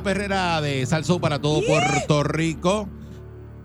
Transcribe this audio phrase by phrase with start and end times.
[0.00, 2.88] La perrera de Salso para todo Puerto Rico.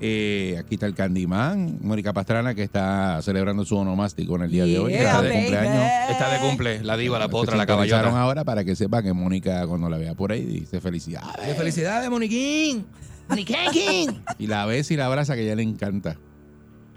[0.01, 4.65] Eh, aquí está el Candyman, Mónica Pastrana, que está celebrando su onomástico en el día
[4.65, 4.91] de hoy.
[4.91, 5.39] Yeah, Está de baby.
[5.39, 5.83] cumpleaños.
[6.09, 8.21] Está de cumple, la diva, la potra, la caballota.
[8.21, 11.55] ahora para que sepa que Mónica, cuando la vea por ahí, dice felicidades.
[11.55, 12.85] Felicidades, Moniquín.
[13.29, 14.21] Moniquín.
[14.37, 16.17] Y la ves y la abraza, que a ella le encanta.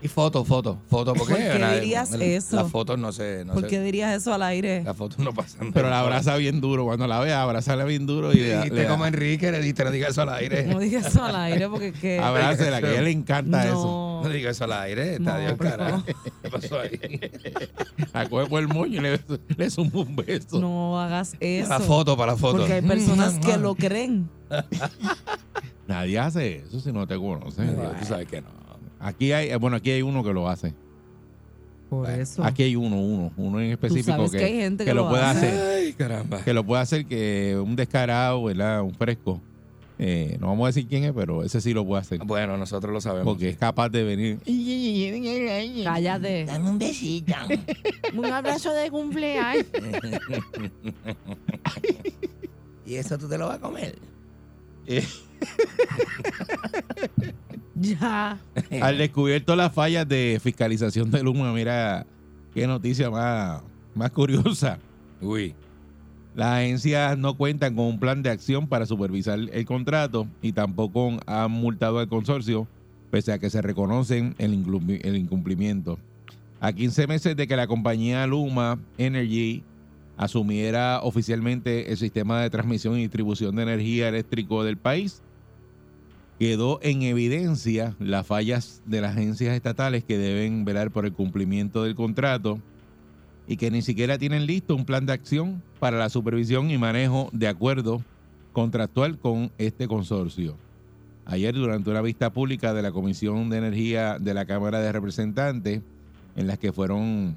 [0.00, 1.12] Y foto, foto, foto.
[1.12, 2.54] ¿Por qué, ¿Por qué dirías el- eso?
[2.54, 3.44] Las fotos no se.
[3.44, 4.84] No ¿Por se- qué dirías eso al aire?
[4.84, 5.72] Las fotos no pasan.
[5.72, 6.84] Pero la abraza bien duro.
[6.84, 9.90] Cuando la vea, abrazala bien duro y le, dijiste le como Enrique, le dijiste, no
[9.90, 10.66] digas eso al aire.
[10.66, 12.18] No digas eso al aire porque que...
[12.22, 13.74] abrázela, que a ella le encanta eso.
[13.74, 14.08] no.
[14.22, 15.14] No digas eso al aire.
[15.14, 16.04] Está No, Dios, por carajo.
[16.42, 16.90] ¿Qué pasó ahí?
[18.12, 19.20] La coge por el moño y le,
[19.56, 20.60] le zumba un beso.
[20.60, 21.68] No hagas eso.
[21.68, 22.58] Para la foto, para la foto.
[22.58, 24.28] Porque hay personas que lo creen.
[25.86, 27.62] Nadie hace eso si no te conoce.
[27.62, 27.98] mm.
[28.00, 28.57] Tú sabes que no.
[29.00, 30.74] Aquí hay, eh, bueno, aquí hay uno que lo hace.
[31.88, 32.44] Por eso.
[32.44, 35.22] Aquí hay uno, uno, uno en específico que, que hay gente que lo, lo puede
[35.24, 35.46] hace.
[35.48, 36.42] hacer, Ay, caramba.
[36.44, 38.82] que lo puede hacer que un descarado, ¿verdad?
[38.82, 39.40] Un fresco.
[40.00, 42.20] Eh, no vamos a decir quién es, pero ese sí lo puede hacer.
[42.24, 43.24] Bueno, nosotros lo sabemos.
[43.32, 44.38] Porque es capaz de venir.
[45.82, 46.44] Cállate.
[46.44, 47.34] Dame un besito.
[48.14, 49.66] Un abrazo de cumpleaños.
[52.86, 53.96] ¿Y eso tú te lo vas a comer?
[57.80, 58.38] Ya.
[58.82, 62.06] Al descubierto las fallas de fiscalización de Luma, mira
[62.52, 63.62] qué noticia más,
[63.94, 64.80] más curiosa.
[65.20, 65.54] Uy.
[66.34, 71.18] Las agencias no cuentan con un plan de acción para supervisar el contrato y tampoco
[71.26, 72.66] han multado al consorcio,
[73.10, 74.52] pese a que se reconocen el,
[75.02, 75.98] el incumplimiento.
[76.60, 79.62] A 15 meses de que la compañía Luma Energy
[80.18, 85.22] asumiera oficialmente el sistema de transmisión y distribución de energía eléctrico del país,
[86.38, 91.84] quedó en evidencia las fallas de las agencias estatales que deben velar por el cumplimiento
[91.84, 92.60] del contrato
[93.46, 97.30] y que ni siquiera tienen listo un plan de acción para la supervisión y manejo
[97.32, 98.02] de acuerdo
[98.52, 100.56] contractual con este consorcio.
[101.26, 105.82] Ayer, durante una vista pública de la Comisión de Energía de la Cámara de Representantes,
[106.36, 107.36] en las que fueron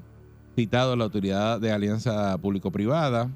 [0.54, 3.30] citados la Autoridad de Alianza Público-Privada,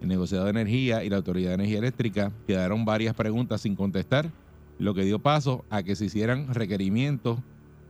[0.00, 4.30] el negociador de energía y la Autoridad de Energía Eléctrica, quedaron varias preguntas sin contestar,
[4.78, 7.38] lo que dio paso a que se hicieran requerimientos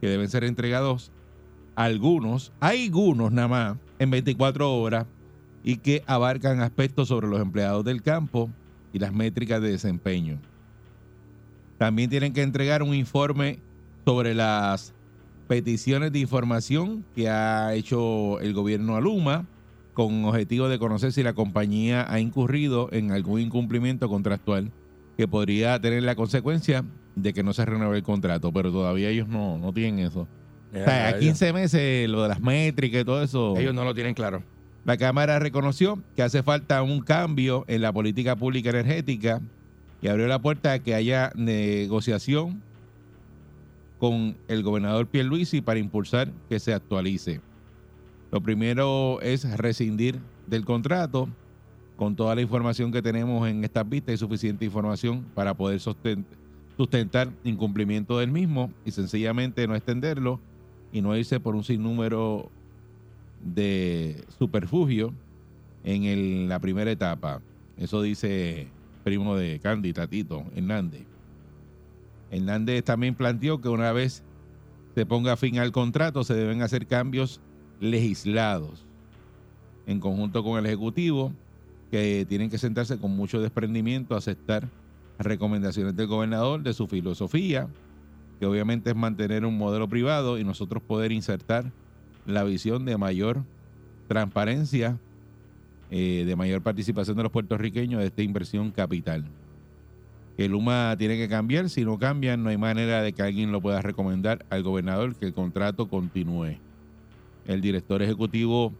[0.01, 1.11] que deben ser entregados
[1.75, 5.05] algunos, algunos nada más, en 24 horas
[5.63, 8.49] y que abarcan aspectos sobre los empleados del campo
[8.93, 10.39] y las métricas de desempeño.
[11.77, 13.59] También tienen que entregar un informe
[14.05, 14.93] sobre las
[15.47, 19.45] peticiones de información que ha hecho el gobierno a Luma
[19.93, 24.71] con objetivo de conocer si la compañía ha incurrido en algún incumplimiento contractual
[25.17, 26.83] que podría tener la consecuencia
[27.15, 30.27] de que no se renueve el contrato, pero todavía ellos no, no tienen eso.
[30.73, 33.57] O sea, a 15 meses lo de las métricas y todo eso.
[33.57, 34.43] Ellos no lo tienen claro.
[34.83, 39.41] La Cámara reconoció que hace falta un cambio en la política pública energética
[40.01, 42.61] y abrió la puerta a que haya negociación
[43.99, 47.41] con el gobernador Pierluisi para impulsar que se actualice.
[48.31, 51.29] Lo primero es rescindir del contrato.
[51.95, 57.31] Con toda la información que tenemos en estas vistas hay suficiente información para poder sustentar
[57.45, 60.41] incumplimiento del mismo y sencillamente no extenderlo
[60.91, 62.49] y no irse por un sinnúmero
[63.41, 65.13] de superfugio
[65.85, 67.41] en la primera etapa.
[67.77, 68.67] Eso dice
[69.05, 71.14] primo de Candy, Tatito Hernández.
[72.35, 74.23] Hernández también planteó que una vez
[74.93, 77.41] se ponga fin al contrato se deben hacer cambios
[77.79, 78.85] legislados
[79.87, 81.33] en conjunto con el Ejecutivo
[81.91, 84.67] que tienen que sentarse con mucho desprendimiento a aceptar
[85.19, 87.67] recomendaciones del gobernador de su filosofía,
[88.39, 91.71] que obviamente es mantener un modelo privado y nosotros poder insertar
[92.25, 93.43] la visión de mayor
[94.07, 94.97] transparencia,
[95.91, 99.25] eh, de mayor participación de los puertorriqueños de esta inversión capital.
[100.37, 103.61] Que Luma tiene que cambiar, si no cambian no hay manera de que alguien lo
[103.61, 106.57] pueda recomendar al gobernador que el contrato continúe.
[107.47, 108.73] El director ejecutivo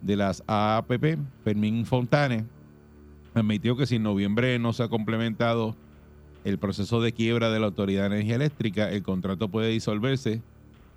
[0.00, 2.44] de las AAPP, Fermín Fontane,
[3.34, 5.76] admitió que si en noviembre no se ha complementado
[6.44, 10.40] el proceso de quiebra de la Autoridad de Energía Eléctrica, el contrato puede disolverse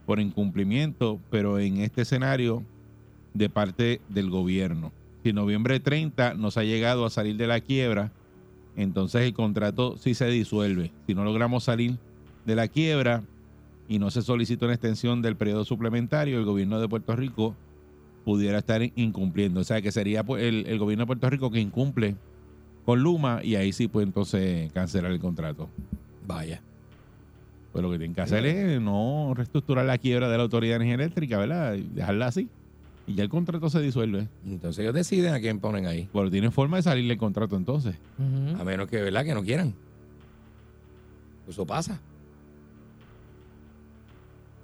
[0.05, 2.63] por incumplimiento, pero en este escenario
[3.33, 4.91] de parte del gobierno.
[5.23, 8.11] Si en noviembre 30 no se ha llegado a salir de la quiebra,
[8.81, 10.91] entonces el contrato sí se disuelve.
[11.05, 11.97] Si no logramos salir
[12.45, 13.23] de la quiebra
[13.87, 17.55] y no se solicita una extensión del periodo suplementario, el gobierno de Puerto Rico
[18.23, 19.59] pudiera estar incumpliendo.
[19.59, 22.15] O sea, que sería pues, el, el gobierno de Puerto Rico que incumple
[22.85, 25.69] con Luma y ahí sí puede entonces cancelar el contrato.
[26.25, 26.61] Vaya.
[27.71, 30.85] Pues lo que tienen que hacer es no reestructurar la quiebra de la Autoridad de
[30.85, 31.73] Energía Eléctrica, ¿verdad?
[31.75, 32.49] Dejarla así.
[33.09, 34.27] Y ya el contrato se disuelve.
[34.45, 36.07] Entonces ellos deciden a quién ponen ahí.
[36.13, 37.95] Pero tienen forma de salirle el contrato entonces.
[38.57, 39.25] A menos que, ¿verdad?
[39.25, 39.73] Que no quieran.
[41.47, 41.99] Eso pasa.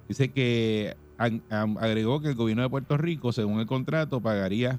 [0.08, 1.42] Dice que ag-
[1.80, 4.78] agregó que el gobierno de Puerto Rico, según el contrato, pagaría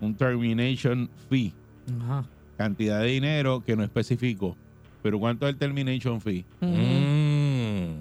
[0.00, 1.52] un termination fee,
[2.02, 2.24] Ajá.
[2.58, 4.54] cantidad de dinero que no especificó.
[5.02, 6.44] Pero ¿cuánto es el termination fee?
[6.60, 8.00] Mm.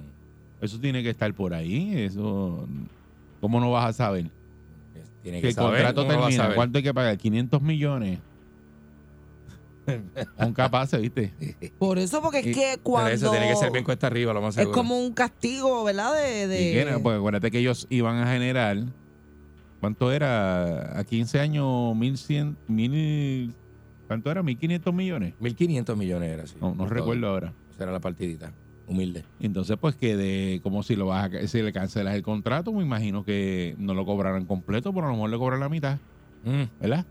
[0.60, 1.94] Eso tiene que estar por ahí.
[1.96, 2.68] Eso,
[3.40, 4.30] ¿cómo no vas a saber?
[5.28, 5.72] Tiene Que que el saber.
[5.84, 6.56] contrato ¿cómo lo vas a termina.
[6.56, 7.18] ¿Cuánto hay que pagar?
[7.18, 8.20] 500 millones.
[10.38, 11.34] Son capaces, ¿viste?
[11.78, 13.10] Por eso, porque es que Pero cuando.
[13.12, 14.78] eso tiene que ser bien cuesta arriba, lo más es seguro.
[14.78, 16.14] como un castigo, ¿verdad?
[16.14, 16.48] De.
[16.48, 17.00] de- ¿Y qué era?
[17.00, 18.78] Porque acuérdate que ellos iban a generar,
[19.82, 20.98] ¿cuánto era?
[20.98, 23.54] A 15 años, 1100, mil,
[24.08, 24.42] ¿cuánto era?
[24.44, 25.34] 1.500 millones.
[25.42, 26.56] 1.500 millones era así.
[26.62, 27.54] No, no recuerdo ahora.
[27.74, 28.52] Esa era la partidita.
[28.88, 29.26] Humilde.
[29.40, 32.84] Entonces, pues que de, como si lo vas a, si le cancelas el contrato, me
[32.84, 35.98] imagino que no lo cobrarán completo, pero a lo mejor le cobran la mitad,
[36.44, 37.06] Mm, ¿verdad?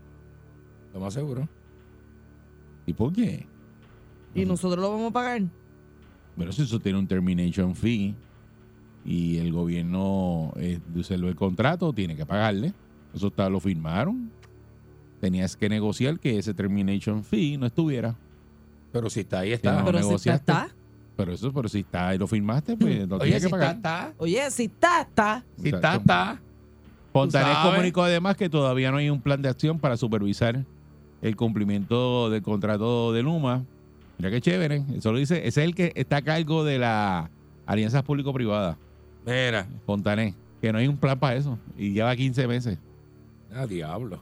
[0.93, 1.47] lo más seguro.
[2.85, 3.45] ¿Y por qué?
[4.33, 5.41] Y nosotros lo vamos a pagar.
[6.37, 8.15] Pero si eso tiene un termination fee
[9.05, 10.79] y el gobierno eh,
[11.09, 12.73] el contrato, tiene que pagarle.
[13.13, 14.31] Eso está, lo firmaron.
[15.19, 18.15] Tenías que negociar que ese termination fee no estuviera.
[18.91, 19.85] Pero si está ahí, no, está.
[19.85, 20.75] Pero si está, está.
[21.17, 23.57] Pero eso, pero si está y lo firmaste, pues lo Oye, tienes si que está,
[23.57, 23.75] pagar.
[23.75, 24.13] está.
[24.17, 25.43] Oye, si está, está.
[25.57, 25.99] Si está, Exacto.
[26.01, 26.41] está.
[27.11, 27.71] Fontanet sabes.
[27.71, 30.63] comunicó además que todavía no hay un plan de acción para supervisar
[31.23, 33.63] el cumplimiento del contrato de Luma.
[34.19, 34.83] Mira qué chévere.
[34.95, 35.37] Eso lo dice.
[35.47, 37.31] Ese es el que está a cargo de la
[37.65, 38.77] alianzas público-privadas.
[39.25, 39.67] Mira.
[39.87, 40.35] Fontanet.
[40.61, 41.57] Que no hay un plan para eso.
[41.77, 42.77] Y lleva 15 meses.
[43.53, 44.21] Ah, diablo.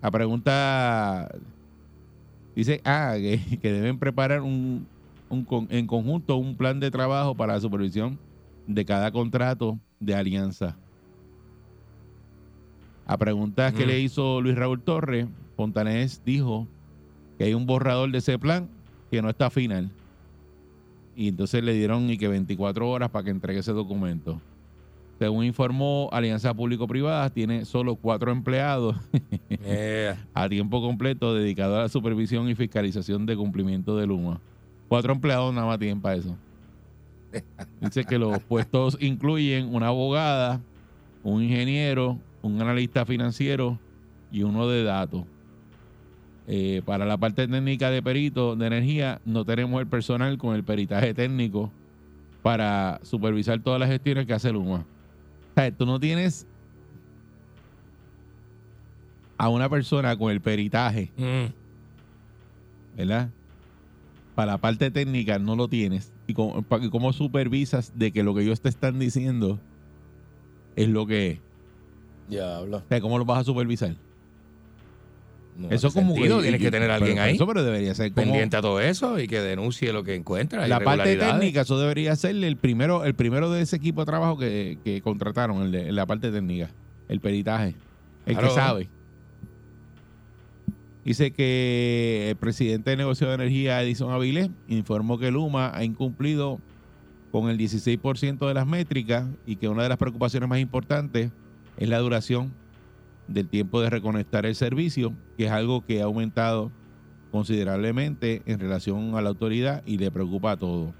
[0.00, 1.28] La pregunta
[2.54, 4.86] dice, ah, que, que deben preparar un,
[5.30, 8.18] un con- en conjunto un plan de trabajo para la supervisión
[8.66, 10.76] de cada contrato de alianza.
[13.06, 13.88] A preguntas que Mm.
[13.88, 15.26] le hizo Luis Raúl Torres,
[15.56, 16.66] Fontanés dijo
[17.38, 18.68] que hay un borrador de ese plan
[19.10, 19.90] que no está final.
[21.16, 24.40] Y entonces le dieron y que 24 horas para que entregue ese documento.
[25.18, 28.94] Según informó Alianza Público-Privada, tiene solo cuatro empleados
[30.34, 34.40] a tiempo completo dedicado a la supervisión y fiscalización de cumplimiento de Luma.
[34.88, 36.36] Cuatro empleados nada más tienen para eso.
[37.80, 40.60] Dice que los puestos incluyen una abogada,
[41.22, 43.78] un ingeniero, un analista financiero
[44.32, 45.24] y uno de datos.
[46.46, 50.64] Eh, para la parte técnica de perito de energía, no tenemos el personal con el
[50.64, 51.70] peritaje técnico
[52.42, 54.86] para supervisar todas las gestiones que hace Luma.
[55.50, 56.46] O sea, tú no tienes
[59.36, 61.52] a una persona con el peritaje, Mm.
[62.96, 63.28] ¿verdad?
[64.38, 66.12] Para la parte técnica no lo tienes.
[66.28, 69.58] ¿Y cómo, y cómo supervisas de que lo que ellos te están diciendo
[70.76, 71.38] es lo que es?
[72.28, 72.76] Diablo.
[72.76, 73.96] O sea, ¿cómo lo vas a supervisar?
[75.56, 77.92] No eso como sentido, y- Tienes que tener a alguien pero ahí Eso pero debería
[77.96, 80.68] ser como pendiente a todo eso y que denuncie lo que encuentra.
[80.68, 84.38] la parte técnica, eso debería ser el primero, el primero de ese equipo de trabajo
[84.38, 86.70] que, que contrataron, el de la parte técnica,
[87.08, 87.74] el peritaje,
[88.24, 88.48] el Claro.
[88.50, 88.88] que sabe.
[91.08, 96.60] Dice que el presidente de negocio de energía, Edison Avilés, informó que Luma ha incumplido
[97.32, 101.32] con el 16% de las métricas y que una de las preocupaciones más importantes
[101.78, 102.52] es la duración
[103.26, 106.70] del tiempo de reconectar el servicio, que es algo que ha aumentado
[107.32, 110.92] considerablemente en relación a la autoridad y le preocupa a todos.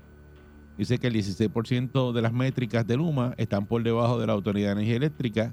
[0.78, 4.68] Dice que el 16% de las métricas de Luma están por debajo de la Autoridad
[4.68, 5.52] de Energía Eléctrica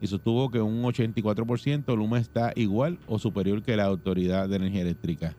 [0.00, 4.82] y sostuvo que un 84% Luma está igual o superior que la Autoridad de Energía
[4.82, 5.36] Eléctrica.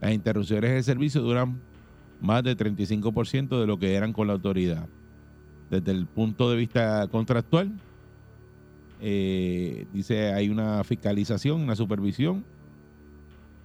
[0.00, 1.60] Las interrupciones del servicio duran
[2.20, 4.86] más de 35% de lo que eran con la autoridad.
[5.70, 7.72] Desde el punto de vista contractual,
[9.00, 12.44] eh, dice hay una fiscalización, una supervisión.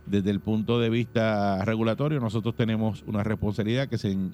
[0.06, 4.32] Desde el punto de vista regulatorio, nosotros tenemos una responsabilidad que se en-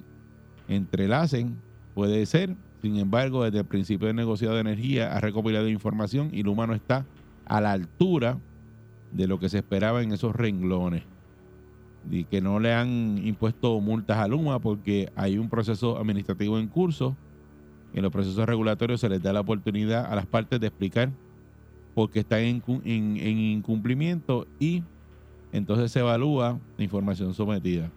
[0.68, 1.56] entrelacen,
[1.94, 2.56] puede ser.
[2.86, 6.74] Sin embargo, desde el principio del negociado de energía ha recopilado información y Luma no
[6.74, 7.04] está
[7.44, 8.38] a la altura
[9.10, 11.02] de lo que se esperaba en esos renglones.
[12.08, 16.68] Y que no le han impuesto multas a Luma porque hay un proceso administrativo en
[16.68, 17.16] curso.
[17.92, 21.10] En los procesos regulatorios se les da la oportunidad a las partes de explicar
[21.92, 24.84] por qué están en- en incumplimiento y
[25.50, 27.90] entonces se evalúa la información sometida.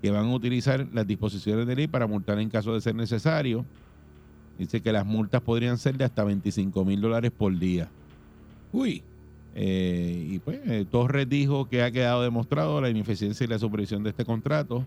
[0.00, 3.66] Que van a utilizar las disposiciones de ley para multar en caso de ser necesario.
[4.60, 7.88] Dice que las multas podrían ser de hasta 25 mil dólares por día.
[8.72, 9.02] Uy,
[9.54, 14.04] Eh, y pues eh, Torres dijo que ha quedado demostrado la ineficiencia y la supervisión
[14.04, 14.84] de este contrato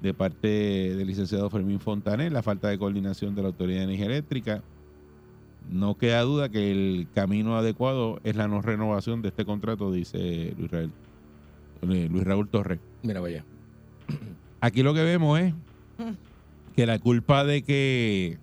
[0.00, 4.06] de parte del licenciado Fermín Fontaner, la falta de coordinación de la Autoridad de Energía
[4.06, 4.62] Eléctrica.
[5.70, 10.54] No queda duda que el camino adecuado es la no renovación de este contrato, dice
[10.56, 10.92] Luis Raúl,
[11.90, 12.78] eh, Luis Raúl Torres.
[13.02, 13.44] mira, vaya.
[14.60, 15.54] Aquí lo que vemos es
[16.76, 18.38] que la culpa de que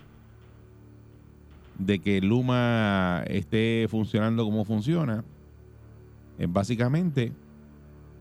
[1.78, 5.24] de que Luma esté funcionando como funciona
[6.38, 7.32] es básicamente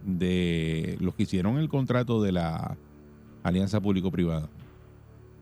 [0.03, 2.77] de los que hicieron el contrato de la
[3.43, 4.49] alianza público-privada.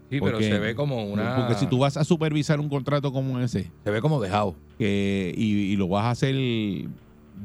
[0.10, 1.38] Sí, pero se ve como una.
[1.38, 4.56] Porque si tú vas a supervisar un contrato como ese Se ve como dejado.
[4.78, 6.36] que, y, y lo vas a hacer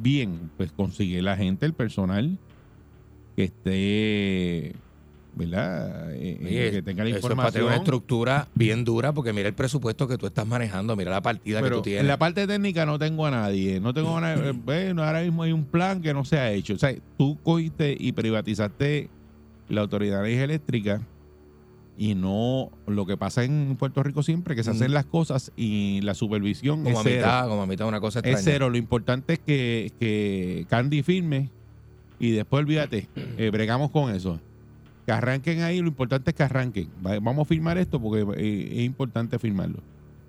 [0.01, 2.39] bien, pues consigue la gente, el personal
[3.37, 4.77] que esté,
[5.37, 6.13] ¿verdad?
[6.15, 7.67] Eh, eh, Oye, que tenga la Eso es para tener información.
[7.67, 11.63] una estructura bien dura, porque mira el presupuesto que tú estás manejando, mira la partida
[11.63, 12.01] que tú tienes.
[12.01, 13.79] en la parte técnica no tengo a nadie.
[13.79, 14.53] No tengo a nadie.
[14.67, 16.75] Bueno, ahora mismo hay un plan que no se ha hecho.
[16.75, 19.11] O sea, tú cogiste y privatizaste
[19.69, 21.03] la Autoridad de Energía Eléctrica
[21.99, 26.01] y no lo que pasa en Puerto Rico siempre, que se hacen las cosas y
[26.03, 27.17] la supervisión como es a cero.
[27.17, 28.39] mitad, como a mitad, una cosa extraña.
[28.39, 28.71] Es cero.
[28.71, 31.51] Lo importante es que, que Candy firme
[32.19, 34.41] y después olvídate, eh, bregamos con eso.
[35.07, 36.91] Que arranquen ahí, lo importante es que arranquen.
[37.07, 39.79] Va- Vamos a firmar esto porque eh, es importante firmarlo.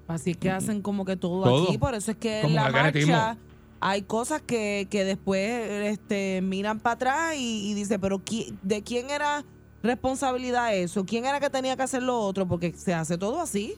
[0.08, 1.64] Así que hacen como que todo, Todo.
[1.66, 3.38] aquí, por eso es que en la marcha
[3.80, 5.50] hay cosas que, que después
[5.92, 8.22] este, miran para atrás y, y dice, pero
[8.62, 9.44] ¿de quién era
[9.84, 11.06] responsabilidad eso?
[11.06, 12.48] ¿Quién era que tenía que hacer lo otro?
[12.48, 13.76] Porque se hace todo así.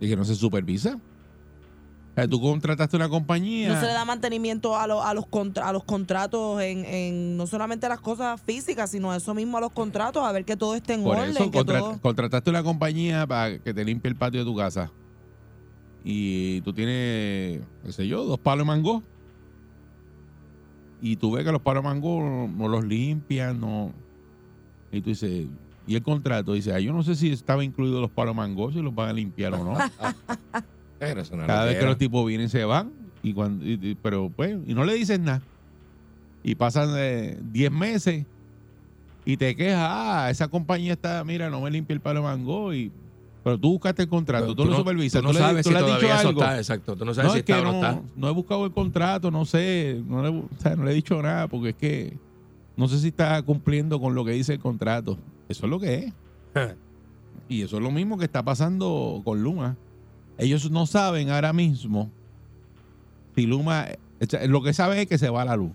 [0.00, 0.98] Y que no se supervisa.
[2.20, 3.68] Sea, tú contrataste una compañía.
[3.72, 7.36] No se le da mantenimiento a, lo- a, los, contra- a los contratos en, en
[7.36, 10.74] no solamente las cosas físicas, sino eso mismo a los contratos, a ver que todo
[10.74, 11.30] esté en Por orden.
[11.30, 14.54] eso que contra- todo- contrataste una compañía para que te limpie el patio de tu
[14.56, 14.92] casa.
[16.04, 19.02] Y tú tienes, qué sé yo, dos palos de mango.
[21.02, 23.92] Y tú ves que los palos de mango no, no los limpian, no.
[24.92, 25.46] Y tú dices,
[25.86, 28.70] y el contrato dice, ah, yo no sé si estaba incluido los palos de mango,
[28.72, 29.78] si los van a limpiar o no.
[31.00, 32.92] Pero una Cada vez que los tipos vienen se van.
[33.22, 35.42] Y cuando, y- y- pero pues, y no le dicen nada.
[36.44, 38.24] Y pasan eh, 10 meses
[39.24, 42.72] y te quejas, ah, esa compañía está, mira, no me limpia el palo de mango.
[42.72, 42.90] Y,
[43.44, 45.74] pero tú buscaste el contrato, tú, lo supervisas, Tú no tú, le, sabes tú si
[45.74, 46.40] le has dicho algo.
[46.42, 46.96] está, exacto.
[46.96, 48.02] Tú no sabes No, si es que está o no no, está.
[48.16, 51.20] no he buscado el contrato, no sé, no le, o sea, no le he dicho
[51.22, 52.16] nada porque es que
[52.76, 55.18] no sé si está cumpliendo con lo que dice el contrato.
[55.48, 56.12] Eso es lo que es.
[57.48, 59.76] Y eso es lo mismo que está pasando con Luma.
[60.40, 62.10] Ellos no saben ahora mismo
[63.36, 63.86] si Luma,
[64.48, 65.72] lo que saben es que se va la luz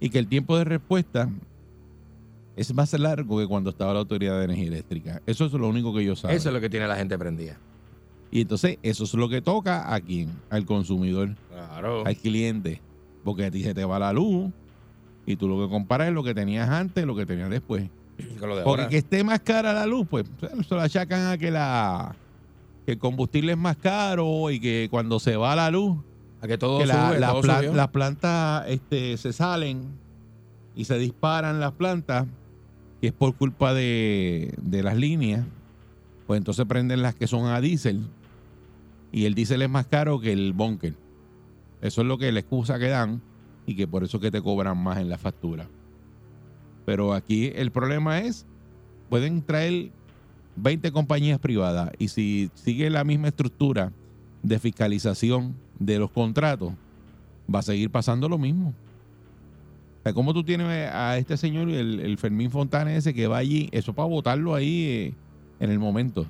[0.00, 1.28] y que el tiempo de respuesta
[2.56, 5.22] es más largo que cuando estaba la Autoridad de Energía Eléctrica.
[5.26, 6.36] Eso es lo único que ellos saben.
[6.36, 7.58] Eso es lo que tiene la gente prendida.
[8.30, 12.04] Y entonces eso es lo que toca a quién, al consumidor Claro.
[12.06, 12.80] al cliente.
[13.24, 14.50] Porque a ti se te va la luz
[15.26, 17.88] y tú lo que comparas es lo que tenías antes, lo que tenías después.
[18.40, 18.88] Con lo de Porque ahora.
[18.90, 22.14] que esté más cara la luz, pues se lo achacan a que la
[22.86, 25.98] que el combustible es más caro y que cuando se va la luz,
[26.42, 27.74] A que todo que la- sube, la todo plan- subió.
[27.74, 29.88] las plantas este, se salen
[30.76, 32.26] y se disparan las plantas,
[33.00, 35.46] que es por culpa de, de las líneas,
[36.26, 38.02] pues entonces prenden las que son a diésel
[39.12, 40.94] y el diésel es más caro que el bunker.
[41.80, 43.20] Eso es lo que la excusa que dan
[43.66, 45.68] y que por eso que te cobran más en la factura.
[46.86, 48.46] Pero aquí el problema es,
[49.08, 49.90] pueden traer
[50.56, 53.92] 20 compañías privadas y si sigue la misma estructura
[54.42, 56.72] de fiscalización de los contratos,
[57.52, 58.74] va a seguir pasando lo mismo.
[60.12, 64.06] ¿Cómo tú tienes a este señor, el, Fermín Fontana ese, que va allí, eso para
[64.06, 65.14] votarlo ahí eh,
[65.60, 66.26] en el momento?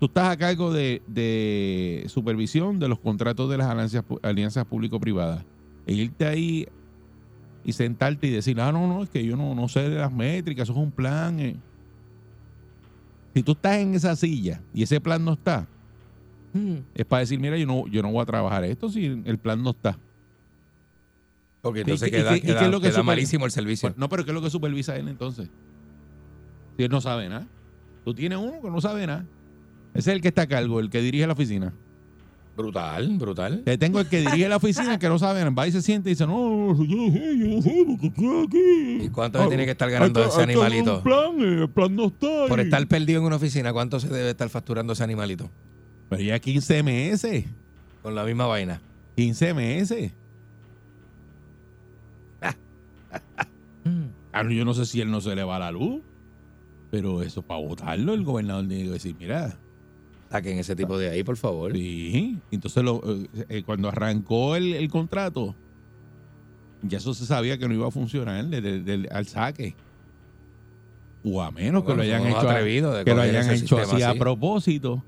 [0.00, 5.44] Tú estás a cargo de, de supervisión de los contratos de las alianzas, alianzas público-privadas.
[5.86, 6.66] E irte ahí
[7.64, 10.12] y sentarte y decir, ah, no, no, es que yo no, no sé de las
[10.12, 11.38] métricas, eso es un plan.
[11.38, 11.56] eh".
[13.34, 15.66] Si tú estás en esa silla y ese plan no está,
[16.52, 16.76] Mm.
[16.94, 19.60] es para decir, mira, yo no, yo no voy a trabajar esto si el plan
[19.62, 19.98] no está.
[21.62, 23.04] Porque entonces ¿Y qué- queda, y qué- y qué queda- es lo que queda super-
[23.06, 23.88] malísimo el servicio.
[23.88, 25.48] Bueno, no, pero ¿qué es lo que supervisa él entonces?
[26.76, 27.46] Si él no sabe nada.
[28.04, 29.24] Tú tienes uno que no sabe nada.
[29.94, 31.72] Ese es el que está a cargo, el que dirige la oficina.
[32.56, 33.62] Brutal, brutal.
[33.64, 36.12] Te tengo el que dirige la oficina que no sabe, va y se siente y
[36.12, 39.04] dice, no, yo, yo, sé, porque estoy aquí.
[39.06, 40.96] ¿Y cuánto se tiene que estar ganando Hay que- ese hay que hacer animalito?
[40.98, 42.46] un plan, eh, el plan no está.
[42.48, 42.66] Por ahí.
[42.66, 45.50] estar perdido en una oficina, ¿cuánto se debe estar facturando ese animalito?
[46.10, 47.44] Pero ya 15 meses.
[48.02, 48.80] Con la misma vaina.
[49.16, 50.12] 15 meses.
[54.32, 56.00] Ah, no, yo no sé si él no se le va la luz,
[56.90, 59.56] pero eso para votarlo, el gobernador tiene que decir, mira,
[60.34, 61.72] Saquen ese tipo de ahí, por favor.
[61.74, 62.36] sí.
[62.50, 65.54] Entonces, lo, eh, eh, cuando arrancó el, el contrato,
[66.82, 68.44] ya eso se sabía que no iba a funcionar
[69.12, 69.76] al saque.
[71.22, 73.64] O a menos que lo hayan hecho, a- atrevidos de que lo coger hayan ese
[73.64, 75.04] hecho sistema así a propósito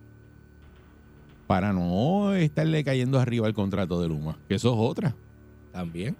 [1.48, 5.16] para no estarle cayendo arriba el contrato de Luma, que eso es otra.
[5.72, 6.16] También.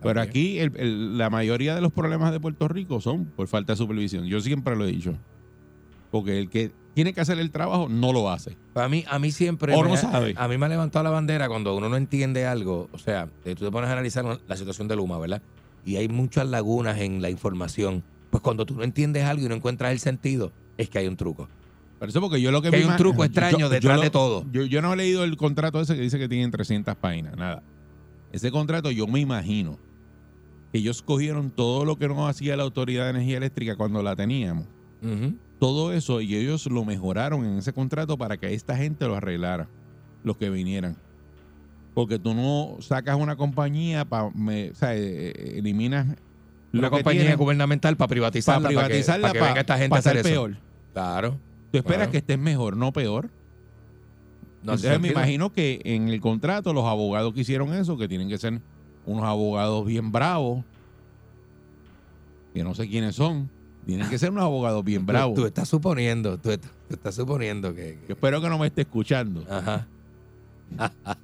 [0.00, 0.30] Pero También.
[0.30, 3.76] aquí el- el- la mayoría de los problemas de Puerto Rico son por falta de
[3.76, 4.24] supervisión.
[4.26, 5.14] Yo siempre lo he dicho.
[6.12, 8.56] Porque el que tiene que hacer el trabajo no lo hace.
[8.74, 9.74] A mí, a mí siempre.
[9.74, 10.34] O no sabe.
[10.36, 12.88] A mí me ha levantado la bandera cuando uno no entiende algo.
[12.92, 15.42] O sea, eh, tú te pones a analizar la situación de Luma, ¿verdad?
[15.84, 18.02] Y hay muchas lagunas en la información.
[18.30, 21.16] Pues cuando tú no entiendes algo y no encuentras el sentido, es que hay un
[21.16, 21.48] truco.
[21.98, 24.44] Por eso porque yo lo que, Que hay un truco extraño detrás lo- de todo.
[24.52, 27.62] Yo, yo no he leído el contrato ese que dice que tiene 300 páginas, nada.
[28.32, 29.78] Ese contrato yo me imagino
[30.72, 34.16] que ellos cogieron todo lo que nos hacía la Autoridad de Energía Eléctrica cuando la
[34.16, 34.66] teníamos.
[35.02, 35.34] Ujú.
[35.58, 39.68] Todo eso y ellos lo mejoraron en ese contrato para que esta gente lo arreglara,
[40.22, 40.96] los que vinieran.
[41.94, 44.32] Porque tú no sacas una compañía para, o
[44.74, 46.16] sea, eh, eh, eliminas
[46.72, 48.68] que compañía tienen gubernamental para privatizarla.
[48.68, 50.28] para privatizarla para que, para, venga esta gente a hacer eso.
[50.28, 50.56] peor.
[50.92, 51.38] Claro.
[51.70, 52.12] Tú esperas Claro.
[52.12, 53.30] que estés mejor, no peor.
[54.62, 58.28] No Entonces me imagino que en el contrato los abogados que hicieron eso, que tienen
[58.28, 58.60] que ser
[59.06, 60.64] unos abogados bien bravos,
[62.54, 63.50] que no sé quiénes son,
[63.86, 65.34] tienen que ser unos abogados bien bravos.
[65.34, 67.98] Tú, estás suponiendo, tú, estás- tú estás suponiendo que.
[67.98, 69.44] que- Yo espero que no me esté escuchando.
[69.48, 69.86] Ajá.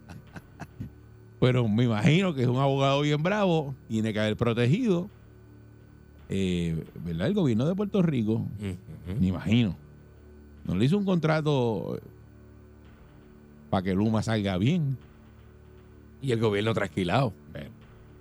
[1.40, 5.08] Pero me imagino que es un abogado bien bravo, tiene que haber protegido,
[6.28, 7.28] eh, ¿verdad?
[7.28, 8.44] El gobierno de Puerto Rico,
[9.18, 9.74] me imagino.
[10.66, 11.98] No le hizo un contrato
[13.70, 14.98] para que Luma salga bien.
[16.20, 17.32] Y el gobierno trasquilado.
[17.52, 17.70] Bueno.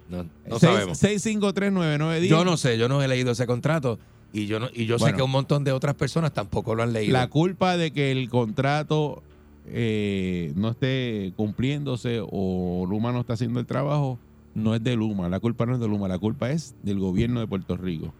[0.09, 1.03] No, no Seis- sabemos.
[1.03, 2.27] 6539910.
[2.29, 3.99] Yo no sé, yo no he leído ese contrato
[4.31, 6.93] y yo no, y yo sé que un montón de otras personas tampoco lo han
[6.93, 7.13] leído.
[7.13, 9.23] La culpa de que el contrato
[9.67, 14.19] eh, no esté cumpliéndose o Luma no está haciendo el trabajo
[14.55, 15.29] no es de Luma.
[15.29, 16.07] La culpa no es de Luma.
[16.07, 18.13] La culpa es del gobierno de Puerto Rico.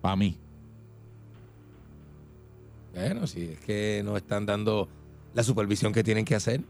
[0.00, 0.36] Para mí.
[2.94, 4.88] Bueno, si es que no están dando
[5.34, 6.62] la supervisión que tienen que hacer.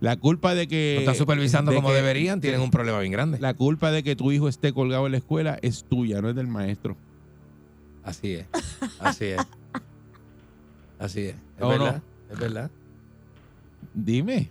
[0.00, 0.92] La culpa de que.
[0.96, 3.38] No están supervisando de como que- deberían, tienen un problema bien grande.
[3.40, 6.36] La culpa de que tu hijo esté colgado en la escuela es tuya, no es
[6.36, 6.96] del maestro.
[8.06, 8.46] Así es.
[9.00, 9.42] Así es.
[10.98, 11.34] Así es.
[11.34, 11.68] Es ¿O no?
[11.68, 12.02] verdad.
[12.30, 12.70] Es verdad.
[13.92, 14.48] Dime.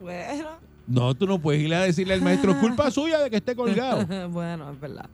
[0.00, 0.50] Bueno,
[0.86, 3.56] No, tú no puedes ir a decirle al maestro, es culpa suya de que esté
[3.56, 4.06] colgado.
[4.28, 5.06] bueno, es verdad.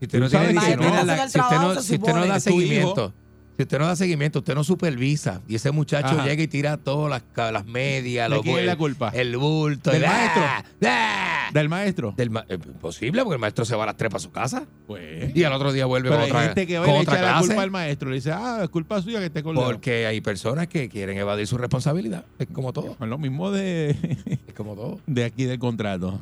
[0.00, 3.12] Si usted no tiene si no, si usted no da seguimiento,
[3.58, 6.24] si usted no da seguimiento, usted no supervisa y ese muchacho Ajá.
[6.24, 9.10] llega y tira todas las, las medias, ¿De los quién es la culpa?
[9.12, 10.42] el bulto, ¿Del y- maestro?
[10.46, 10.64] ¡Ah!
[10.86, 11.50] ¡Ah!
[11.52, 12.14] Del maestro.
[12.16, 14.64] Del ma- eh, posible porque el maestro se va a las tres para su casa
[14.86, 15.34] Pues.
[15.34, 17.02] y al otro día vuelve Pero con hay otra, gente que va y con le
[17.02, 18.10] echa la culpa al maestro.
[18.10, 19.66] Le dice, ah, es culpa suya que esté colgado.
[19.66, 22.24] Porque hay personas que quieren evadir su responsabilidad.
[22.38, 22.96] Es como todo.
[23.00, 23.90] Es lo mismo de,
[24.46, 25.00] Es como todo.
[25.06, 26.20] de aquí del contrato.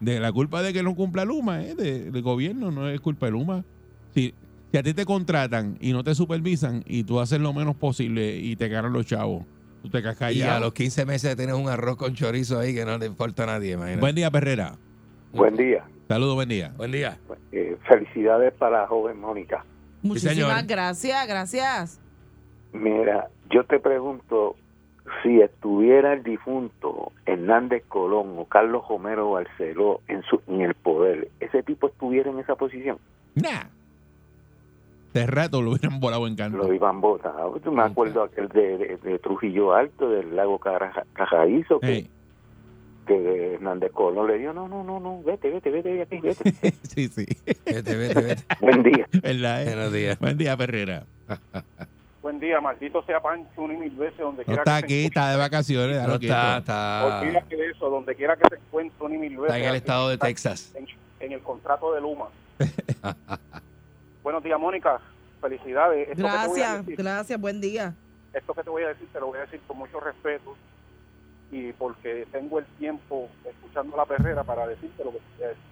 [0.00, 1.76] De la culpa de que no cumpla Luma, ¿eh?
[1.76, 3.62] de- del gobierno, no es culpa de Luma.
[4.14, 4.34] Si,
[4.72, 8.36] si a ti te contratan y no te supervisan y tú haces lo menos posible
[8.36, 9.44] y te ganan los chavos,
[9.82, 10.60] tú te quedas Y a callado.
[10.60, 13.72] los 15 meses tienes un arroz con chorizo ahí que no le importa a nadie,
[13.72, 14.00] imagínate.
[14.00, 14.78] Buen día, Perrera.
[15.34, 15.84] Buen día.
[16.08, 16.72] Saludos, buen día.
[16.78, 17.18] Buen día.
[17.52, 19.62] Eh, felicidades para la joven Mónica.
[20.00, 22.00] Muchísimas gracias, gracias.
[22.72, 24.56] Mira, yo te pregunto
[25.22, 31.28] si estuviera el difunto Hernández Colón o Carlos Romero Barceló en, su, en el poder,
[31.40, 32.96] ¿ese tipo estuviera en esa posición?
[33.34, 33.64] Nah.
[35.12, 36.56] De rato lo hubieran volado en canto.
[36.58, 37.58] Lo iban votado.
[37.62, 42.10] Yo me acuerdo aquel de, de- de Trujillo Alto, del lago Cajarizo, que, Ey,
[43.06, 46.52] que Hernández Colón le dijo, no, no, no, no, vete, vete, vete aquí, vete.
[46.82, 47.26] sí, sí.
[47.66, 48.42] Vete, vete, vete.
[48.60, 49.06] Buen día.
[49.22, 49.74] ¿Verdad, eh?
[49.74, 50.18] Buenos días.
[50.18, 51.04] Buen día, Perrera.
[52.22, 54.84] Buen día, maldito sea Pancho un y mil veces donde No quiera está que se
[54.84, 55.96] aquí, está de vacaciones.
[56.06, 59.36] No déjalo está, está, Olvídate de eso, donde quiera que se encuentre un y mil
[59.38, 59.44] veces.
[59.46, 60.72] está en el estado de Texas.
[60.76, 60.86] En,
[61.18, 62.26] en el contrato de Luma.
[64.22, 65.00] Buenos días, Mónica.
[65.40, 66.08] Felicidades.
[66.10, 67.94] Esto Gracias, decir, gracias, buen día.
[68.32, 70.56] esto que te voy a decir, te lo voy a decir con mucho respeto
[71.50, 75.48] y porque tengo el tiempo escuchando la perrera para decirte lo que te voy a
[75.48, 75.62] decir.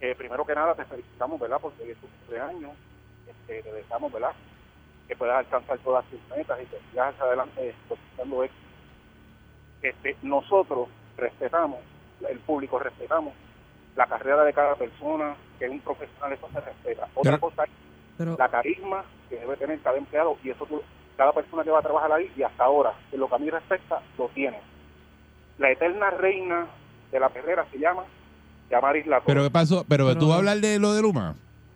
[0.00, 1.58] Eh, primero que nada, te felicitamos, ¿verdad?
[1.60, 2.72] Porque es tu cumpleaños.
[3.28, 4.32] Este, te deseamos, ¿verdad?
[5.06, 8.62] Que puedas alcanzar todas tus metas y que sigas hacia adelante cosechando éxito.
[9.82, 11.78] este, nosotros respetamos,
[12.28, 13.32] el público respetamos
[13.96, 17.08] la carrera de cada persona, que es un profesional, eso se respeta.
[17.14, 17.70] Otra Pero- cosa es
[18.16, 20.82] Pero, la carisma que debe tener cada empleado y eso tú-
[21.16, 23.50] cada persona que va a trabajar ahí y hasta ahora, en lo que a mí
[23.50, 24.58] respecta, lo tiene.
[25.58, 26.66] La eterna reina
[27.10, 28.04] de la perrera se llama
[28.70, 29.84] Yamaris La Pero ¿qué pasó?
[29.88, 31.34] Pero, Pero- tú vas a hablar de lo de Luma.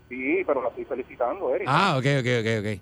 [0.09, 1.67] Sí, pero la estoy felicitando, Eric.
[1.71, 2.81] Ah, ok, ok, ok, ok.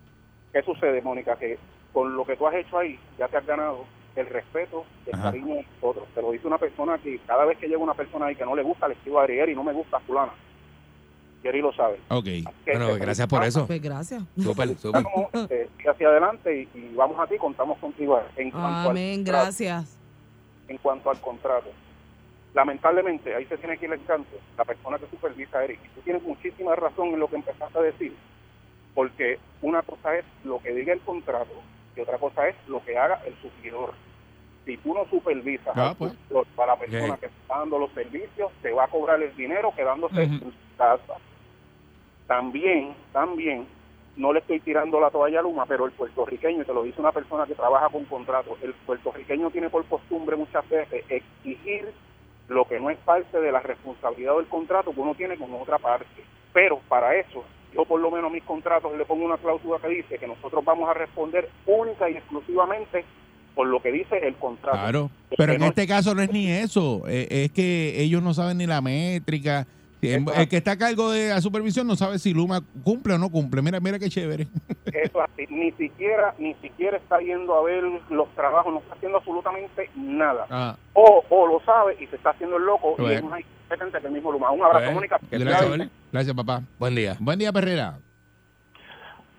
[0.52, 1.36] ¿Qué sucede, Mónica?
[1.36, 1.58] Que
[1.92, 3.84] con lo que tú has hecho ahí, ya te has ganado
[4.16, 5.24] el respeto, el Ajá.
[5.30, 6.08] cariño de nosotros.
[6.14, 8.56] Te lo dice una persona que cada vez que llega una persona ahí que no
[8.56, 10.32] le gusta, le escribo a Ari, y no me gusta a fulana.
[11.42, 11.98] Y Ari lo sabe.
[12.08, 12.24] Ok.
[12.24, 13.66] Que Bueno, pues, gracias por eso.
[13.66, 14.22] pues gracias.
[14.38, 15.04] Súper, súper.
[15.50, 19.42] eh, hacia adelante y, y vamos a ti, contamos contigo en cuanto, al Amén, contrato,
[19.44, 19.98] gracias.
[20.68, 21.68] en cuanto al contrato.
[22.52, 25.78] Lamentablemente, ahí se tiene que ir el canto, la persona que supervisa, Eric.
[25.84, 28.14] Y tú tienes muchísima razón en lo que empezaste a decir,
[28.94, 31.52] porque una cosa es lo que diga el contrato
[31.96, 33.94] y otra cosa es lo que haga el suplidor.
[34.66, 36.12] Si tú no supervisas Ah, al pues.
[36.58, 37.20] a la persona Ok.
[37.20, 41.14] que está dando los servicios, te va a cobrar el dinero quedándose en su casa.
[42.30, 43.66] También, también,
[44.16, 47.00] no le estoy tirando la toalla a Luma, pero el puertorriqueño, y te lo dice
[47.00, 51.92] una persona que trabaja con contratos, el puertorriqueño tiene por costumbre muchas veces exigir
[52.46, 55.78] lo que no es parte de la responsabilidad del contrato que uno tiene con otra
[55.78, 56.06] parte.
[56.52, 57.42] Pero para eso,
[57.74, 60.88] yo por lo menos mis contratos le pongo una cláusula que dice que nosotros vamos
[60.88, 63.04] a responder única y exclusivamente
[63.56, 64.78] por lo que dice el contrato.
[64.78, 65.10] Claro.
[65.36, 67.02] Pero en no- este caso no es ni eso.
[67.08, 69.66] eh, Es que ellos no saben ni la métrica.
[70.02, 73.18] El el que está a cargo de la supervisión no sabe si Luma cumple o
[73.18, 73.60] no cumple.
[73.62, 74.46] Mira, mira qué chévere.
[74.92, 79.18] Eso así, ni siquiera, ni siquiera está yendo a ver los trabajos, no está haciendo
[79.18, 80.46] absolutamente nada.
[80.50, 84.00] Ah, O, o lo sabe y se está haciendo el loco y es más incompetente
[84.00, 84.50] que el mismo Luma.
[84.50, 84.94] Un abrazo, Bueno.
[84.94, 85.20] Mónica.
[85.30, 85.38] ¿Qué
[86.12, 86.62] gracias, papá.
[86.78, 87.16] Buen día.
[87.20, 87.98] Buen día, Perrera.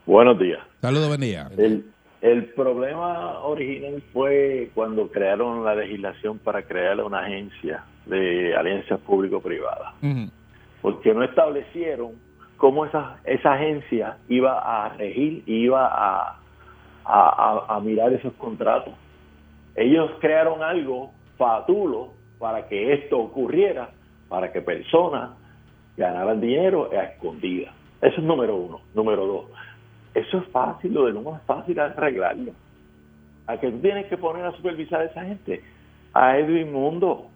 [0.06, 0.60] Buenos días.
[0.82, 1.50] Saludos, buen día.
[1.58, 1.86] El,
[2.22, 9.94] el problema original fue cuando crearon la legislación para crear una agencia de alianzas público-privadas,
[10.02, 10.30] Ujú.
[10.82, 12.14] Porque no establecieron
[12.58, 16.38] cómo esa, esa agencia iba a regir, iba a,
[17.82, 18.94] mirar esos contratos.
[19.76, 23.90] Ellos crearon algo fatulo para que esto ocurriera,
[24.30, 25.32] para que personas
[25.98, 27.74] ganaran dinero a escondidas.
[28.02, 28.82] Eso es número uno.
[28.94, 29.46] Número dos,
[30.14, 32.52] eso es fácil, lo de Luma es fácil arreglarlo.
[33.48, 35.64] A que tú tienes que poner a supervisar a esa gente,
[36.14, 37.31] a Edwin Mundo,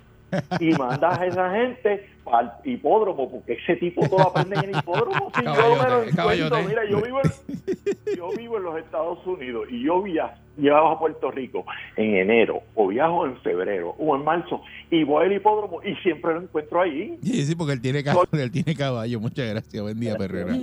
[0.59, 5.31] y mandas a esa gente al hipódromo, porque ese tipo todo aprende en el hipódromo.
[5.37, 9.67] Si yo me lo encuentro, mira, yo vivo, en, yo vivo en los Estados Unidos
[9.69, 11.65] y yo via- viajo a Puerto Rico
[11.97, 16.33] en enero, o viajo en febrero, o en marzo, y voy al hipódromo y siempre
[16.33, 17.17] lo encuentro ahí.
[17.21, 18.27] Sí, sí, porque él tiene caballo.
[18.31, 19.19] Él tiene caballo.
[19.19, 19.83] Muchas gracias.
[19.83, 20.55] Buen día, Perrera.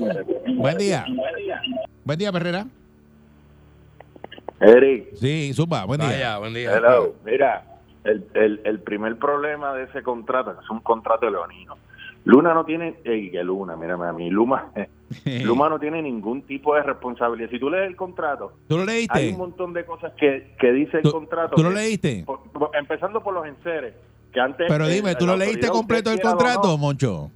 [0.57, 1.05] Buen día.
[2.05, 2.67] Buen día, Perrera.
[4.61, 6.09] Eric, Sí, Zumba, buen día.
[6.11, 6.73] Vaya, buen día.
[6.77, 7.15] Hello.
[7.25, 7.65] Mira,
[8.05, 11.77] el, el, el primer problema de ese contrato, que es un contrato leonino,
[12.25, 14.71] Luna no tiene, ey, que Luna, mírame a mí, Luma,
[15.45, 17.51] Luma no tiene ningún tipo de responsabilidad.
[17.51, 19.31] Si tú lees el contrato, ¿Tú lo hay leíste?
[19.33, 21.57] un montón de cosas que, que dice el ¿Tú, contrato.
[21.57, 22.23] tú lo que- leíste?
[22.25, 23.95] por- por- empezando por los enseres,
[24.33, 24.67] que antes...
[24.69, 27.31] Pero dime, ¿tú lo leíste completo el contrato, no, Moncho?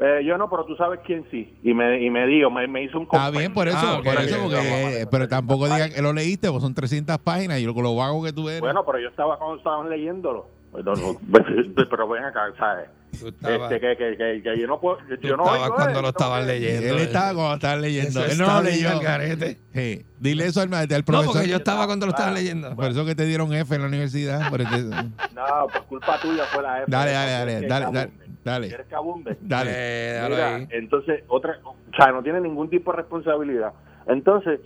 [0.00, 1.54] Eh, yo no, pero tú sabes quién sí.
[1.62, 4.04] Y me, y me dijo, me, me hizo un Está bien, por eso, Ah, ok,
[4.04, 7.58] por eso, porque, eh, pero tampoco 300 digan que lo leíste, pues son 300 páginas
[7.60, 8.60] y lo, lo vago que tú eres.
[8.60, 10.46] Bueno, pero yo estaba cuando estaban leyéndolo.
[10.72, 11.16] Pues, no, no,
[11.90, 12.88] pero ven acá, ¿sabes?
[13.12, 14.98] Este, que, que, que, que yo no puedo...
[14.98, 16.86] tú Yo no estabas oigo cuando lo estaban leyendo.
[16.94, 18.24] él estaba cuando estaba leyendo.
[18.24, 18.88] Eso Él no lo leyó.
[18.90, 19.58] al garete.
[19.74, 21.32] Sí, Dile eso al, al No, profesor.
[21.34, 22.74] porque yo estaba cuando lo estaban leyendo.
[22.76, 24.48] Por eso que te dieron F en la universidad.
[24.48, 24.70] por eso-
[25.34, 26.84] No, por culpa tuya fue la F.
[26.88, 28.10] Dale, dale, dale, dale, dale.
[28.44, 28.68] Dale.
[28.68, 29.36] Eres que abunde.
[29.40, 29.70] Dale.
[29.74, 30.68] Eh, Mira, ahí.
[30.70, 33.72] entonces, otra, o sea, no tiene ningún tipo de responsabilidad.
[34.06, 34.60] Entonces,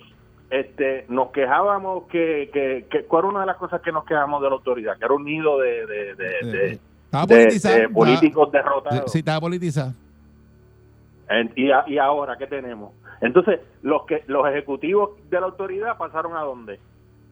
[0.50, 4.40] este, nos quejábamos que, que, que, ¿cuál era una de las cosas que nos quejamos
[4.42, 4.96] de la autoridad?
[4.98, 7.76] Que era un nido de, de, de, de- Estaba de- politizado.
[7.78, 9.12] de políticos estaba- derrotados.
[9.12, 9.92] Sí, estaba politizado.
[11.28, 12.92] En- y, a- y ahora, ¿qué tenemos?
[13.20, 16.78] Entonces, los que los ejecutivos de la autoridad pasaron a dónde?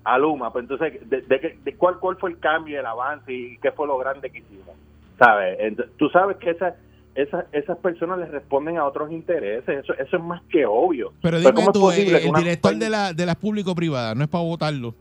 [0.04, 0.52] A Luma.
[0.52, 3.70] Pues entonces, ¿de, de qué- de cuál, ¿cuál fue el cambio, el avance y qué
[3.72, 4.74] fue lo grande que hicimos?
[5.18, 5.58] ¿Sabes?
[5.60, 6.74] Ent- tú sabes que esas
[7.14, 9.84] esas esas personas les responden a otros intereses.
[9.84, 11.12] Eso eso es más que obvio.
[11.20, 13.26] Pero Pues, dime ¿cómo es tú, posible eh, que el una director de, la, de
[13.26, 14.94] las público-privadas, no es para votarlo.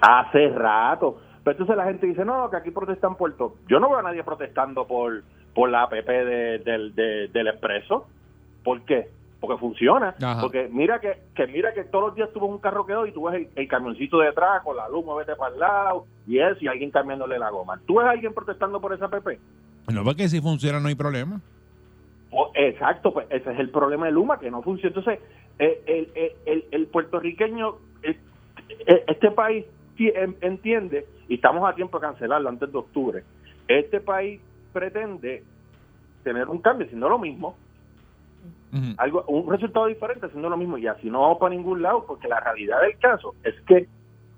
[0.00, 1.20] Hace rato.
[1.44, 3.54] Pero entonces la gente dice, no, que aquí protestan por todo.
[3.68, 5.22] Yo no veo a nadie protestando por,
[5.54, 8.06] por la APP de- del, de- del Expreso.
[8.64, 9.08] ¿Por qué?
[9.40, 10.14] Porque funciona.
[10.20, 10.40] Ajá.
[10.40, 13.10] Porque mira que, que mira que todos los días tú ves un carro que hoy
[13.10, 16.38] y tú ves el, el camioncito detrás con la luz, muévete para el lado y
[16.40, 17.80] eso, y alguien cambiándole la goma.
[17.86, 19.38] ¿Tú ves a alguien protestando por esa APP?
[19.92, 21.40] No, porque si funciona no hay problema.
[22.30, 24.94] O- exacto, pues ese es el problema de Luma, que no funciona.
[24.96, 25.20] Entonces,
[25.58, 28.18] eh, el, el, el- el puertorriqueño, eh,
[28.86, 29.64] eh, este país
[29.96, 33.22] enti- en- entiende, y estamos a tiempo de cancelarlo antes de octubre,
[33.68, 34.40] este país
[34.72, 35.42] pretende
[36.24, 37.56] tener un cambio, siendo lo mismo,
[38.98, 42.28] Algo un resultado diferente haciendo lo mismo y así no vamos para ningún lado porque
[42.28, 43.88] la realidad del caso es que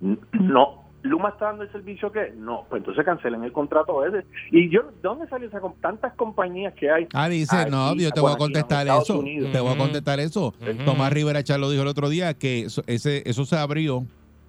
[0.00, 4.68] no Luma está dando el servicio que no pues entonces cancelen el contrato ese y
[4.68, 8.20] yo ¿de dónde salió esa tantas compañías que hay Ah, dice, aquí, no, yo te
[8.20, 9.18] voy a contestar eso.
[9.18, 9.50] Unidos?
[9.50, 10.54] Te voy a contestar eso.
[10.84, 14.04] Tomás Rivera Char lo dijo el otro día, que eso, ese, eso se abrió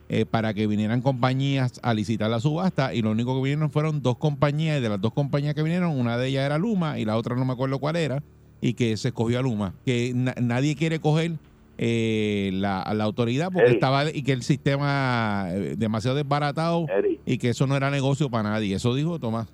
[0.09, 4.01] eh, para que vinieran compañías a licitar la subasta y lo único que vinieron fueron
[4.01, 7.05] dos compañías y de las dos compañías que vinieron, una de ellas era Luma y
[7.05, 8.21] la otra no me acuerdo cuál era
[8.61, 9.73] y que se escogió a Luma.
[9.85, 11.31] Que na- nadie quiere coger
[11.77, 17.37] eh, la, la autoridad porque estaba y que el sistema eh, demasiado desbaratado Eric, y
[17.39, 18.75] que eso no era negocio para nadie.
[18.75, 19.47] Eso dijo Tomás.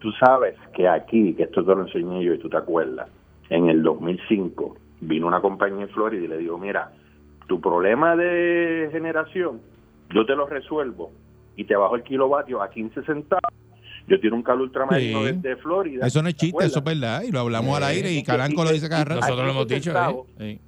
[0.00, 3.08] tú sabes que aquí que esto te lo enseñé yo y tú te acuerdas
[3.48, 6.92] en el 2005 vino una compañía en Florida y le digo mira
[7.48, 9.60] tu problema de generación
[10.14, 11.10] yo te lo resuelvo
[11.56, 13.52] y te bajo el kilovatio a 15 centavos
[14.08, 15.32] yo tiro un cable ultramarino Sí.
[15.32, 17.22] desde Florida Eso no es ¿te chiste, eso es verdad.
[17.22, 17.96] Y lo hablamos al Sí.
[17.96, 18.24] aire y y
[18.56, 19.20] lo dice cada rato.
[19.20, 20.58] Nosotros lo hemos 15 dicho, ¿eh?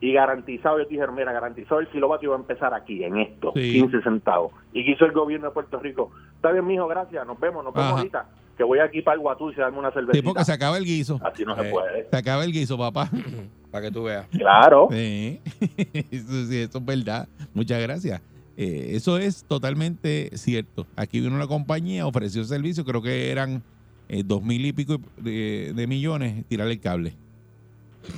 [0.00, 0.06] Sí.
[0.08, 3.52] y garantizado, yo te dije, mira, garantizado el kilovatio va a empezar aquí, en esto,
[3.56, 3.72] Sí.
[3.72, 4.52] 15 centavos.
[4.72, 7.88] Y quiso el gobierno de Puerto Rico, está bien, mijo, gracias, nos vemos, nos vemos
[7.92, 7.98] Ajá.
[7.98, 8.26] ahorita,
[8.58, 10.24] que voy aquí para el Guatú y darme una Sí, cervecita.
[10.24, 11.18] porque se acaba el guiso.
[11.24, 11.70] Así no se Eh.
[11.70, 12.08] puede.
[12.10, 13.10] Se acaba el guiso, papá.
[13.70, 14.26] Para que tú veas.
[14.28, 14.88] Claro.
[14.90, 15.40] Sí.
[16.10, 17.26] Eso, sí, eso es verdad.
[17.52, 18.22] Muchas gracias.
[18.56, 20.86] Eh, eso es totalmente cierto.
[20.96, 23.62] Aquí vino una compañía, ofreció servicio, creo que eran
[24.08, 27.14] eh, dos mil y pico de, de millones, tirarle el cable.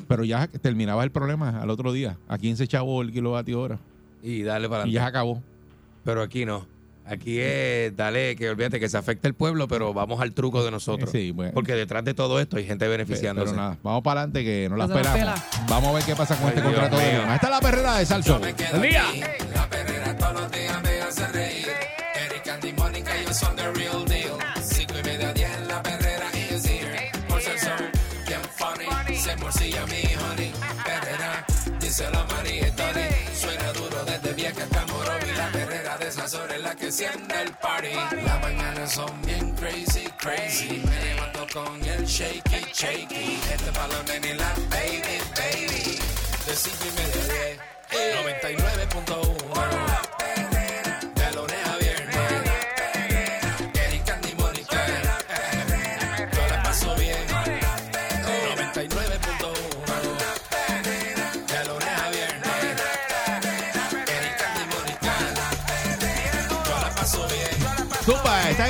[0.07, 2.18] Pero ya terminaba el problema al otro día.
[2.29, 3.79] ¿A quién se echaba el kilovatio hora?
[4.22, 5.42] Y dale para Y ya se acabó.
[6.05, 6.66] Pero aquí no.
[7.07, 10.70] Aquí es, dale, que olvídate que se afecta el pueblo, pero vamos al truco de
[10.70, 11.11] nosotros.
[11.11, 11.53] Sí, bueno.
[11.55, 13.53] Porque detrás de todo esto hay gente beneficiándose.
[13.53, 15.40] Pero nada, vamos para adelante que no la esperamos.
[15.70, 17.35] Vamos a ver qué pasa con Ay, este Dios contrato de.
[17.35, 18.38] Esta es la perrera de Salso.
[23.29, 24.38] Ellos son the real deal.
[24.62, 27.11] Cinco y media, diez, la perrera is here.
[27.29, 27.91] Por ser son
[28.27, 28.87] bien funny,
[29.17, 30.53] se morcilla mi honey.
[30.85, 31.45] Perrera,
[31.81, 33.09] díselo a María Tony.
[33.35, 35.33] Suena duro desde vieja hasta Morovi.
[35.37, 37.95] La perrera de esas horas es la que enciende el party.
[38.25, 40.83] Las mañanas son bien crazy, crazy.
[40.88, 43.41] Me levanto con el shaky, shaky.
[43.53, 45.99] Este pa' la nena y la baby, baby.
[46.47, 47.59] De cinco y media diez.
[47.91, 50.18] 99.1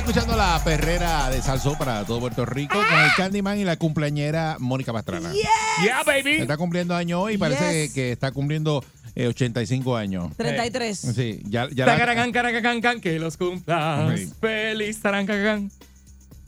[0.08, 4.56] escuchando la perrera de Salso para todo Puerto Rico con el Candyman y la cumpleañera
[4.58, 5.32] Mónica Pastrana.
[5.34, 6.36] Yeah, baby.
[6.40, 7.92] Está cumpliendo años hoy y parece Yes.
[7.92, 8.82] que está cumpliendo
[9.14, 10.34] eh, 85 años.
[10.38, 10.98] 33.
[10.98, 14.18] Sí, ya, ya la- Tacaracán, caracacán, can, que los cumplas.
[14.18, 14.32] Sí.
[14.40, 15.70] Feliz tarancacán.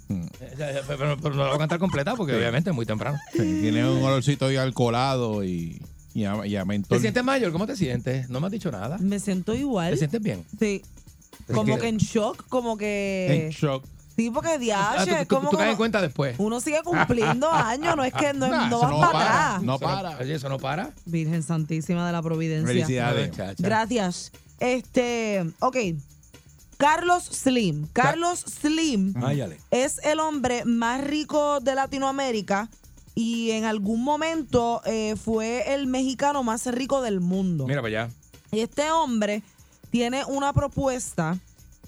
[0.09, 0.23] Mm.
[0.41, 3.19] Eh, Pero, pero no la voy a cantar completa porque obviamente es muy temprano.
[3.33, 5.83] sí, tiene un olorcito ahí alcoholado y,
[6.15, 6.65] y, a, y a.
[6.65, 7.53] ¿Te sientes mayor?
[7.53, 8.31] ¿Cómo te sientes?
[8.31, 8.97] No me has dicho nada.
[8.99, 9.91] Me siento igual.
[9.93, 10.45] ¿Te sientes bien?
[10.59, 10.83] Sí.
[11.55, 13.51] Como que- que en shock, como en que.
[13.53, 13.85] shock.
[14.17, 14.61] Sí, porque Ah, tú,
[15.07, 16.35] diache, tú- como tú caes en cuenta después.
[16.39, 19.63] uno sigue cumpliendo años, no es que no, Nah, no no para para, atrás.
[19.63, 20.19] no para.
[20.19, 20.91] Oye, eso no para.
[21.07, 22.67] Virgen Santísima de la Providencia.
[22.67, 23.31] Felicidades.
[23.31, 23.55] Chacha.
[23.59, 24.33] Gracias.
[24.59, 25.77] Este, ok.
[26.77, 27.87] Carlos Slim.
[27.93, 29.15] Carlos Slim
[29.71, 32.69] es el hombre más rico de Latinoamérica
[33.15, 37.67] y en algún momento eh, fue el mexicano más rico del mundo.
[37.67, 38.13] Mira para allá.
[38.51, 39.43] Y este hombre
[39.91, 41.39] tiene una propuesta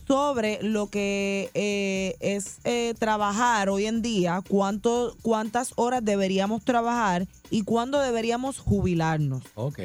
[0.06, 7.26] sobre lo que eh, es eh, trabajar hoy en día, cuánto, cuántas horas deberíamos trabajar
[7.50, 9.42] y cuándo deberíamos jubilarnos.
[9.54, 9.80] Ok.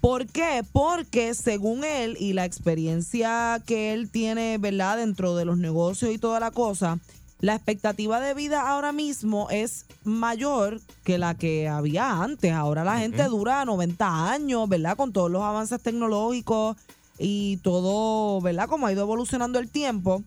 [0.00, 0.62] ¿Por qué?
[0.72, 4.98] Porque según él y la experiencia que él tiene, ¿verdad?
[4.98, 6.98] Dentro de los negocios y toda la cosa,
[7.40, 12.52] la expectativa de vida ahora mismo es mayor que la que había antes.
[12.52, 14.96] Ahora la gente dura 90 años, ¿verdad?
[14.96, 16.76] Con todos los avances tecnológicos
[17.18, 18.68] y todo, ¿verdad?
[18.68, 20.22] Como ha ido evolucionando el tiempo.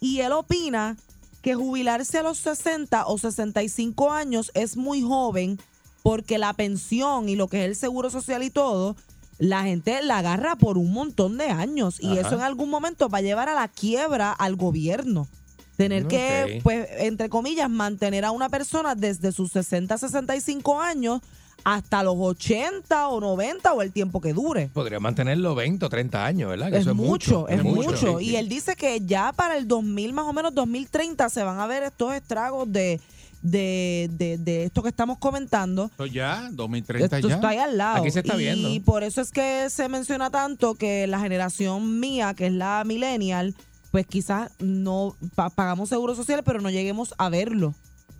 [0.00, 0.96] Y él opina
[1.42, 5.58] que jubilarse a los 60 o 65 años es muy joven
[6.02, 8.96] porque la pensión y lo que es el seguro social y todo,
[9.38, 12.20] la gente la agarra por un montón de años y Ajá.
[12.20, 15.28] eso en algún momento va a llevar a la quiebra al gobierno.
[15.76, 16.62] Tener que, Ok.
[16.62, 21.20] pues, entre comillas, mantener a una persona desde sus 60, 65 años
[21.64, 24.68] hasta los 80 o 90 o el tiempo que dure.
[24.72, 26.70] Podría mantenerlo 20 o 30 años, ¿verdad?
[26.70, 28.18] Que Es eso mucho, es mucho.
[28.18, 31.58] sí, Y él dice que ya para el 2000, más o menos 2030, se van
[31.58, 33.00] a ver estos estragos de
[33.42, 35.84] de, de, de esto que estamos comentando.
[35.84, 37.34] Esto ya, 2030 Esto ya.
[37.36, 37.98] está ahí al lado.
[37.98, 38.84] Aquí se está y viendo.
[38.84, 43.54] por eso es que se menciona tanto que la generación mía, que es la millennial,
[43.96, 47.74] pues quizás no pa- pagamos seguro social, pero no lleguemos a verlo.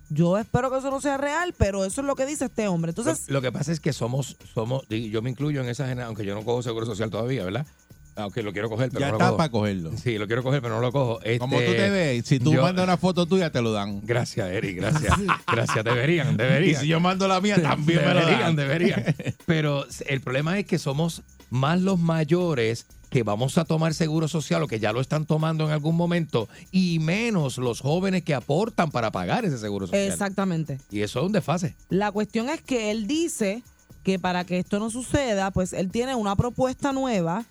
[0.09, 2.89] Yo espero que eso no sea real, pero eso es lo que dice este hombre.
[2.89, 5.83] Entonces, lo, lo que pasa es que somos, somos, y yo me incluyo en esa
[5.83, 7.67] generación, aunque yo no cojo seguro social todavía, ¿verdad?
[8.15, 9.37] Aunque lo quiero coger, pero ya no lo está cojo.
[9.37, 9.91] para cogerlo.
[10.03, 11.19] Sí, lo quiero coger, pero no lo cojo.
[11.37, 14.01] Como Este, tú te ves, si tú yo- mandas una foto tuya, te lo dan.
[14.03, 15.13] Gracias, Eri, gracias.
[15.45, 16.81] Gracias, deberían, Y deberían.
[16.81, 18.55] si yo mando la mía, también me lo deberían, dan.
[18.55, 19.05] deberían.
[19.45, 24.63] Pero el problema es que somos más los mayores que vamos a tomar seguro social
[24.63, 28.91] o que ya lo están tomando en algún momento y menos los jóvenes que aportan
[28.91, 30.01] para pagar ese seguro social.
[30.03, 30.79] exactamente.
[30.91, 31.75] Y eso es un desfase.
[31.89, 33.63] La cuestión es que él dice
[34.03, 37.45] que para que esto no suceda, pues él tiene una propuesta nueva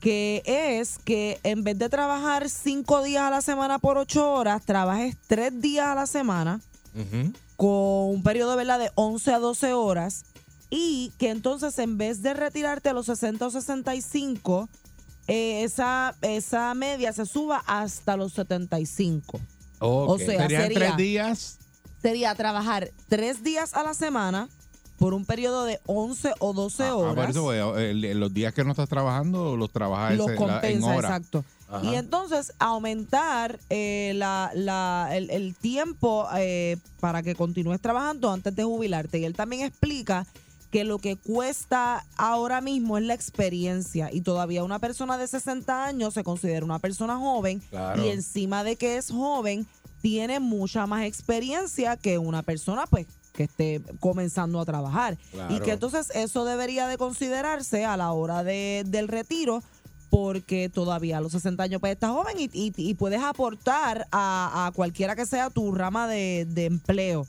[0.00, 4.64] que es que en vez de trabajar cinco días a la semana por ocho horas,
[4.64, 6.60] trabajes tres días a la semana
[7.56, 8.80] con un periodo ¿verdad?
[8.80, 10.24] de 11 a 12 horas
[10.70, 14.68] y que entonces en vez de retirarte a los 60 o 65,
[15.28, 19.38] eh, esa, esa media se suba hasta los 75.
[19.78, 20.10] Ok.
[20.10, 21.58] O sea, Serían sería- tres días.
[22.02, 24.48] Sería trabajar tres días a la semana
[24.98, 27.14] por un periodo de 11 o 12 Ah, ah, horas.
[27.14, 30.44] por eso, eh, el- los días que no estás trabajando, los trabajas los ese- la-
[30.46, 31.08] en compensa, hora.
[31.08, 31.44] exacto.
[31.70, 31.84] Ajá.
[31.86, 38.54] Y entonces aumentar eh, la, la- el, el tiempo eh, para que continúes trabajando antes
[38.54, 39.18] de jubilarte.
[39.20, 40.26] Y él también explica
[40.72, 45.84] que lo que cuesta ahora mismo es la experiencia y todavía una persona de 60
[45.84, 48.04] años se considera una persona joven Claro.
[48.04, 49.66] y encima de que es joven
[50.00, 55.16] tiene mucha más experiencia que una persona pues que esté comenzando a trabajar
[55.50, 59.62] y que entonces eso debería de considerarse a la hora de, del retiro
[60.10, 64.66] porque todavía a los 60 años pues estás joven y, y- y puedes aportar a,
[64.66, 67.26] a cualquiera que sea tu rama de, de empleo.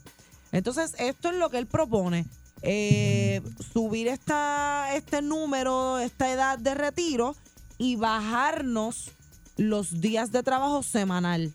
[0.52, 2.26] Entonces, esto es lo que él propone.
[2.66, 7.36] Eh, subir esta, este número, esta edad de retiro
[7.78, 9.10] y bajarnos
[9.56, 11.52] los días de trabajo semanal.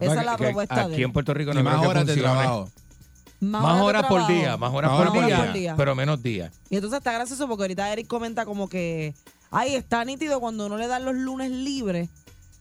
[0.00, 1.02] Esa No, es la que- propuesta de Aquí él.
[1.02, 2.70] en Puerto Rico no más creo que horas de trabajo.
[3.40, 5.74] Más horas de por día, más horas Más por, horas día, por día.
[5.76, 6.52] pero menos días.
[6.70, 9.14] Y entonces está gracioso porque ahorita Eric comenta como que,
[9.50, 12.08] ay, está nítido cuando uno le dan los lunes libres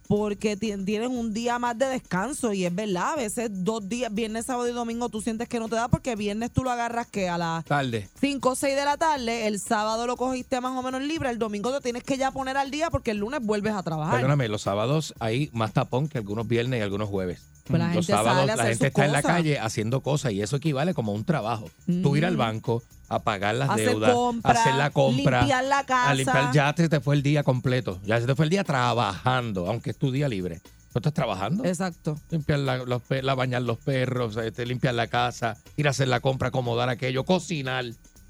[0.07, 4.13] porque ti- tienes un día más de descanso y es verdad, a veces dos días,
[4.13, 7.07] viernes, sábado y domingo tú sientes que no te da porque viernes tú lo agarras
[7.07, 8.09] que a las Tarde.
[8.19, 11.39] 5 o 6 de la tarde, el sábado lo cogiste más o menos libre, el
[11.39, 14.15] domingo te tienes que ya poner al día porque el lunes vuelves a trabajar.
[14.15, 17.41] Perdóname, los sábados hay más tapón que algunos viernes y algunos jueves.
[17.65, 20.33] Pues la los gente sábados sale a la gente está en la calle haciendo cosas
[20.33, 21.69] y eso equivale como a un trabajo.
[22.01, 22.37] Tú ir al Mm.
[22.37, 26.09] banco a pagar las Hacer deudas, compra, hacer la compra, limpiar la casa.
[26.09, 28.63] a limpiar, ya te, te fue el día completo, ya se te fue el día
[28.63, 30.61] trabajando, aunque es tu día libre.
[30.95, 31.63] ¿No estás trabajando?
[31.65, 32.19] Exacto.
[32.29, 36.07] Limpiar la, los pe- la- bañar los perros, este, limpiar la casa, ir a hacer
[36.07, 37.85] la compra, acomodar aquello, cocinar.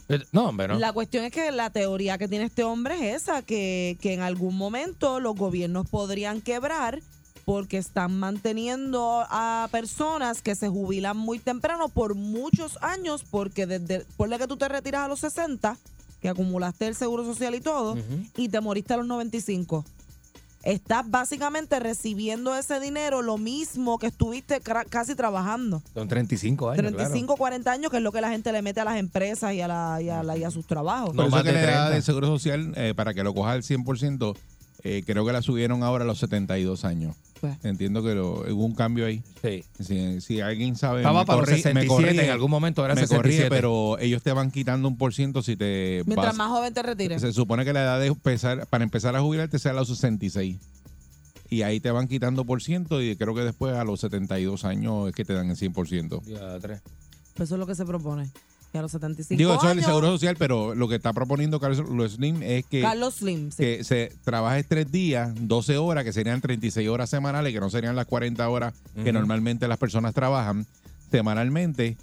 [0.09, 0.79] Eh, No, hombre, no.
[0.79, 4.21] La cuestión es que la teoría que tiene este hombre es esa, que, que en
[4.21, 6.99] algún momento los gobiernos podrían quebrar
[7.45, 14.05] porque están manteniendo a personas que se jubilan muy temprano por muchos años, porque desde,
[14.17, 15.77] ponle que tú te retiras a los 60,
[16.21, 17.97] que acumulaste el seguro social y todo,
[18.37, 19.83] y te moriste a los 95.
[20.63, 25.81] Estás básicamente recibiendo ese dinero lo mismo que estuviste casi trabajando.
[25.93, 26.77] Son 35 años.
[26.77, 29.59] 35, 40 años, que es lo que la gente le mete a las empresas y
[29.59, 31.07] a, la, y a, la- y a sus trabajos.
[31.09, 31.95] Por No eso más que de la edad 30.
[31.95, 34.37] de seguro social, eh, para que lo coja al 100%,
[34.83, 37.15] eh, creo que la subieron ahora a los 72 años.
[37.41, 37.57] Pues.
[37.63, 39.21] Entiendo que lo- hubo un cambio ahí.
[39.41, 39.63] Sí.
[39.79, 42.95] Si, si alguien sabe, Estaba me para los me 67, corrige, en algún momento era
[42.95, 43.17] me 67.
[43.47, 46.73] corrige, pero ellos te van quitando un por ciento si te Mientras vas- más joven
[46.73, 47.21] te retires.
[47.21, 50.57] Se supone que la edad de empezar, para empezar a jubilarte sea a los 66.
[51.49, 55.09] Y ahí te van quitando por ciento y creo que después a los 72 años
[55.09, 56.21] es que te dan el 100%.
[56.23, 56.79] Diatre.
[57.35, 58.29] Pues eso es lo que se propone.
[58.73, 61.13] Y a los 75 Digo, eso es el años, seguro social, pero lo que está
[61.13, 63.51] proponiendo Carlos Slim es que, Carlos Slim.
[63.51, 63.57] sí.
[63.57, 67.95] que se trabajes tres días, 12 horas, que serían 36 horas semanales, que no serían
[67.95, 69.13] las 40 horas que Ujú.
[69.13, 70.65] normalmente las personas trabajan
[71.11, 71.97] semanalmente,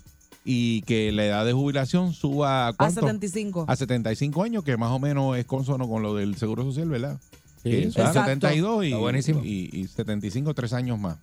[0.45, 3.01] y que la edad de jubilación suba a, a ¿cuánto?
[3.01, 3.67] 75.
[3.69, 7.19] a 75 años, que más o menos es consono con lo del seguro social, ¿verdad?
[7.63, 8.21] Sí, Que son exacto.
[8.21, 9.41] 72 y, Está buenísimo.
[9.45, 11.19] y, y 75, tres años más.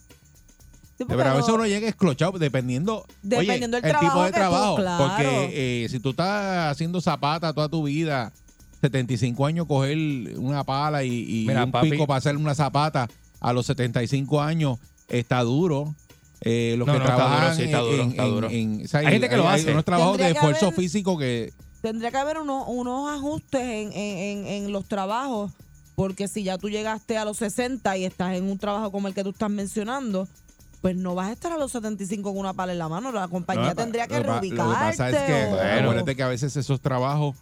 [1.06, 4.76] Pero a veces no- uno llega esclochado dependiendo, Dependiendo oye, el tipo de tú- trabajo.
[4.78, 5.06] claro.
[5.06, 8.32] Porque eh, si tú estás haciendo zapata toda tu vida,
[8.82, 9.98] 75 años, coger
[10.38, 11.92] una pala y, y Mira, un papi.
[11.92, 13.08] pico para hacer una zapata
[13.40, 15.94] a los 75 años está duro.
[16.42, 18.50] Eh, los No, que no, está trabajan duro, sí, está duro, en, está en- duro.
[18.52, 19.72] en- o sea, Hay gente que lo hace.
[19.72, 24.18] unos trabajos de esfuerzo haber- físico que Tendría que haber unos, unos ajustes en, en-
[24.18, 25.52] en- en los trabajos,
[25.96, 29.14] porque si ya tú llegaste a los 60 y estás en un trabajo como el
[29.14, 30.28] que tú estás mencionando,
[30.88, 33.12] pues no vas a estar a los 75 con una pala en la mano.
[33.12, 34.56] La compañía No, tendría que reubicarte.
[34.64, 37.36] Lo que pasa es que o- acuérdate que a veces esos trabajos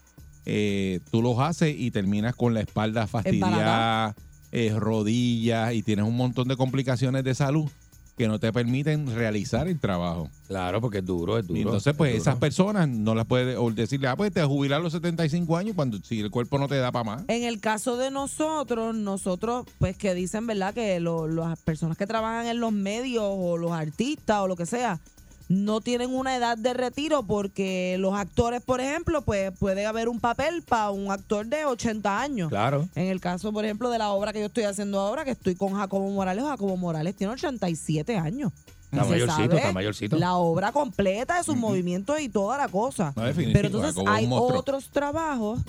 [0.47, 4.15] eh, tú los haces y terminas con la espalda fastidiada,
[4.51, 7.69] eh, rodillas y tienes un montón de complicaciones de salud
[8.17, 10.29] que no te permiten realizar el trabajo.
[10.47, 11.59] Claro, porque es duro, es duro.
[11.59, 14.79] Y entonces, pues es esas personas no las puedes o decirle, ah, pues te jubilas
[14.79, 17.23] a los 75 años cuando si el cuerpo no te da para más.
[17.27, 20.73] En el caso de nosotros, nosotros, pues que dicen, ¿verdad?
[20.73, 24.65] Que lo- las personas que trabajan en los medios o los artistas o lo que
[24.65, 24.99] sea,
[25.47, 30.19] no tienen una edad de retiro porque los actores, por ejemplo, pues puede haber un
[30.19, 32.49] papel para un actor de 80 años.
[32.49, 32.87] Claro.
[32.95, 35.55] En el caso, por ejemplo, de la obra que yo estoy haciendo ahora, que estoy
[35.55, 38.51] con Jacobo Morales, Jacobo Morales tiene 87 años.
[38.91, 40.17] Está se mayorcito, sabe está mayorcito.
[40.17, 43.13] La obra completa de sus movimientos y toda la cosa.
[43.15, 45.59] No, Pero entonces hay otros trabajos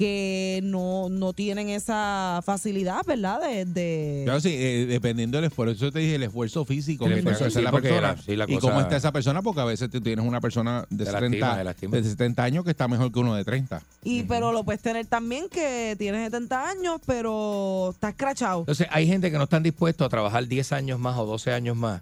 [0.00, 3.38] que no, no tienen esa facilidad, ¿verdad?
[3.42, 7.10] De, de- Claro, sí, eh, dependiendo del esfuerzo, eso te dije, el esfuerzo físico El
[7.10, 9.12] que tenga que esfuerzo, hacer sí, la persona la- sí, la y cómo está esa
[9.12, 11.96] persona, porque a veces tú tienes una persona de, Te 70, lastima, te lastima.
[11.98, 13.82] de 70 años que está mejor que uno de 30.
[14.02, 18.60] y pero lo puedes tener también que tiene 70 años, pero está escrachado.
[18.60, 21.76] Entonces, hay gente que no están dispuestos a trabajar 10 años más o 12 años
[21.76, 22.00] más.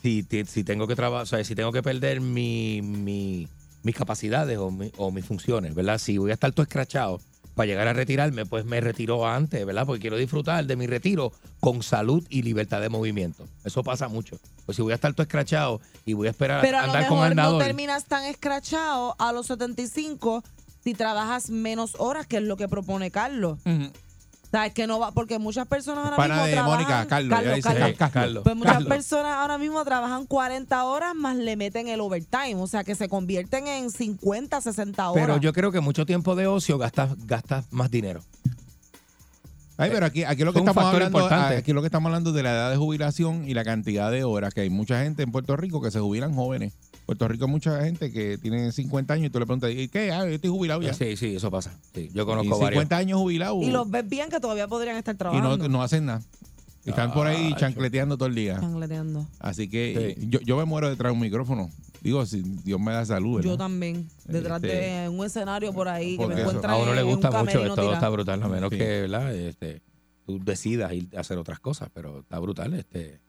[0.00, 3.48] Si, si tengo que trabajar, o sea, si tengo que perder mi, mi-
[3.82, 5.98] mis capacidades o, mi- o mis funciones, ¿verdad?
[5.98, 7.20] Si voy a estar todo escrachado
[7.54, 9.86] para llegar a retirarme, pues me retiro antes, ¿verdad?
[9.86, 13.46] Porque quiero disfrutar de mi retiro con salud y libertad de movimiento.
[13.64, 14.38] Eso pasa mucho.
[14.66, 16.92] Pues si voy a estar todo escrachado y voy a esperar Pero a a lo
[16.92, 20.42] andar con mejor no terminas tan escrachado a los 75
[20.82, 23.58] si trabajas menos horas, que es lo que propone Carlos.
[24.52, 24.74] ¿Sabes?
[24.74, 26.78] Que no va, porque muchas personas ahora Pana mismo de trabajan...
[26.78, 27.96] Mónica, Carlos, ella dice Carlos.
[27.96, 28.12] Carlos.
[28.12, 28.42] Carlos.
[28.44, 28.88] Pues muchas Carlos.
[28.90, 33.08] personas ahora mismo trabajan 40 horas más le meten el overtime, o sea que se
[33.08, 35.26] convierten en 50, 60 horas.
[35.26, 38.22] Pero yo creo que mucho tiempo de ocio gastas, gastas más dinero.
[39.78, 41.56] Ay, pero aquí, aquí lo que Es estamos factor hablando, importante.
[41.56, 44.52] aquí lo que estamos hablando de la edad de jubilación y la cantidad de horas
[44.52, 46.74] que hay mucha gente en Puerto Rico que se jubilan jóvenes.
[47.06, 50.12] Puerto Rico hay mucha gente que tiene 50 años y tú le preguntas, ¿y qué?
[50.12, 50.94] Ah, yo estoy jubilado ya.
[50.94, 51.72] Sí, sí, eso pasa.
[51.94, 52.92] Sí, yo Y conozco 50 varios.
[52.92, 55.56] años jubilado y los ves bien que todavía podrían estar y trabajando.
[55.58, 56.22] no, no hacen nada.
[56.84, 58.58] Están por ahí chancleteando todo el día.
[58.58, 59.26] Changleteando.
[59.38, 60.26] Así que Sí.
[60.28, 61.70] yo, yo me muero detrás de un micrófono.
[62.00, 63.36] Digo, si Dios me da salud.
[63.36, 63.50] ¿verdad?
[63.50, 67.04] Yo también, detrás Este, de un escenario por ahí que me encuentran A uno le
[67.04, 67.94] un gusta mucho esto, tirado.
[67.94, 68.78] está brutal, a menos Sí.
[68.78, 69.32] que, ¿verdad?
[69.32, 69.82] Este,
[70.26, 72.74] tú decidas ir a hacer otras cosas, pero está brutal.
[72.74, 73.20] Este,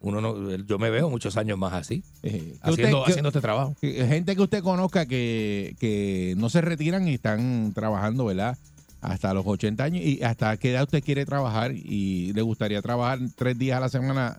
[0.00, 3.40] uno no, yo me veo muchos años más así, eh, haciendo, usted- que- haciendo este
[3.40, 3.74] trabajo.
[3.80, 8.56] que gente que usted conozca que, que no se retiran y están trabajando, ¿verdad?
[9.00, 10.04] Hasta los 80 años.
[10.04, 11.72] ¿Y hasta qué edad usted quiere trabajar?
[11.74, 14.36] Y le gustaría trabajar tres días a la semana,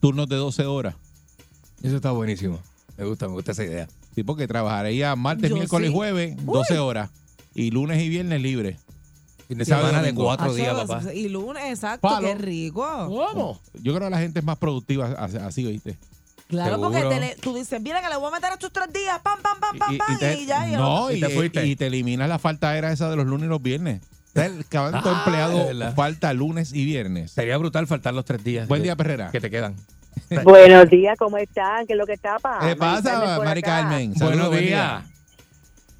[0.00, 0.94] turnos de 12 horas.
[1.82, 2.58] Eso está buenísimo.
[2.96, 3.88] Me gusta, me gusta esa idea.
[4.14, 5.96] Sí, porque trabajaría martes, Yo miércoles y sí.
[5.96, 7.10] jueves, 12 horas.
[7.54, 8.78] Y lunes y viernes libre.
[9.48, 11.12] Fin de semana cuatro días, papá.
[11.14, 12.26] Y lunes, exacto, Palo.
[12.26, 12.84] qué rico.
[13.08, 13.60] ¿Cómo?
[13.74, 15.96] Yo creo que la gente es más productiva así, ¿oíste?
[16.48, 17.14] Claro, porque Seguro.
[17.16, 19.58] te le- tú dices, mira que le voy a meter estos tres días, pam, pam,
[19.58, 20.68] pam, pam, Y- y pam, y, ya.
[20.68, 21.66] y no, Y y, te fuiste.
[21.66, 24.00] y te eliminas la falta era esa de los lunes y los viernes.
[24.02, 25.94] O sea, el cabrón Ah, empleado verdad.
[25.96, 27.32] falta lunes y viernes.
[27.32, 28.68] Sería brutal faltar los tres días.
[28.68, 29.30] Buen que- día, Perrera.
[29.32, 29.74] Que te quedan.
[30.44, 31.86] Buenos días, ¿cómo están?
[31.86, 32.66] ¿Qué es lo que está pasando?
[32.68, 34.14] ¿Qué pasa, Mari Carmen?
[34.14, 35.02] Saludos, Buenos buen días.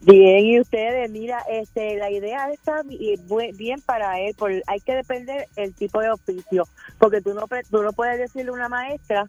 [0.06, 4.94] Bien, y ustedes, mira, este, la idea está bu- bien para él, por, hay que
[4.94, 9.26] depender el tipo de oficio, porque tú no, tú no puedes decirle a una maestra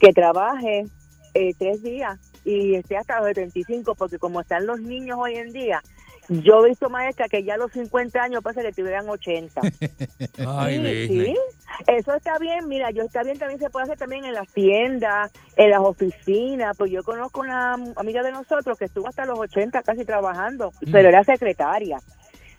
[0.00, 0.86] que trabaje
[1.34, 5.52] eh, tres días y esté hasta los 75, porque como están los niños hoy en
[5.52, 5.82] día,
[6.28, 9.60] yo he visto maestras que ya a los 50 años pasa que tuvieran 80.
[10.46, 11.36] Ay, Sí, sí.
[11.86, 15.32] Eso está bien, mira, yo está bien, también se puede hacer también en las tiendas,
[15.56, 19.82] en las oficinas, pues yo conozco una amiga de nosotros que estuvo hasta los 80
[19.82, 20.92] casi trabajando, Mm.
[20.92, 21.98] pero era secretaria.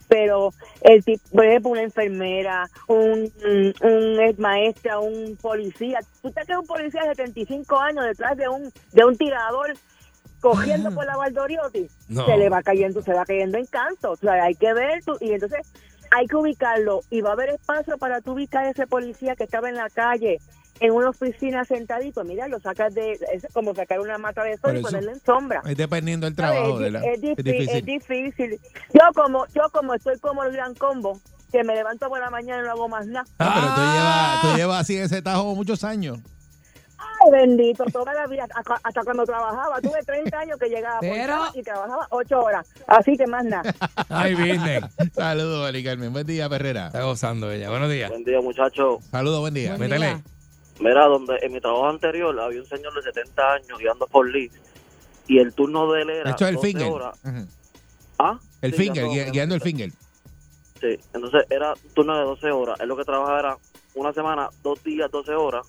[0.09, 0.51] Pero
[0.81, 3.31] el tipo, por ejemplo, una enfermera, un,
[3.81, 8.49] un ex maestra, un policía, tú te que un policía de 75 años detrás de
[8.49, 9.73] un de un tirador
[10.43, 12.25] cogiendo por la Valdoriotti, No.
[12.25, 14.11] se le va cayendo, se va cayendo en canto.
[14.11, 15.61] O sea, hay que ver, tú- y entonces
[16.11, 19.45] hay que ubicarlo y va a haber espacio para tú ubicar a ese policía que
[19.45, 20.37] estaba en la calle
[20.79, 24.75] en una oficina sentadito, mira, lo sacas de, es como sacar una mata de sol
[24.77, 25.61] y ponerlo en sombra.
[25.65, 26.73] Es dependiendo del trabajo.
[26.73, 28.25] Es, de la- di- es es difí- es difícil.
[28.25, 28.59] difícil.
[28.93, 31.19] Yo como, yo como estoy como el gran combo,
[31.51, 33.25] que me levanto por la mañana y no hago más nada.
[33.39, 33.93] Ah, pero tú Ah.
[33.93, 36.17] llevas, tú llevas así ese tajo muchos años.
[37.21, 41.09] Ay, bendito, toda la vida, hasta- hasta cuando trabajaba, tuve 30 años que llegaba por
[41.09, 43.63] Pero- y trabajaba 8 horas, así que más nada.
[44.09, 44.79] Ay, Disney.
[45.13, 46.11] Saludos, Mari Carmen.
[46.13, 46.87] Buen día, Perrera.
[46.87, 47.69] Está gozando ella.
[47.69, 48.09] Buenos días.
[48.09, 49.03] Buen día, muchachos.
[49.11, 49.75] Saludos, buen día.
[49.77, 50.05] Buen Métele.
[50.07, 50.21] día.
[50.79, 54.51] Mira, donde en mi trabajo anterior había un señor de 70 años guiando por Lee
[55.27, 56.91] y el turno de él era Esto es el 12 finger.
[58.19, 58.39] ¿Ah?
[58.61, 59.91] El Sí, finger, guiando- gui- guiando el finger.
[60.81, 62.79] Sí, entonces era un turno de 12 horas.
[62.79, 63.57] Él lo que trabajaba era
[63.95, 65.65] una semana, dos días, 12 horas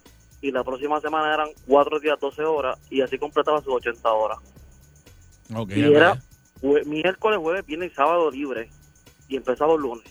[0.47, 4.39] y la próxima semana eran cuatro días, 12 horas y así completaba sus 80 horas.
[5.55, 5.71] Ok.
[5.75, 6.21] Y era
[6.61, 8.69] jue- miércoles, jueves, viernes y sábado libre
[9.29, 10.05] y empezaba el lunes.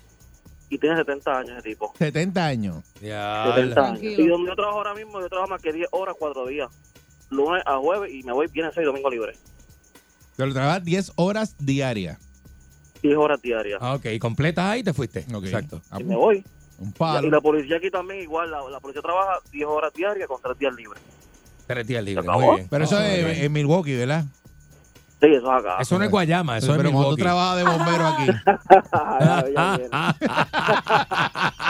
[0.70, 1.94] Y tiene 70 años ese tipo.
[2.00, 2.84] 70 años.
[3.00, 3.44] Ya.
[3.54, 4.02] 70 años.
[4.02, 6.70] Y donde yo trabajo ahora mismo, yo trabajo más que 10 horas, 4 días.
[7.30, 9.34] Lunes a jueves y me voy viernes 6 domingo libre.
[10.36, 12.18] Pero trabajas 10 horas diarias.
[13.04, 13.78] 10 horas diarias.
[13.82, 15.26] Ah, ok, completas ahí y te fuiste.
[15.32, 15.44] Ok.
[15.46, 15.80] Exacto.
[16.00, 16.44] Y me voy.
[16.80, 17.30] Un Y palo.
[17.30, 18.50] la policía aquí también igual.
[18.52, 21.02] La, la policía trabaja 10 horas diarias con 3 días libres.
[21.68, 22.26] Tres días libres.
[22.26, 22.68] Muy bien.
[22.70, 24.26] Pero eso Ah, es en Milwaukee, ¿verdad?
[25.22, 25.78] Sí, eso es acá.
[25.80, 27.22] Eso no es Guayama, eso Pero es cuando tú Milwaukee.
[27.22, 28.28] trabajas de bombero aquí.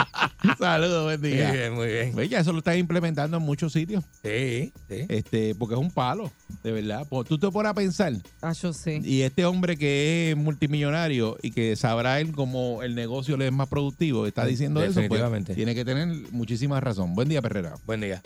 [0.59, 1.51] Saludos, buen Muy día.
[1.51, 2.15] bien, muy bien.
[2.15, 4.03] Ve, ya eso lo están implementando en muchos sitios.
[4.23, 5.05] Sí, sí.
[5.09, 6.31] Este, porque es un palo,
[6.63, 7.05] de verdad.
[7.09, 8.99] Pues tú te pones a pensar, Ah, yo sí.
[9.03, 13.53] y este hombre que es multimillonario y que sabrá él cómo el negocio le es
[13.53, 15.55] más productivo, está diciendo eso, pues Definitivamente.
[15.55, 17.15] tiene que tener muchísima razón.
[17.15, 17.75] Buen día, Perrera.
[17.85, 18.21] Buen día.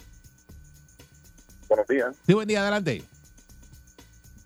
[1.68, 2.16] Buenos días.
[2.26, 3.04] Sí, buen día, adelante.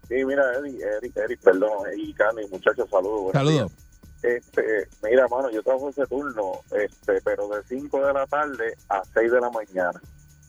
[0.10, 3.22] Sí, mira, Eric, Eric, Eric perdón, y Cani, muchachos, saludos.
[3.24, 3.72] buenos Saludos.
[3.72, 3.91] días.
[4.24, 9.02] Este, mira, mano, yo trabajo ese turno, este, pero de 5 de la tarde a
[9.14, 10.00] 6 de la mañana.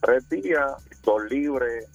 [0.00, 1.86] Tres días, dos libres,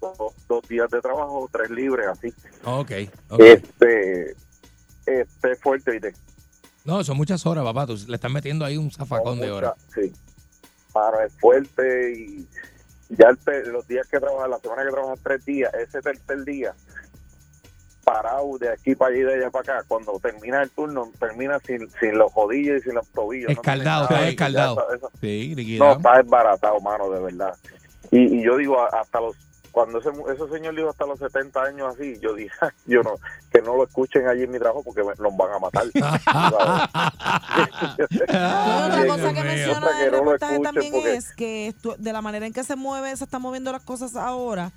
[0.00, 2.34] dos, dos días de trabajo, tres libres, así.
[2.64, 2.90] Ok,
[3.30, 3.40] ok.
[3.40, 4.36] Este,
[5.06, 6.14] este fuerte y de
[6.84, 7.86] No, son muchas horas, papá.
[7.86, 9.74] Tú le estás metiendo ahí un zafacón de horas.
[9.94, 10.12] Sí.
[10.92, 12.46] Para es fuerte y
[13.08, 16.74] ya el los días que trabajas, la semana que trabajas tres días, ese tercer día,
[18.04, 21.58] parado de aquí para allá y de allá para acá, cuando termina el turno, termina
[21.60, 23.48] sin, sin los jodillos y sin los tobillos.
[23.48, 24.94] no Escaldado, nada, está escaldado.
[24.94, 27.54] está- Sí, no, está desbaratado, mano, de verdad.
[28.10, 29.36] Y, y yo digo, hasta los
[29.70, 32.52] cuando ese, mu- ese señor dijo hasta los 70 años así, yo dije,
[32.84, 33.14] yo no,
[33.50, 35.84] que no lo escuchen allí en mi trabajo porque me, nos van a matar.
[38.12, 41.66] Otra cosa que menciona Otra que el no lo reportaje escuchen también porque- es que
[41.68, 44.72] esto- de la manera en que se mueve, se están moviendo las cosas ahora,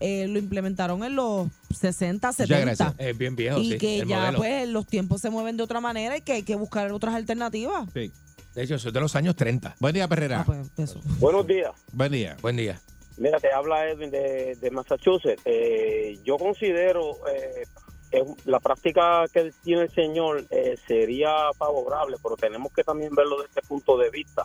[0.00, 2.60] eh, lo implementaron en los 60, 70.
[2.64, 2.94] gracias.
[2.98, 3.78] Es bien viejo, y sí.
[3.78, 4.38] que el ya modelo.
[4.38, 7.88] pues los tiempos se mueven de otra manera y que hay que buscar otras alternativas.
[7.94, 8.12] Sí.
[8.54, 9.76] De hecho, eso es de los años 30.
[9.80, 10.40] Buen día, Perrera.
[10.40, 11.00] Ah, pues, eso.
[11.18, 11.72] Buenos días.
[11.92, 12.36] Buen día.
[12.40, 12.80] Buen día.
[13.18, 15.42] Mira, te habla Edwin de, de Massachusetts.
[15.44, 17.64] Eh, yo considero eh,
[18.44, 23.48] la práctica que tiene el señor eh, sería favorable, pero tenemos que también verlo desde
[23.48, 24.44] este punto de vista.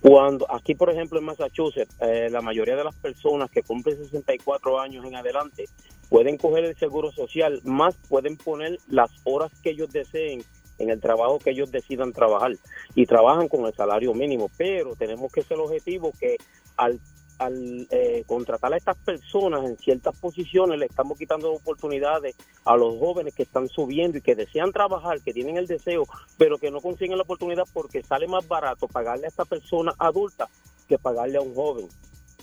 [0.00, 4.80] Cuando aquí, por ejemplo, en Massachusetts, eh, la mayoría de las personas que cumplen 64
[4.80, 5.66] años en adelante
[6.08, 10.42] pueden coger el seguro social, más pueden poner las horas que ellos deseen
[10.78, 12.52] en el trabajo que ellos decidan trabajar
[12.94, 16.36] y trabajan con el salario mínimo, pero tenemos que ser objetivos que
[16.76, 17.00] al
[17.38, 22.98] al eh, contratar a estas personas en ciertas posiciones le estamos quitando oportunidades a los
[22.98, 26.04] jóvenes que están subiendo y que desean trabajar, que tienen el deseo,
[26.36, 30.48] pero que no consiguen la oportunidad porque sale más barato pagarle a esta persona adulta
[30.88, 31.88] que pagarle a un joven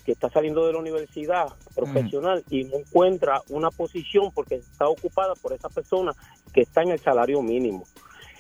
[0.06, 5.34] que está saliendo de la universidad profesional y no encuentra una posición porque está ocupada
[5.34, 6.14] por esa persona
[6.54, 7.86] que está en el salario mínimo.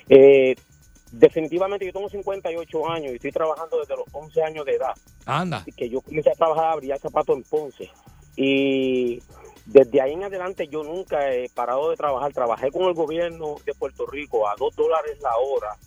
[0.07, 0.55] Eh,
[1.17, 4.93] definitivamente yo tengo 58 años y estoy trabajando desde los 11 años de edad
[5.25, 5.63] Anda.
[5.75, 7.89] que yo comencé a trabajar a brillar zapatos en Ponce.
[8.35, 9.21] Y
[9.65, 12.33] desde ahí en adelante yo nunca he parado de trabajar.
[12.33, 15.77] Trabajé con el gobierno de Puerto Rico a dos dólares la hora,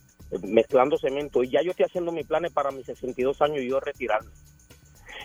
[0.42, 1.44] mezclando cemento.
[1.44, 4.30] Y ya yo estoy haciendo mis planes para mis 62 años y yo retirarme.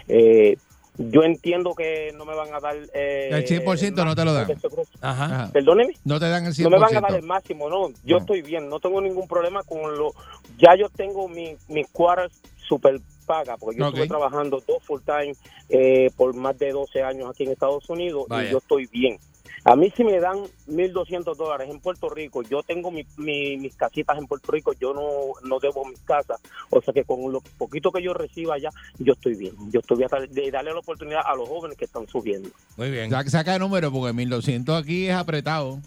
[0.10, 0.58] Eh,
[0.98, 2.76] yo entiendo que no me van a dar...
[2.94, 4.60] Eh, El 100% no te lo dan.
[4.60, 5.26] seguro- Ajá.
[5.26, 5.52] Ajá.
[5.52, 5.94] Perdóneme.
[6.04, 6.64] No te dan el 100%.
[6.64, 7.90] No me van a dar el máximo, no.
[8.04, 8.18] Yo No.
[8.20, 10.14] estoy bien, no tengo ningún problema con lo.
[10.60, 12.28] Ya yo tengo mi, mi cuadra
[12.68, 15.34] super paga, porque yo estuve trabajando dos full time
[15.70, 18.50] eh, por más de 12 años aquí en Estados Unidos Vaya.
[18.50, 19.18] y yo estoy bien.
[19.66, 23.76] A mí si me dan 1.200 dólares en Puerto Rico, yo tengo mi, mi- mis
[23.76, 25.02] casitas en Puerto Rico, yo no,
[25.48, 29.14] no debo mis casas, o sea que con lo poquito que yo reciba allá, yo
[29.14, 29.54] estoy bien.
[29.72, 32.50] Yo estoy bien de darle la oportunidad a los jóvenes que están subiendo.
[32.78, 33.10] Muy bien.
[33.30, 35.80] Saca, el número porque 1200 aquí es apretado.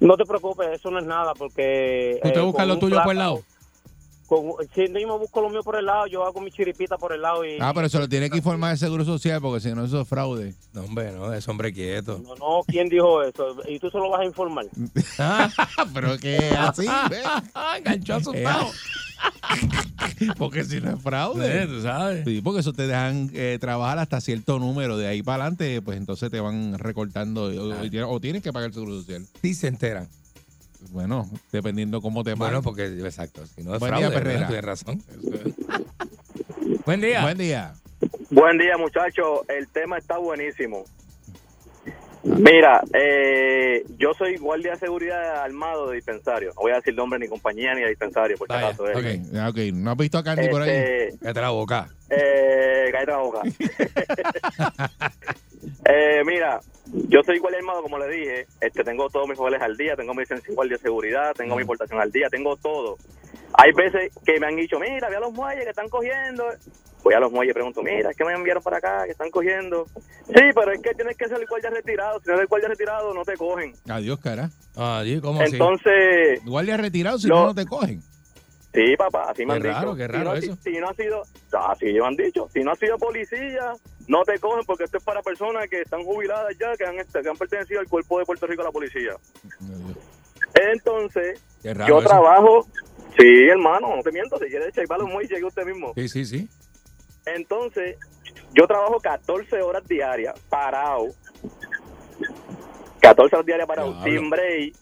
[0.00, 2.20] No te preocupes, eso no es nada porque...
[2.22, 3.42] Usted eh, busca lo tuyo por el lado.
[4.26, 4.42] Con,
[4.74, 7.12] si no, yo me busco lo mío por el lado, yo hago mi chiripita por
[7.12, 7.58] el lado y...
[7.60, 10.08] Ah, pero eso lo tiene que informar el Seguro Social porque si no eso es
[10.08, 10.54] fraude.
[10.72, 12.20] No, hombre, no, es hombre quieto.
[12.22, 13.56] No, no, ¿quién dijo eso?
[13.68, 14.66] ¿Y tú se lo vas a informar?
[15.18, 15.48] Ah,
[15.94, 17.24] pero que así, ¿ves?
[17.78, 18.70] Enganchó asustado.
[20.38, 21.66] Porque si no es Eh, fraude.
[21.66, 22.24] tú sabes.
[22.24, 24.96] Sí, porque eso te dejan eh, trabajar hasta cierto número.
[24.96, 27.78] De ahí para adelante, pues entonces te van recortando o, Ah.
[27.82, 29.24] o tienes- o tienes que pagar el Seguro Social.
[29.42, 30.08] Sí se enteran.
[30.90, 33.44] Bueno, dependiendo cómo te Bueno, porque, exacto.
[33.46, 34.38] Si no es Buen fraude, día, Perrera.
[34.40, 34.48] ¿verdad?
[34.48, 35.02] tienes razón.
[36.86, 37.22] Buen día.
[37.22, 37.74] Buen día.
[38.30, 39.40] Buen día, muchachos.
[39.48, 40.84] El tema está buenísimo.
[42.22, 46.48] Mira, eh, yo soy guardia de seguridad armado de dispensario.
[46.54, 48.88] No voy a decir nombre ni compañía ni de dispensario, por si acaso.
[48.88, 48.92] eh.
[48.96, 49.58] Ok, ah, ok.
[49.74, 50.70] ¿No has visto a Candy por ahí?
[50.70, 51.88] Este, Cállate la boca.
[52.08, 53.42] Eh, cállate la boca.
[55.84, 56.60] eh, mira,
[57.08, 58.46] yo soy guardia armado, como le dije.
[58.60, 61.56] Este, tengo todos mis papeles al día, tengo mi licencia de guardia de seguridad, tengo
[61.56, 62.96] mi importación al día, tengo todo.
[63.54, 66.44] Hay veces que me han dicho, mira, ve a los muelles que están cogiendo.
[67.04, 69.30] Voy a los muelles y pregunto, mira, es que me enviaron para acá, que están
[69.30, 69.86] cogiendo.
[70.26, 72.18] Sí, pero es que tienes que ser el guardia retirado.
[72.20, 73.72] Si no eres guardia retirado, no te cogen.
[73.88, 74.48] Adiós, cara.
[74.74, 75.52] Adiós, ¿cómo así?
[75.52, 78.00] Entonces, Guardia retirado si no, no te cogen.
[78.72, 79.96] Sí, papá, así me Qué han raro, dicho.
[79.98, 80.56] qué Si raro no ha- eso.
[80.64, 81.22] Si, no ha sido,
[81.70, 83.72] así ellos han dicho, si no ha sido policía,
[84.06, 87.28] no te cogen porque esto es para personas que están jubiladas ya, que han, que
[87.28, 89.16] han pertenecido al cuerpo de Puerto Rico a la policía.
[90.54, 92.00] Entonces, yo eso.
[92.00, 92.66] trabajo,
[93.18, 95.92] sí, hermano, no te miento, si quieres checar los muy llegue usted mismo.
[95.94, 96.48] Sí, sí, sí.
[97.26, 97.96] Entonces,
[98.52, 101.08] yo trabajo 14 horas diarias, parado.
[103.00, 104.04] 14 horas diarias parado, Diablo.
[104.04, 104.74] sin break.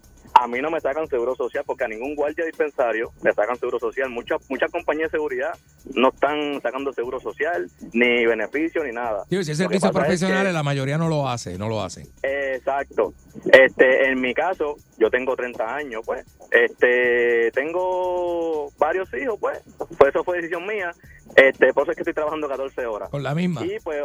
[0.42, 3.78] A mí no me sacan seguro social porque a ningún guardia dispensario le sacan seguro
[3.78, 4.10] social.
[4.10, 5.52] Muchas muchas compañías de seguridad
[5.94, 9.24] no están sacando seguro social, ni beneficio, ni nada.
[9.30, 12.08] Sí, si es servicio es profesional, que- la mayoría no lo hace, no lo hacen.
[12.22, 13.14] Exacto.
[13.52, 16.24] Este, en mi caso, yo tengo 30 años, pues.
[16.50, 19.62] Este, tengo varios hijos, pues.
[19.98, 20.92] Pues eso fue decisión mía.
[21.36, 23.08] Este, por eso es que estoy trabajando 14 horas.
[23.10, 23.64] Con la misma.
[23.64, 24.02] Y pues,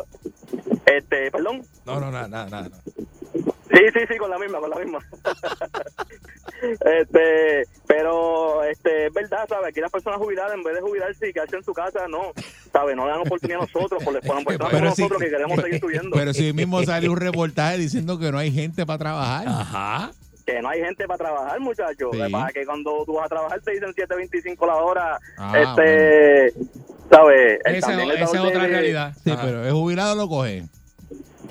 [0.86, 1.62] este, perdón.
[1.86, 2.70] No, no, nada, nada, nada.
[3.70, 5.00] Sí, sí, sí, con la misma, con la misma.
[6.62, 9.68] este, pero este, es verdad, ¿sabes?
[9.70, 12.32] Aquí las personas jubiladas, en vez de jubilarse y quedarse en su casa, no,
[12.72, 12.96] ¿sabes?
[12.96, 16.16] No le dan oportunidad a nosotros, por, por Pero sí, nosotros que queremos seguir estudiando.
[16.16, 19.48] Pero si mismo sale un reportaje diciendo que no hay gente para trabajar.
[19.48, 20.12] Ajá.
[20.46, 22.10] que no hay gente para trabajar, muchachos.
[22.12, 22.18] Sí.
[22.18, 25.20] Lo que pasa es que cuando tú vas a trabajar te dicen 7.25 la hora.
[25.38, 26.54] Ah, este,
[27.10, 27.60] ¿sabes?
[27.66, 29.14] Esa, es otra de- realidad.
[29.24, 29.42] Sí, Ajá.
[29.44, 30.64] pero el jubilado lo coge.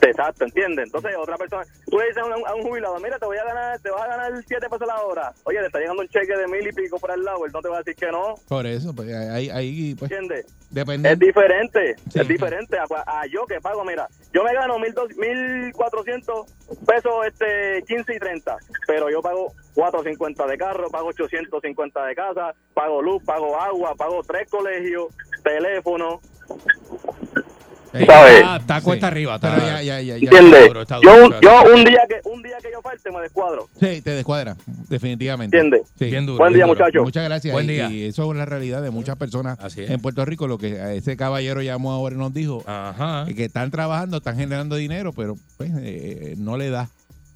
[0.03, 0.86] Exacto, ¿entiendes?
[0.86, 3.44] Entonces, otra persona, tú le dices a un, a un jubilado, mira, te voy a
[3.44, 5.32] ganar, te vas a ganar 7 pesos la hora.
[5.44, 7.61] Oye, le está llegando un cheque de mil y pico por al lado, él no
[7.61, 10.47] te va a decir que no, Por eso, pues ahí, ahí pues, ¿entiendes?
[10.70, 11.12] depende.
[11.12, 12.20] Es diferente, Sí.
[12.20, 16.47] es diferente a, a yo que pago, mira, yo me gano mil dos- 1.400
[16.86, 22.55] pesos este 15 y 30, pero yo pago 450 de carro, pago 850 de casa,
[22.74, 25.07] pago luz, pago agua, pago tres colegios,
[25.42, 26.20] teléfono,
[28.05, 28.42] ¿sabes?
[28.44, 29.36] Ah, está cuesta arriba.
[29.36, 30.24] Está, Pero ya, ya, ya, ya.
[30.24, 30.66] ¿entiendes?
[30.68, 34.01] duro, está Yo, un- yo día que un día que yo falte me descuadro, Sí,
[34.03, 34.57] te descuadra,
[34.88, 35.57] definitivamente.
[35.57, 35.88] ¿entiendes?
[35.99, 36.07] Sí.
[36.07, 36.38] Bien duro.
[36.38, 37.03] Buen bien día, muchachos.
[37.03, 37.53] Muchas gracias.
[37.53, 37.90] Buen Y- día.
[37.90, 40.47] Y eso es la realidad de muchas personas en Puerto Rico.
[40.47, 43.26] Lo que ese caballero llamó ahora y nos dijo, Ajá.
[43.34, 46.88] que están trabajando, están generando dinero, pero pues, eh, no le da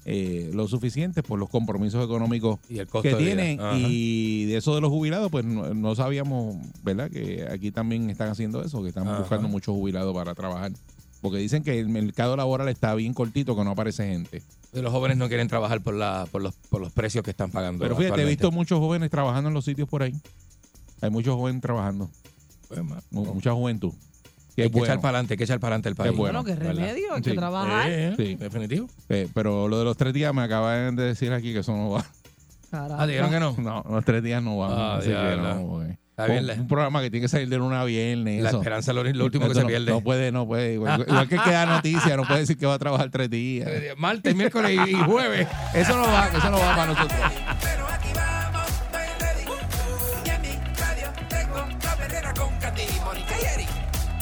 [0.05, 3.59] eh, lo suficiente por los compromisos económicos Y el costo que tienen.
[3.59, 3.77] Ajá.
[3.77, 7.09] Y de eso de los jubilados, pues no, no sabíamos, ¿verdad?
[7.11, 9.19] Que aquí también están haciendo eso, que están Ajá.
[9.19, 10.71] buscando muchos jubilados para trabajar.
[11.21, 14.41] Porque dicen que el mercado laboral está bien cortito, que no aparece gente.
[14.73, 17.83] Los jóvenes no quieren trabajar por, la, por, los, por los precios que están pagando.
[17.83, 20.15] Pero fíjate, he visto muchos jóvenes trabajando en los sitios por ahí.
[21.01, 22.09] Hay muchos jóvenes trabajando,
[22.67, 22.81] Pues,
[23.11, 23.93] mucha juventud.
[24.55, 24.85] Que hay que bueno.
[24.85, 26.15] echar para adelante, hay que echar para adelante el país.
[26.15, 26.43] bueno.
[26.43, 26.81] Bueno, qué ¿verdad?
[26.85, 27.35] remedio, hay que Sí.
[27.35, 27.89] trabajar.
[27.89, 28.35] Eh, Sí.
[28.35, 28.87] Definitivo.
[29.09, 31.89] Eh, pero lo de los tres días me acaban de decir aquí que eso no
[31.91, 32.05] va.
[32.69, 33.01] Carajo.
[33.01, 33.55] Ah, dijeron que no.
[33.57, 34.71] No, los tres días no van.
[34.73, 35.97] Ah, que no, un,
[36.59, 38.43] un programa que tiene que salir de luna a viernes.
[38.43, 38.59] La eso.
[38.59, 39.91] esperanza es lo, lo último que se no, pierde.
[39.91, 40.73] No puede, no puede.
[40.73, 43.67] Igual, igual que queda noticia, no puede decir que va a trabajar tres días.
[43.97, 45.47] Martes, miércoles y, y jueves.
[45.73, 47.19] Eso no va, eso no va para nosotros.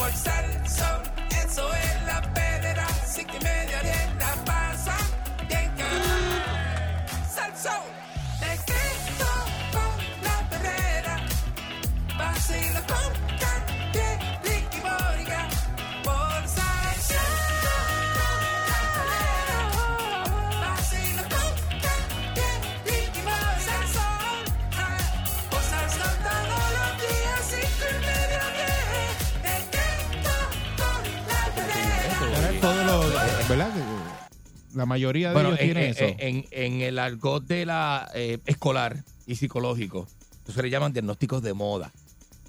[0.00, 1.09] Por Salsón,
[34.74, 36.04] La mayoría de Bueno, ellos en, tienen en- eso.
[36.18, 40.06] en- en el argot de la eh, escolar y psicológico,
[40.44, 41.92] eso se le llaman diagnósticos de moda.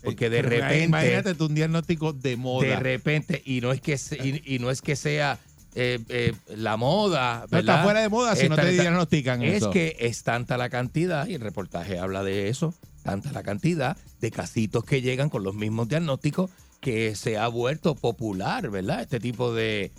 [0.03, 2.67] Porque de Pero repente, Imagínate tú un diagnóstico de moda.
[2.67, 5.37] de repente, y no es que y, y no es que sea
[5.75, 7.75] eh, eh, la moda, no ¿verdad?
[7.75, 9.69] está fuera de moda si no te diagnostican Es eso.
[9.71, 14.31] que es tanta la cantidad, y el reportaje habla de eso, tanta la cantidad de
[14.31, 16.49] casitos que llegan con los mismos diagnósticos
[16.81, 19.01] que se ha vuelto popular, ¿verdad?
[19.01, 19.91] Este tipo de,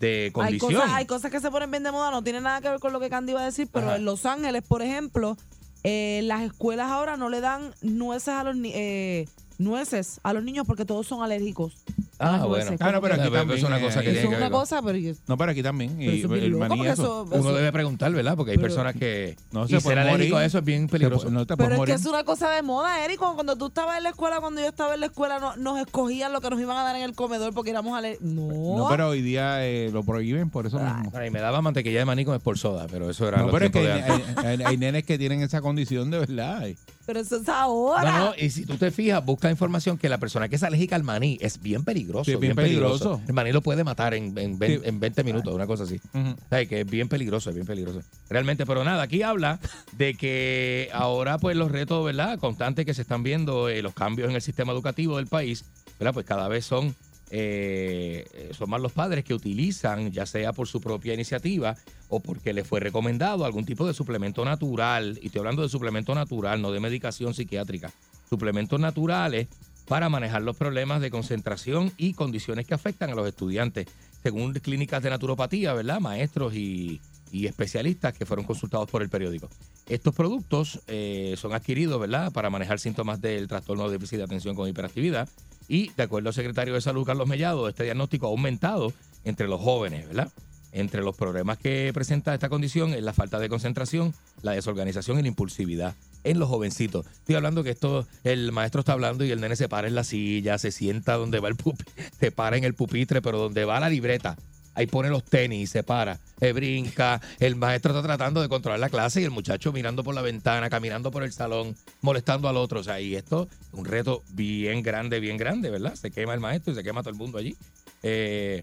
[0.00, 0.72] de Hay condición.
[0.74, 2.92] cosas, hay cosas que se ponen bien de moda, no tiene nada que ver con
[2.92, 3.96] lo que Candy iba a decir, pero Ajá.
[3.96, 5.36] en Los Ángeles, por ejemplo,
[5.84, 9.26] eh, las escuelas ahora no le dan nueces a los ni- eh,
[9.58, 11.74] nueces a los niños porque todos son alérgicos.
[12.18, 12.70] Ah, no, bueno.
[12.80, 13.58] Ah, no, pero que- aquí también.
[13.58, 16.00] es una cosa que eh, Eso tiene es una cosa, pero No, pero aquí también.
[16.00, 17.26] Y eso es bien el maní porque eso.
[17.30, 18.36] eso- Uno debe preguntar, ¿verdad?
[18.36, 19.36] Porque hay Pero- personas que.
[19.52, 21.28] No, y se ser puede alérgico a eso es bien peligroso.
[21.30, 23.18] no te Pero es que es una cosa de moda, Eric.
[23.18, 25.78] Como cuando tú estabas en la escuela, cuando yo estaba en la escuela, no- nos
[25.78, 28.18] escogían lo que nos iban a dar en el comedor porque íbamos a leer.
[28.22, 28.78] No.
[28.78, 31.12] No, pero hoy día eh, lo prohíben por eso mismo.
[31.14, 33.78] Ay, me daba mantequilla de maní con soda, pero eso era No, pero es que
[33.92, 34.36] hay, antes.
[34.44, 36.66] hay- hay nenes que tienen esa condición de verdad.
[37.06, 38.10] Pero eso es ahora.
[38.18, 40.96] No, no, y si tú te fijas, busca información que la persona que es alérgica
[40.96, 42.24] al maní es bien peligroso.
[42.24, 43.20] Sí, es bien peligroso.
[43.28, 44.80] El maní lo puede matar en, en, Sí.
[44.82, 46.00] en 20 minutos, una cosa así.
[46.14, 48.00] O sea, que es bien peligroso, es bien peligroso.
[48.28, 49.60] Realmente, pero nada, aquí habla
[49.92, 52.38] de que ahora, pues, los retos, ¿verdad?
[52.40, 55.64] Constantes que se están viendo, eh, los cambios en el sistema educativo del país,
[56.00, 56.12] ¿verdad?
[56.12, 56.96] Pues cada vez son,
[57.30, 61.76] eh, son más los padres que utilizan, ya sea por su propia iniciativa
[62.08, 65.18] o porque les fue recomendado algún tipo de suplemento natural.
[65.22, 67.92] Y estoy hablando de suplemento natural, no de medicación psiquiátrica.
[68.28, 69.48] Suplementos naturales
[69.86, 73.86] para manejar los problemas de concentración y condiciones que afectan a los estudiantes,
[74.22, 76.00] según clínicas de naturopatía, ¿verdad?
[76.00, 77.00] Maestros y,
[77.30, 79.48] y especialistas que fueron consultados por el periódico.
[79.88, 84.56] Estos productos eh, son adquiridos, ¿verdad?, para manejar síntomas del trastorno de déficit de atención
[84.56, 85.28] con hiperactividad.
[85.68, 88.92] Y de acuerdo al secretario de Salud, Carlos Mellado, este diagnóstico ha aumentado
[89.24, 90.30] entre los jóvenes, ¿verdad?
[90.72, 95.22] Entre los problemas que presenta esta condición es la falta de concentración, la desorganización y
[95.22, 97.06] la impulsividad en los jovencitos.
[97.06, 100.04] Estoy hablando que esto, el maestro está hablando y el nene se para en la
[100.04, 103.80] silla, se sienta donde va el pupitre, se para en el pupitre, pero donde va
[103.80, 104.36] la libreta,
[104.76, 108.78] ahí pone los tenis y se para, se brinca, el maestro está tratando de controlar
[108.78, 112.56] la clase y el muchacho mirando por la ventana, caminando por el salón, molestando al
[112.56, 112.80] otro.
[112.80, 115.94] O sea, y esto es un reto bien grande, bien grande, ¿verdad?
[115.96, 117.56] Se quema el maestro y se quema todo el mundo allí.
[118.02, 118.62] Eh,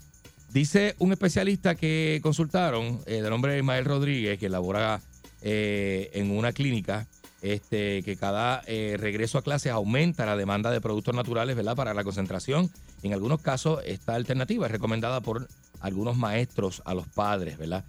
[0.54, 5.02] dice un especialista que consultaron, eh, de nombre Ismael Rodríguez, que labora
[5.42, 7.08] eh, en una clínica,
[7.44, 11.76] este, que cada eh, regreso a clases aumenta la demanda de productos naturales, ¿verdad?
[11.76, 12.72] Para la concentración.
[13.02, 15.50] En algunos casos, esta alternativa es recomendada por
[15.84, 17.86] algunos maestros a los padres, ¿verdad?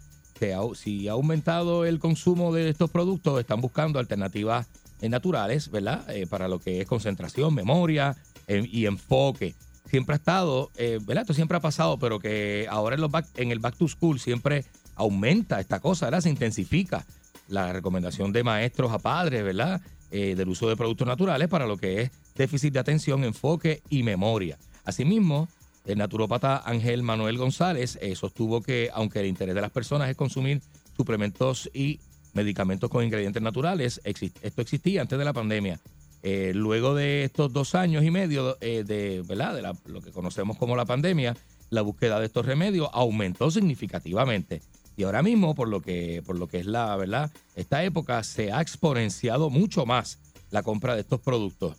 [0.74, 4.66] Si ha aumentado el consumo de estos productos, están buscando alternativas
[5.00, 6.04] eh, naturales, ¿verdad?
[6.10, 8.14] Eh, para lo que es concentración, memoria
[8.46, 9.54] eh, y enfoque.
[9.88, 10.70] Siempre ha estado,
[11.06, 11.22] ¿verdad?
[11.22, 14.18] Esto siempre ha pasado, pero que ahora en, los back- en el back to school
[14.18, 14.64] siempre
[14.96, 16.20] aumenta esta cosa, ¿verdad?
[16.20, 17.06] Se intensifica
[17.48, 19.80] la recomendación de maestros a padres, ¿verdad?
[20.10, 24.58] Del uso de productos naturales para lo que es déficit de atención, enfoque y memoria.
[24.84, 25.48] Asimismo,
[25.86, 30.16] el naturópata Ángel Manuel González eh, sostuvo que aunque el interés de las personas es
[30.16, 30.60] consumir
[30.96, 32.00] suplementos y
[32.32, 35.78] medicamentos con ingredientes naturales, esto existía antes de la pandemia.
[36.22, 39.54] Eh, luego de estos dos años y medio eh, de, ¿verdad?
[39.54, 41.36] de la- lo que conocemos como la pandemia,
[41.70, 44.62] la búsqueda de estos remedios aumentó significativamente.
[44.96, 48.52] Y ahora mismo, por lo que, por lo que es la verdad, esta época se
[48.52, 50.18] ha exponenciado mucho más
[50.50, 51.76] la compra de estos productos.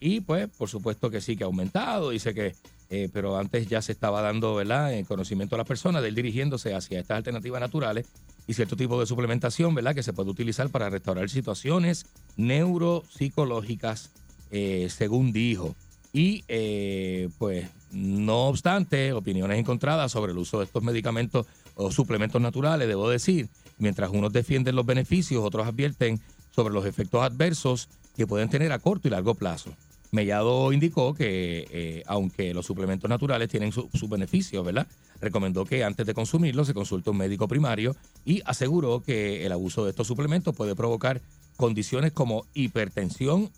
[0.00, 2.54] Y pues, por supuesto que sí que ha aumentado, dice que,
[2.90, 6.14] eh, pero antes ya se estaba dando, ¿verdad?, en conocimiento a las personas de ir
[6.14, 8.06] dirigiéndose hacia estas alternativas naturales
[8.46, 12.06] y cierto tipo de suplementación, ¿verdad?, que se puede utilizar para restaurar situaciones
[12.36, 14.10] neuropsicológicas,
[14.50, 15.74] eh, según dijo.
[16.12, 22.40] Y eh, pues, no obstante, opiniones encontradas sobre el uso de estos medicamentos o suplementos
[22.40, 26.20] naturales, debo decir, mientras unos defienden los beneficios, otros advierten
[26.54, 29.74] sobre los efectos adversos que pueden tener a corto y largo plazo.
[30.14, 34.86] Mellado indicó que, eh, aunque los suplementos naturales tienen su- sus beneficios, ¿verdad?
[35.20, 39.84] Recomendó que antes de consumirlos se consulte un médico primario y aseguró que el abuso
[39.84, 41.20] de estos suplementos puede provocar
[41.56, 43.50] condiciones como hipertensión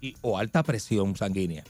[0.00, 1.64] y, o alta presión sanguínea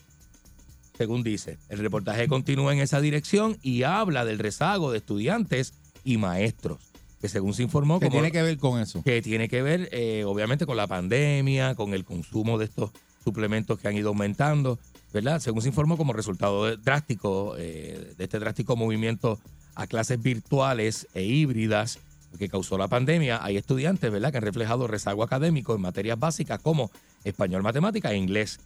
[0.96, 1.58] según dice.
[1.68, 5.74] El reportaje continúa en esa dirección y habla del rezago de estudiantes
[6.04, 6.78] y maestros,
[7.20, 7.98] que según se informó...
[7.98, 9.02] ¿Qué como- tiene que ver con eso?
[9.02, 12.92] que tiene que ver eh, obviamente con la pandemia, con el consumo de estos
[13.24, 14.78] suplementos que han ido aumentando,
[15.12, 15.40] ¿verdad?
[15.40, 19.40] Según se informó como resultado de- drástico eh, de este drástico movimiento
[19.74, 21.98] a clases virtuales e híbridas
[22.38, 26.60] que causó la pandemia, hay estudiantes, ¿verdad?, que han reflejado rezago académico en materias básicas
[26.60, 26.90] como
[27.22, 28.58] español, matemática e inglés,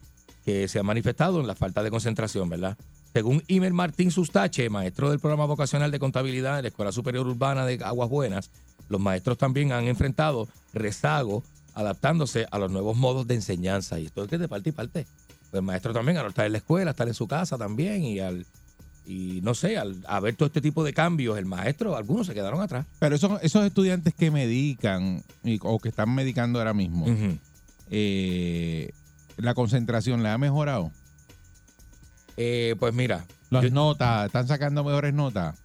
[0.44, 2.76] que se ha manifestado en la falta de concentración, ¿verdad?
[3.12, 7.66] Según Imer Martín Sustache, maestro del programa vocacional de contabilidad de la Escuela Superior Urbana
[7.66, 8.50] de Aguas Buenas,
[8.88, 11.42] los maestros también han enfrentado rezago
[11.78, 13.98] adaptándose a los nuevos modos de enseñanza.
[14.00, 15.06] Y esto es que de parte y parte.
[15.50, 18.18] Pues el maestro también, al estar en la escuela, estar en su casa también, y
[18.20, 18.44] al
[19.06, 22.34] y no sé, al a ver todo este tipo de cambios, el maestro, algunos se
[22.34, 22.84] quedaron atrás.
[22.98, 27.06] Pero esos, esos estudiantes que medican y- o que están medicando ahora mismo,
[27.90, 28.90] eh,
[29.38, 30.90] la concentración le ha mejorado.
[32.36, 35.56] Eh, pues mira, Las yo, notas, están sacando mejores notas.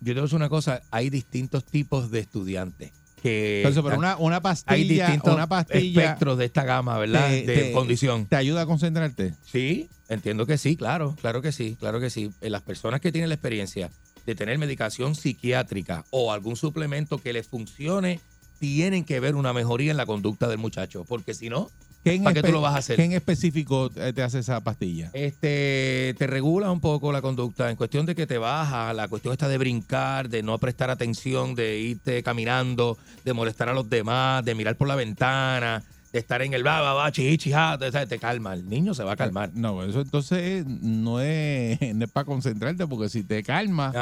[0.00, 2.92] yo te voy a decir una cosa, hay distintos tipos de estudiantes
[3.26, 7.28] que Entonces, pero una, una hay pastilla, distintos una pastilla espectros de esta gama, ¿verdad?
[7.28, 8.26] te- de te- condición.
[8.26, 9.34] ¿Te ayuda a concentrarte?
[9.44, 12.30] Sí, entiendo que sí, claro, claro que sí, claro que sí.
[12.40, 13.90] Eh, Las personas que tienen la experiencia
[14.24, 18.20] de tener medicación psiquiátrica o algún suplemento que les funcione,
[18.58, 21.85] tienen que ver una mejoría en la conducta del muchacho, porque si no, ¿Qué en
[22.22, 22.96] ¿para qué tú lo vas a hacer?
[22.96, 25.10] ¿Qué en específico eh, te hace esa pastilla?
[25.12, 29.32] Este, te regula un poco la conducta en cuestión de que te baja, la cuestión
[29.32, 34.44] está de brincar, de no prestar atención, de irte caminando, de molestar a los demás,
[34.44, 35.82] de mirar por la ventana,
[36.12, 38.94] de estar en el va, va, va, chi, chi, ja, te, te calma, el niño
[38.94, 39.50] se va a calmar.
[39.54, 43.92] No, eso entonces no es, no es para concentrarte, porque si te calma,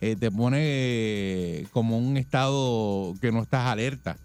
[0.00, 4.16] eh, te pone eh, como un estado que no estás alerta.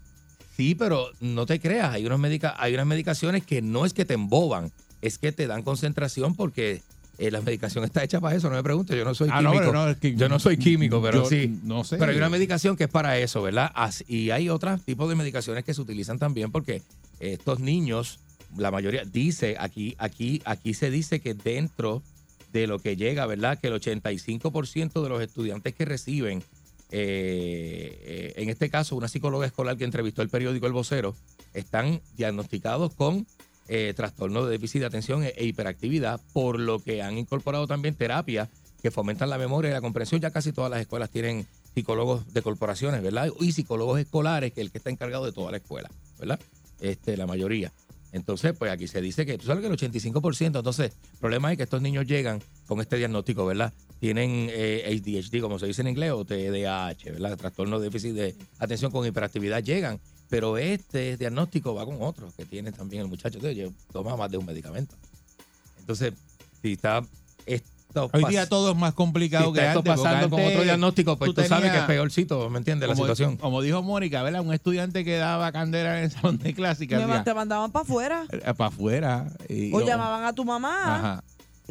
[0.60, 4.04] Sí, pero no te creas, hay, unos medica hay unas medicaciones que no es que
[4.04, 6.82] te emboban, es que te dan concentración porque
[7.18, 9.52] eh, la medicación está hecha para eso, no me preguntes, yo no soy Ah, no,
[9.52, 9.72] químico.
[9.72, 11.62] pero no, es que yo no soy químico, pero sí.
[11.64, 11.96] no sé.
[11.96, 13.72] Pero hay una medicación que es para eso, ¿verdad?
[13.74, 16.82] As- Y hay otros tipos de medicaciones que se utilizan también porque
[17.22, 18.20] estos niños,
[18.58, 22.04] la mayoría, dice, aquí, aquí, aquí se dice que dentro
[22.52, 23.58] de lo que llega, ¿verdad?
[23.60, 26.44] Que el 85% de los estudiantes que reciben,
[26.92, 31.16] eh, eh, en este caso, una psicóloga escolar que entrevistó el periódico El Vocero,
[31.54, 33.26] están diagnosticados con
[33.68, 38.50] eh, trastorno de déficit de atención e, hiperactividad, por lo que han incorporado también terapias
[38.82, 40.22] que fomentan la memoria y la comprensión.
[40.22, 43.30] Ya casi todas las escuelas tienen psicólogos de corporaciones, ¿verdad?
[43.40, 46.40] Y psicólogos escolares, que es el que está encargado de toda la escuela, ¿verdad?
[46.80, 47.72] Este, la mayoría.
[48.12, 51.58] Entonces, pues aquí se dice que, tú sabes que el 85%, entonces, el problema es
[51.58, 53.72] que estos niños llegan con este diagnóstico, ¿verdad?
[54.00, 57.38] Tienen eh, ADHD, como se dice en inglés, o TDAH, ¿verdad?
[57.38, 62.46] Trastorno de déficit de atención con hiperactividad llegan, pero este diagnóstico va con otro que
[62.46, 64.96] tiene también el muchacho, entonces toma más de un medicamento.
[65.80, 66.14] Entonces,
[66.62, 67.02] si está
[67.46, 69.94] esto Hoy día todo es más complicado si que está esto antes.
[69.96, 72.88] porque pasando con otro diagnóstico, pues tú, sabes tenías- que es peorcito, ¿me entiendes?
[72.88, 73.36] La situación.
[73.36, 74.42] Como dijo Mónica, ¿verdad?
[74.42, 77.00] Un estudiante que daba candela en el salón de clásica.
[77.06, 78.26] Me- te mandaban para afuera.
[78.56, 79.28] para afuera.
[79.74, 81.24] O llamaban a tu mamá Ajá.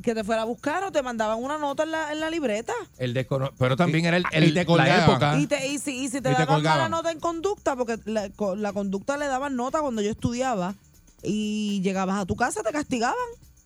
[0.02, 2.72] Que te fuera a buscar o te mandaban una nota en la, en la libreta.
[2.98, 5.38] El descono- pero también era el, el- Y te la época.
[5.38, 6.78] Y, te, y, si, y si te Y te daban colgaban.
[6.78, 10.74] mala nota en conducta, porque la, la conducta le daban nota cuando yo estudiaba
[11.22, 13.16] y llegabas a tu casa, te castigaban.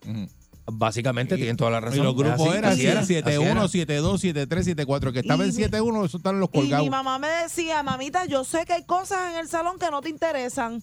[0.06, 0.28] Ujú.
[0.64, 1.98] Básicamente tienen toda la razón.
[1.98, 3.68] Y los grupos eran así era, así 71, era.
[3.68, 5.12] 72, 73, 74.
[5.12, 6.84] Que estaba Y en mi- 71, eso están los Y colgados.
[6.86, 10.00] mi mamá me decía, mamita, yo sé que hay cosas en el salón que no
[10.00, 10.80] te interesan.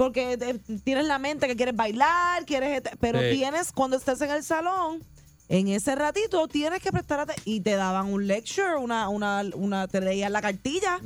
[0.00, 2.78] Porque te- tienes la mente que quieres bailar, quieres...
[2.78, 3.36] este- Pero Sí.
[3.36, 5.02] tienes, cuando estés en el salón,
[5.50, 7.44] en ese ratito tienes que prestar atención.
[7.46, 10.98] Y te daban un lecture, una, una, una, te leían la cartilla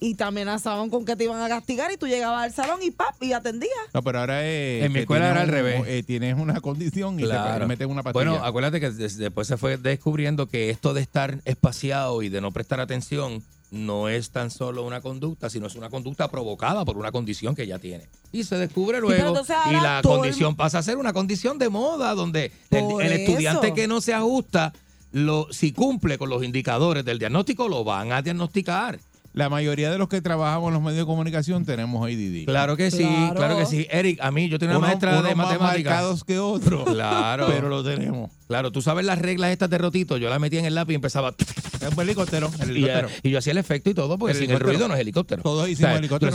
[0.00, 2.90] y te amenazaban con que te iban a castigar y tú llegabas al salón y
[2.90, 3.72] pap, y atendías.
[3.92, 4.84] No, pero ahora es.
[4.84, 5.82] En mi escuela era al revés.
[5.86, 7.66] eh, tienes una condición y te Claro.
[7.68, 8.30] meten una pastilla.
[8.30, 12.40] Bueno, acuérdate que des- después se fue descubriendo que esto de estar espaciado y de
[12.40, 13.42] no prestar atención
[13.74, 17.66] no es tan solo una conducta, sino es una conducta provocada por una condición que
[17.66, 18.08] ya tiene.
[18.32, 22.14] Y se descubre luego y la el condición pasa a ser una condición de moda
[22.14, 23.74] donde el, estudiante eso.
[23.74, 24.72] que no se ajusta,
[25.12, 28.98] lo, si cumple con los indicadores del diagnóstico, lo van a diagnosticar.
[29.34, 32.44] La mayoría de los que trabajamos en los medios de comunicación tenemos ADD.
[32.46, 33.34] Claro que sí, Claro.
[33.34, 33.86] claro que sí.
[33.90, 35.92] Eric, a mí yo tengo una maestra de unos más matemáticas.
[35.92, 36.84] marcados que otros.
[36.94, 37.48] Claro.
[37.48, 38.30] Pero lo tenemos.
[38.46, 40.16] Claro, tú sabes las reglas estas de rotito.
[40.18, 41.34] Yo las metía en el lápiz y empezaba.
[41.38, 42.48] Es un helicóptero.
[42.60, 43.08] el Y, helicóptero.
[43.24, 45.42] y yo hacía el efecto y todo, porque El sin el ruido no es helicóptero.
[45.42, 46.32] Todos hicimos O sea, helicóptero.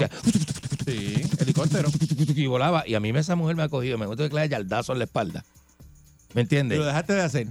[0.86, 1.90] Sí, helicóptero.
[2.36, 2.84] y volaba.
[2.86, 5.00] Y a mí esa mujer me ha cogido, me gusta que le haya yardazo en
[5.00, 5.46] la espalda.
[6.34, 6.78] ¿Me Y entiendes?
[6.78, 7.48] lo dejaste de hacer.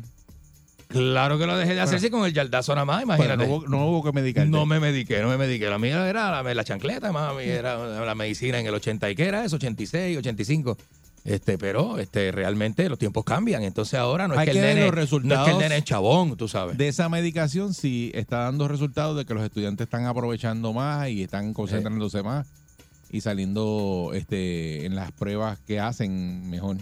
[0.89, 3.47] Claro que lo dejé de hacer sí, con el yardazo nada más, imagínate.
[3.47, 4.51] no, hubo, no hubo que medicarte.
[4.51, 5.69] No me mediqué, no me mediqué.
[5.69, 9.27] La mía era la, la chancleta, mami, era la medicina en el 80 y qué
[9.27, 10.79] era eso, 86, 85.
[11.25, 13.63] Este, pero este, realmente los tiempos cambian.
[13.63, 15.59] Entonces ahora no es Hay que, que el nene, los no es resultados que el
[15.59, 16.79] nene es chabón, tú sabes.
[16.79, 21.25] De esa medicación sí está dando resultados de que los estudiantes están aprovechando más y
[21.25, 22.47] están concentrándose más
[23.11, 26.79] y saliendo este en las pruebas que hacen mejor.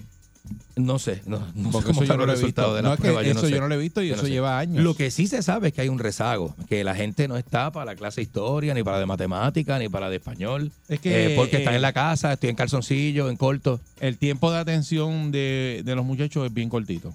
[0.76, 2.74] No sé, no, no sé Porque cómo eso yo están no lo he visto.
[2.74, 3.50] de No, es que eso sé.
[3.50, 4.32] yo no lo he visto y Yo no eso sé.
[4.32, 4.84] lleva años.
[4.84, 7.72] Lo que sí se sabe es que hay un rezago, que la gente no está
[7.72, 10.70] para la clase de historia, ni para de matemática, ni para de español.
[10.88, 13.80] Es que, eh, porque están eh, en la casa, estoy en calzoncillo, en corto.
[14.00, 17.14] El tiempo de atención de, de los muchachos es bien cortito.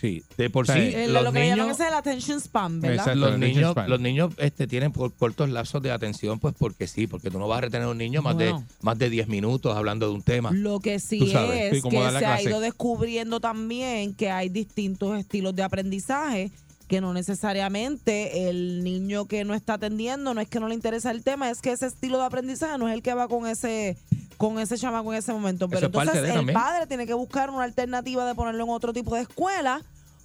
[0.00, 1.92] Sí, de por O sea, sí, El- los lo que le llaman niños, es el
[1.94, 2.96] attention span, ¿verdad?
[3.08, 3.20] Exacto.
[3.20, 3.90] los niños, span.
[3.90, 7.46] los niños este, tienen por- cortos lapsos de atención, pues porque sí, porque tú no
[7.48, 10.22] vas a retener a un niño más, de, más de 10 minutos hablando de un
[10.22, 10.52] tema.
[10.52, 15.54] Lo que sí es sí, que se ha ido descubriendo también que hay distintos estilos
[15.54, 16.50] de aprendizaje
[16.88, 21.10] que no necesariamente el niño que no está atendiendo no es que no le interesa
[21.10, 23.96] el tema, es que ese estilo de aprendizaje no es el que va con ese
[24.40, 25.68] con ese chamaco en ese momento.
[25.68, 26.54] Pero entonces el también.
[26.58, 29.82] padre tiene que buscar una alternativa de ponerlo en otro tipo de escuela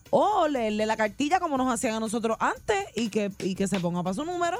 [0.09, 3.78] o leerle la cartilla como nos hacían a nosotros antes y que, y que se
[3.82, 4.57] ponga para su número.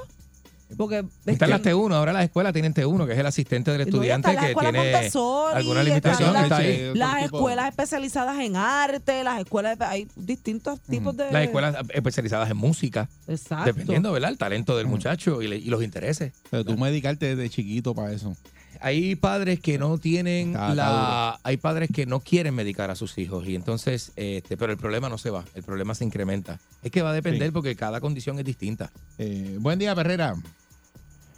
[0.78, 4.30] Porque Están las T1, ahora las escuelas tienen T1, que es el asistente del estudiante
[4.32, 6.34] está la que tiene Montessori, alguna están limitación.
[6.34, 6.92] las- Está ahí.
[6.96, 11.32] Las escuelas especializadas en arte, las escuelas, hay distintos tipos de...
[11.32, 13.08] Las escuelas especializadas en música.
[13.28, 13.66] Exacto.
[13.66, 14.32] Dependiendo, ¿verdad?
[14.32, 16.34] El talento del muchacho y, le- y los intereses.
[16.50, 18.36] Pero tú medicarte desde chiquito para eso.
[18.82, 21.40] Hay padres que no tienen Está- está la.
[21.44, 25.10] Hay padres que no quieren medicar a sus hijos y entonces, este, pero el problema
[25.10, 26.60] no se va, el problema se incrementa.
[26.84, 27.52] Es que va a depender Sí.
[27.54, 28.92] porque cada condición es distinta.
[29.18, 30.36] Eh, buen día, Perrera.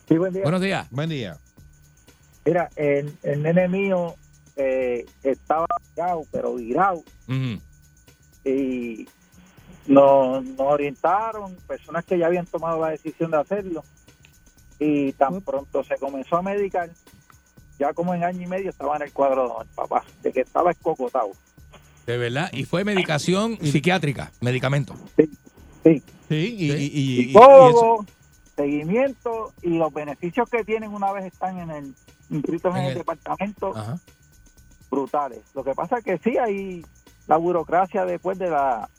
[0.08, 0.44] Sí, buen día.
[0.44, 0.88] Buenos días.
[0.92, 1.38] Buen día.
[2.46, 4.16] Mira, el, el nene mío
[4.56, 7.04] eh, estaba virado, pero virado.
[8.46, 9.08] Y
[9.88, 13.84] nos, nos orientaron personas que ya habían tomado la decisión de hacerlo.
[14.80, 16.90] Y tan pronto se comenzó a medicar,
[17.80, 20.72] ya como en año y medio estaba en el cuadro del papá, de que estaba
[20.72, 21.30] escocotado.
[22.06, 22.50] De verdad.
[22.54, 24.96] Y fue medicación psiquiátrica, medicamento.
[25.18, 25.30] Sí.
[25.84, 28.06] Sí, y, y- y- y- y Psicólogo,
[28.56, 31.96] seguimiento y los beneficios que tienen una vez están en el
[32.30, 33.98] inscritos en, En el, el- departamento Ajá.
[34.92, 35.40] brutales.
[35.54, 36.86] Lo que pasa es que sí hay
[37.28, 38.90] la burocracia después de la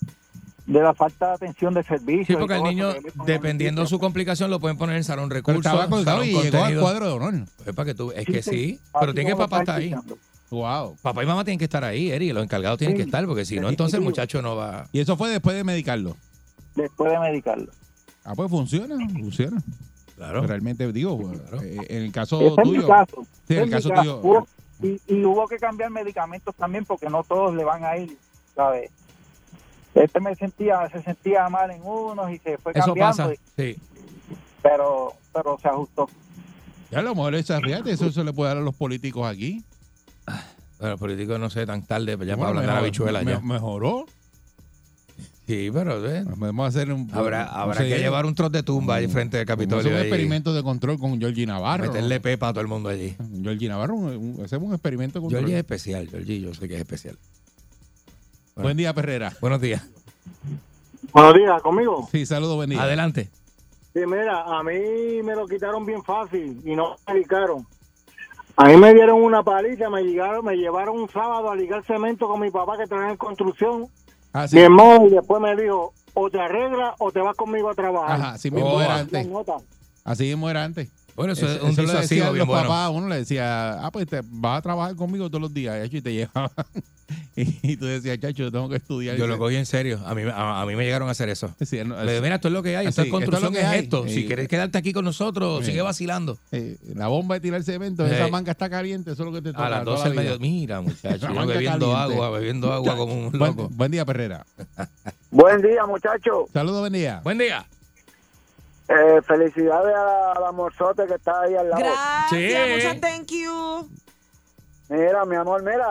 [0.68, 2.26] de la falta de atención de servicios.
[2.28, 2.90] Sí, porque el niño,
[3.26, 5.64] dependiendo de su complicación, lo pueden poner en salón Pero recursos.
[5.64, 7.34] estaba salón y llegó al cuadro de honor.
[7.66, 8.80] Es para que tú, es Sí, que sí.
[9.00, 10.14] pero tiene que papá está estar ahí.
[10.50, 10.96] Wow.
[11.02, 13.02] Papá y mamá tienen que estar ahí, Eri, los encargados tienen Sí.
[13.02, 14.86] que estar, porque si no, entonces el muchacho no va.
[14.92, 16.16] Y eso fue después de medicarlo.
[16.74, 17.72] Después de medicarlo.
[18.24, 19.62] Ah, pues funciona, funciona.
[20.16, 20.46] Claro.
[20.46, 22.88] Realmente digo, eh, en el caso Ese es mi tuyo.
[22.88, 23.26] caso.
[23.46, 24.20] Sí, en el caso tuyo.
[24.22, 24.46] Hubo-
[24.82, 28.16] y, y hubo que cambiar medicamentos también porque no todos le van a ir,
[28.54, 28.90] ¿sabes?
[30.02, 33.34] Este me sentía, se sentía mal en unos y se fue Eso cambiando, pasa.
[33.34, 33.38] y-
[33.74, 33.80] Sí.
[34.62, 36.08] pero pero se ajustó.
[36.90, 39.62] Ya a lo mejor esa, fíjate, eso se le puede dar a los políticos aquí.
[40.78, 43.22] Bueno, los políticos no sé tan tarde, pues ya Bueno, para hablar de la bichuela
[43.22, 43.40] me- ya.
[43.40, 44.06] Mejoró.
[45.46, 47.08] Sí, pero eh, Vamos a hacer un.
[47.12, 49.90] habrá, habrá que llevar un trote de tumba ahí frente al a hacer Capitolio.
[49.92, 51.86] un experimento de control con Georgie Navarro.
[51.86, 53.16] meterle pepa a todo el mundo allí.
[53.42, 55.40] Georgie Navarro, un- un- hacemos un experimento control.
[55.40, 57.16] Georgie es especial, Georgie, yo sé que es especial.
[58.62, 59.32] Buen día, Perrera.
[59.40, 59.82] Buenos días.
[61.12, 62.08] Buenos días, ¿conmigo?
[62.10, 62.82] Sí, saludos, buen día.
[62.82, 63.30] Adelante.
[63.94, 67.66] Sí, mira, a mí me lo quitaron bien fácil y no me medicaron.
[68.56, 72.26] A mí me dieron una paliza, me llegaron, me llevaron un sábado a ligar cemento
[72.26, 73.86] con mi papá que trabaja en construcción.
[74.32, 74.56] Ah, sí.
[74.56, 78.20] Mi hermano y después me dijo, o te arreglas o te vas conmigo a trabajar.
[78.20, 79.28] Ajá, así mismo Oh, era Las antes.
[80.04, 80.88] Así mismo era antes.
[81.18, 82.62] Bueno, eso, es un Eso le disocido decían bien los bueno.
[82.68, 86.00] papás, uno le decía, ah, pues te vas a trabajar conmigo todos los días, y
[86.00, 86.50] te llevaban.
[87.36, 89.16] y tú decías, chacho, yo tengo que estudiar.
[89.16, 90.00] Yo lo cogí en serio.
[90.06, 91.52] A mí, a, a mí me llegaron a hacer eso.
[91.60, 93.58] Sí, no, Le digo, mira, esto es lo que hay, esto Sí, es construcción, esto
[93.58, 93.84] es lo que es hay.
[93.84, 94.08] esto.
[94.08, 95.72] Si quieres quedarte aquí con nosotros, Sí.
[95.72, 96.38] sigue vacilando.
[96.94, 99.66] la bomba de tirar cemento, esa manga está caliente, eso es lo que te toca.
[99.66, 100.38] A las toda 12 del la vida.
[100.38, 100.52] medio.
[100.60, 102.14] Mira, muchacho, yo bebiendo caliente.
[102.14, 103.68] agua, bebiendo agua como un Buen, loco.
[103.72, 104.46] buen día, Perrera.
[105.32, 106.48] Buen día, muchachos.
[106.52, 107.20] Saludos, buen día.
[107.24, 107.66] Buen día.
[108.88, 111.82] Eh, felicidades a la morzote que está ahí al lado.
[111.82, 112.72] Gracias, Sí.
[112.74, 113.88] muchas thank you.
[114.88, 115.86] Mira, mi amor, mira,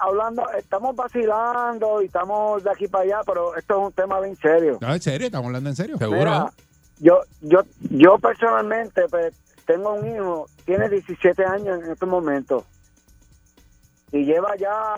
[0.00, 4.36] hablando, estamos vacilando y estamos de aquí para allá, pero esto es un tema bien
[4.36, 4.78] serio.
[4.80, 5.98] No, en serio, estamos hablando en serio.
[5.98, 6.18] Seguro.
[6.20, 6.52] Mira,
[7.00, 9.34] yo, yo, yo personalmente pues,
[9.66, 12.62] tengo un hijo, tiene 17 años en estos momentos
[14.12, 14.94] y lleva ya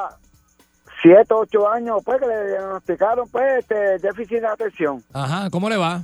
[1.02, 5.78] 7, 8 años, pues que le diagnosticaron pues este déficit de atención, Ajá, ¿cómo le
[5.78, 6.02] va?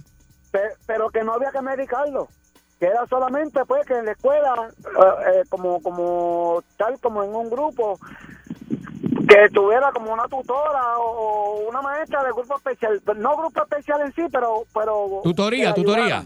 [0.51, 2.29] Pe- pero que no había que medicarlo,
[2.79, 7.35] que era solamente pues que en la escuela, eh, eh, como, como tal como en
[7.35, 7.99] un grupo,
[9.29, 14.13] que tuviera como una tutora o una maestra de grupo especial, no grupo especial en
[14.15, 14.65] sí, pero...
[14.73, 16.25] pero Tutoría, tutoría.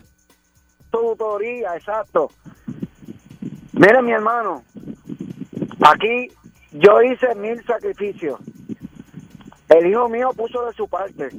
[0.90, 2.30] Tutoría, exacto.
[3.72, 4.62] Mire, mi hermano,
[5.80, 6.28] aquí
[6.72, 8.38] yo hice mil sacrificios.
[9.68, 11.30] El hijo mío puso de su parte.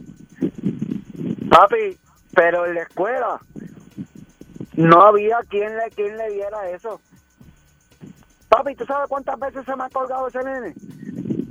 [1.50, 1.98] Papi,
[2.34, 3.40] pero en la escuela
[4.76, 7.00] no había quien le, quien le diera eso.
[8.50, 10.74] Papi, ¿tú sabes cuántas veces se me ha colgado ese nene?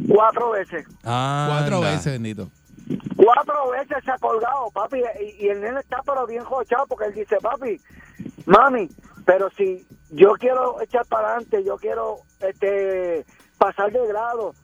[0.08, 0.86] Cuatro veces.
[1.02, 1.90] Cuatro Anda.
[1.90, 2.50] veces, bendito.
[3.16, 5.00] Cuatro veces se ha colgado, papi,
[5.38, 7.80] y, y el nene está pero bien jochado porque él dice, papi,
[8.46, 8.88] mami,
[9.24, 13.24] pero si yo quiero echar para adelante, yo quiero este
[13.58, 14.54] pasar de grado,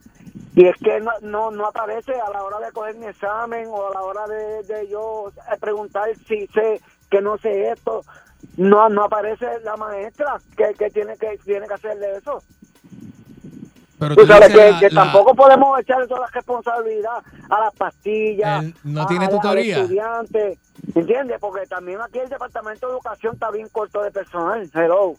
[0.57, 3.87] y es que no, no, no aparece a la hora de coger mi examen o
[3.89, 5.31] a la hora de, de yo
[5.61, 6.81] preguntar si sé
[7.11, 8.03] que no sé esto,
[8.57, 12.43] no no aparece la maestra que, que tiene que tiene que hacerle eso.
[13.99, 17.61] Pero Tú tú sabes que, la- que la- tampoco podemos echarle toda la responsabilidad a
[17.61, 18.65] las pastillas.
[18.85, 19.77] No a- tiene a- tutoría.
[19.79, 20.59] estudiante,
[20.95, 21.39] ¿entiendes?
[21.41, 24.69] Porque también aquí el Departamento de Educación está bien corto de personal.
[24.75, 25.17] Hello.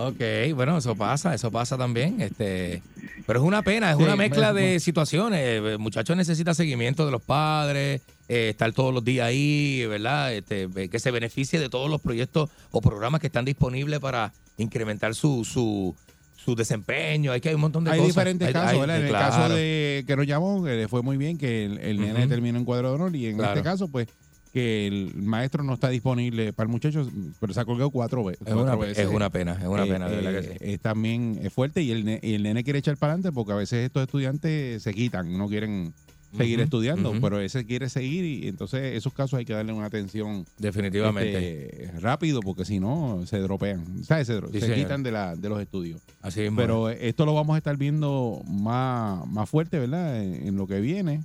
[0.00, 2.20] Ok, bueno, eso pasa, eso pasa también.
[2.20, 2.82] Este,
[3.26, 5.40] pero es una pena, es Sí, una mezcla me- de situaciones.
[5.40, 10.32] El muchacho necesita seguimiento de los padres, eh, estar todos los días ahí, ¿verdad?
[10.34, 14.32] Este, eh, que se beneficie de todos los proyectos o programas que están disponibles para
[14.56, 15.96] incrementar su, su,
[16.36, 17.32] su desempeño.
[17.32, 18.14] Hay que hay un montón de Hay cosas.
[18.14, 19.00] diferentes Hay- casos, hay- ¿verdad?
[19.00, 22.00] En el caso de que nos llamó, que le fue muy bien, que el, el
[22.00, 22.28] nene Ujú.
[22.28, 23.54] terminó en cuadro de honor y en Claro.
[23.54, 24.06] este caso, pues,
[24.52, 27.08] que el maestro no está disponible para el muchacho,
[27.40, 28.98] pero se ha colgado cuatro, Es una, veces.
[28.98, 30.72] es una pena, es una Eh, pena, de verdad eh, que sí.
[30.72, 33.56] Es también es fuerte y el, y el nene quiere echar para adelante porque a
[33.56, 35.92] veces estos estudiantes se quitan, no quieren
[36.36, 40.44] seguir estudiando, pero ese quiere seguir y entonces esos casos hay que darle una atención
[40.58, 41.78] Definitivamente.
[41.86, 44.26] este, rápido porque si no se dropean, ¿sabes?
[44.26, 44.76] Se, dro- Sí, se señor.
[44.78, 46.02] quitan de, la, de los estudios.
[46.20, 50.22] Así mismo Pero esto lo vamos a estar viendo más, más fuerte, ¿verdad?
[50.22, 51.22] En, en lo que viene,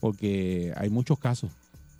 [0.00, 1.50] porque hay muchos casos.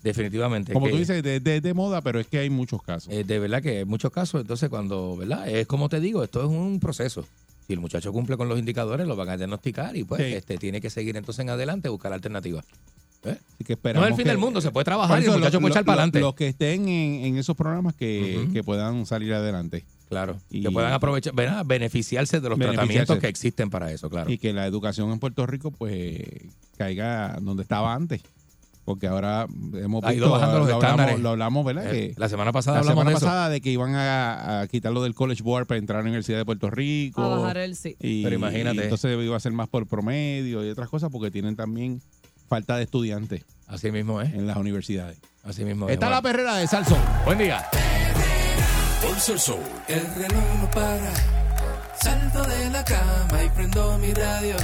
[0.04, 0.72] Definitivamente.
[0.72, 3.12] Como que- tú dices, de, de- de moda, pero es que hay muchos casos.
[3.12, 5.48] Eh, de verdad que en muchos casos, entonces cuando, ¿verdad?
[5.48, 7.26] Es como te digo, esto es un proceso.
[7.66, 10.34] Si el muchacho cumple con los indicadores, lo van a diagnosticar y pues Sí.
[10.34, 12.64] este tiene que seguir entonces en adelante, buscar alternativas.
[13.24, 13.38] ¿Eh?
[13.54, 15.54] Así que No es el fin que- del mundo, se puede trabajar y el muchacho
[15.54, 16.20] lo- puede echar lo- para adelante.
[16.20, 19.82] Los que estén en, en esos programas que, que puedan salir adelante.
[20.10, 20.36] Claro.
[20.50, 21.64] Y- que puedan aprovechar, ¿verdad?
[21.64, 22.86] beneficiarse de los Beneficiarse.
[22.86, 24.30] tratamientos que existen para eso, claro.
[24.30, 26.20] Y que la educación en Puerto Rico, pues,
[26.76, 28.20] caiga donde estaba antes.
[28.84, 31.00] Porque ahora hemos Ha ido visto, bajando los lo, estándares.
[31.14, 31.86] hablamos, lo hablamos, ¿verdad?
[31.94, 33.24] Eh, Que la semana pasada la hablamos semana de eso.
[33.26, 36.36] pasada de que iban a, a quitarlo del College Board para entrar a la Universidad
[36.38, 37.22] de Puerto Rico.
[37.22, 37.96] A bajar el sí.
[38.00, 38.76] Y, Pero imagínate.
[38.76, 42.02] y entonces iba a ser más por promedio y otras cosas porque tienen también
[42.48, 44.34] falta de estudiantes Así mismo es.
[44.34, 45.18] en las universidades.
[45.42, 45.94] Así mismo es.
[45.94, 46.96] Está la perrera de Salso.
[47.24, 47.64] Buen día.
[49.88, 51.12] El reloj no para.
[52.00, 54.56] Salto de la cama y prendo mi radio.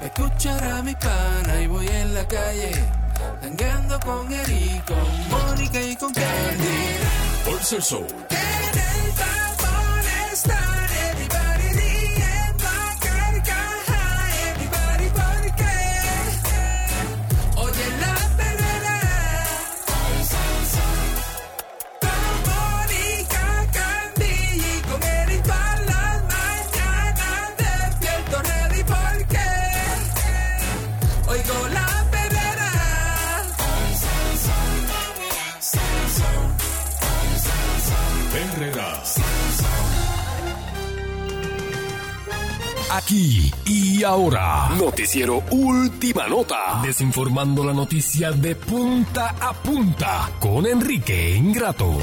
[0.00, 2.72] Pa' escuchar a mi pana y voy en la calle.
[3.40, 6.96] Tangueando con Eric, con Mónica y con Candy.
[7.44, 8.06] Pulso Show.
[8.30, 10.75] En el tapón están
[42.90, 51.34] Aquí y ahora, noticiero Última Nota, desinformando la noticia de punta a punta con Enrique
[51.36, 51.98] Ingrato.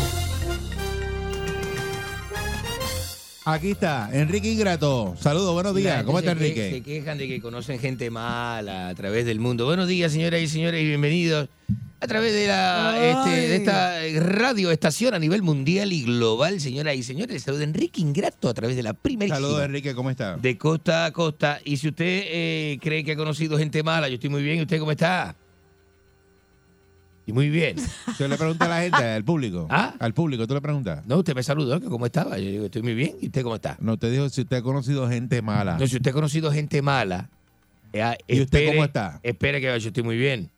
[3.45, 5.15] Aquí está, Enrique Ingrato.
[5.19, 5.97] Saludos, buenos días.
[5.99, 6.69] La ¿Cómo está que- Enrique?
[6.71, 9.65] Se quejan de que conocen gente mala a través del mundo.
[9.65, 11.47] Buenos días, señoras y señores, y bienvenidos
[12.03, 17.03] a través de, la, este, de esta radioestación a nivel mundial y global, señoras y
[17.03, 17.43] señores.
[17.43, 20.35] Saludos Enrique Ingrato a través de la primera Saludos, Enrique, ¿cómo está?
[20.35, 21.61] de costa a costa.
[21.63, 24.59] Y si usted eh, cree que ha conocido gente mala, yo estoy muy bien.
[24.59, 25.33] ¿Y usted cómo está?
[27.25, 27.77] Y muy bien.
[28.09, 29.65] Usted le pregunta a la gente, al público.
[29.69, 29.93] ¿Ah?
[29.97, 31.05] Al público, tú le preguntas.
[31.05, 32.37] No, usted me saludó, que cómo estaba.
[32.37, 33.15] Yo digo, estoy muy bien.
[33.21, 33.77] ¿Y usted cómo está?
[33.79, 35.77] No, te dijo si usted ha conocido gente mala.
[35.77, 37.29] No, si usted ha conocido gente mala,
[37.93, 38.17] eh.
[38.27, 39.21] ¿Y usted cómo está?
[39.23, 40.51] Espere que yo estoy muy bien.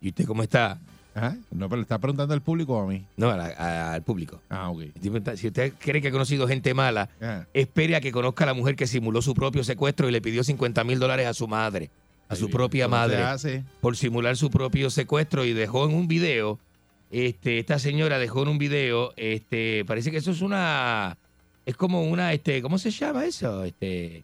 [0.00, 0.78] ¿Y usted cómo está?
[1.14, 1.36] Ajá.
[1.50, 3.04] No, pero le está preguntando al público o a mí.
[3.16, 4.40] No, a la- a- al público.
[4.48, 4.84] Ah, ok.
[5.36, 7.46] Si usted cree que ha conocido gente mala, Ajá.
[7.52, 10.44] espere a que conozca a la mujer que simuló su propio secuestro y le pidió
[10.44, 11.90] 50 mil dólares a su madre,
[12.28, 13.64] a su propia ¿cómo se madre, hace?
[13.80, 16.60] por simular su propio secuestro y dejó en un video,
[17.10, 21.18] este, esta señora dejó en un video, este, parece que eso es una,
[21.66, 23.64] es como una, este, ¿cómo se llama eso?
[23.64, 24.22] Este,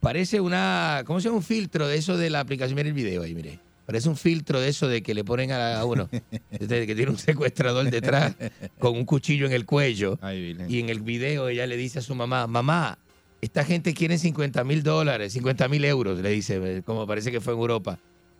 [0.00, 1.38] parece una, ¿cómo se llama?
[1.38, 3.58] Un filtro de eso de la aplicación, mire el video ahí, mire.
[3.92, 6.08] Parece un filtro de eso de que le ponen a, a uno,
[6.50, 8.34] este, que tiene un secuestrador detrás
[8.78, 10.18] con un cuchillo en el cuello.
[10.22, 10.56] Ay.
[10.66, 12.96] Y en el video ella le dice a su mamá, mamá,
[13.42, 17.52] esta gente quiere 50 mil dólares, 50 mil euros, le dice, como parece que fue
[17.52, 17.98] en Europa.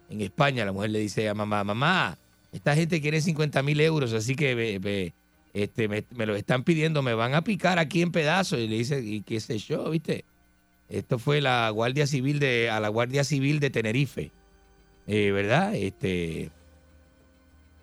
[0.09, 2.17] En España la mujer le dice a mamá, mamá,
[2.51, 4.81] esta gente quiere 50 mil euros, así que
[5.53, 8.59] este, me, me lo están pidiendo, me van a picar aquí en pedazos.
[8.59, 10.25] Y le dice, y qué sé yo, ¿viste?
[10.89, 14.33] Esto fue la Guardia Civil de, a la Guardia Civil de Tenerife,
[15.07, 15.75] eh, ¿verdad?
[15.75, 16.51] Este,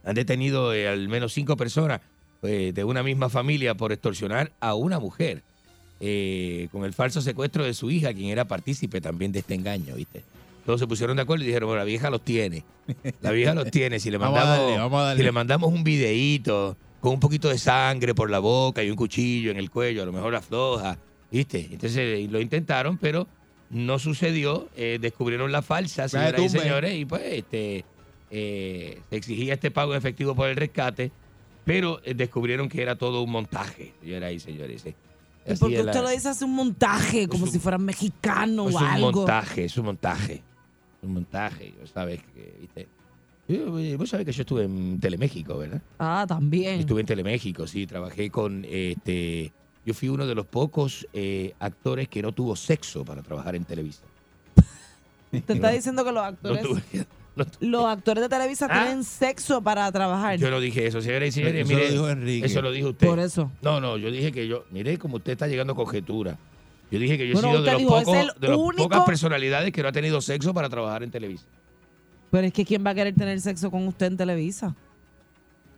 [0.04, 2.02] han detenido eh, al menos cinco personas
[2.42, 5.44] eh, de una misma familia por extorsionar a una mujer
[6.00, 9.96] eh, con el falso secuestro de su hija, quien era partícipe también de este engaño,
[9.96, 10.24] ¿viste?
[10.66, 12.64] Todos se pusieron de acuerdo y dijeron, bueno, la vieja los tiene.
[13.22, 14.00] La vieja los tiene.
[14.00, 15.20] Si le Vamos a mandamos, darle, vamos a darle.
[15.20, 18.96] Si le mandamos un videíto con un poquito de sangre por la boca y un
[18.96, 20.98] cuchillo en el cuello, a lo mejor afloja,
[21.32, 21.68] ¿viste?
[21.72, 23.28] Entonces lo intentaron, pero
[23.70, 24.70] no sucedió.
[24.76, 27.86] Eh, descubrieron la falsa, señoras y señores, y pues este,
[28.32, 31.12] eh, se exigía este pago en efectivo por el rescate,
[31.66, 34.86] pero eh, descubrieron que era todo un montaje, señoras y señores.
[34.86, 34.96] eh.
[35.48, 38.70] ¿Y por qué es la- usted lo dice hace un montaje, como si fuera mexicano
[38.70, 39.12] es o un algo?
[39.12, 40.44] montaje, es un montaje.
[41.02, 42.20] Un montaje, ¿sabes?
[42.36, 42.88] Que, ¿viste?
[43.48, 45.82] Yo- Vos sabés que yo estuve en Teleméxico, ¿verdad?
[45.98, 46.82] Ah, también.
[46.82, 49.52] Estuve en Teleméxico, sí, trabajé con este.
[49.86, 53.64] Yo fui uno de los pocos eh, actores que no tuvo sexo para trabajar en
[53.66, 54.02] Televisa.
[55.32, 57.06] Te está diciendo que los No actores, tuve-
[57.62, 58.84] los actores de Televisa Ah.
[58.84, 60.38] tienen sexo para trabajar.
[60.38, 61.66] yo no dije eso, señores y señores.
[61.66, 62.46] Eso mire, lo dijo Enrique.
[62.46, 63.08] Eso lo dijo usted.
[63.08, 63.52] Por eso.
[63.62, 64.66] No, no, yo dije que yo.
[64.72, 66.38] Mire cómo usted está llegando a conjetura.
[66.92, 69.04] Yo dije que yo he Bueno, sido de, los dijo, pocos, de las único- pocas
[69.06, 71.46] personalidades que no ha tenido sexo para trabajar en Televisa.
[72.32, 74.76] Pero es que ¿quién va a querer tener sexo con usted en Televisa?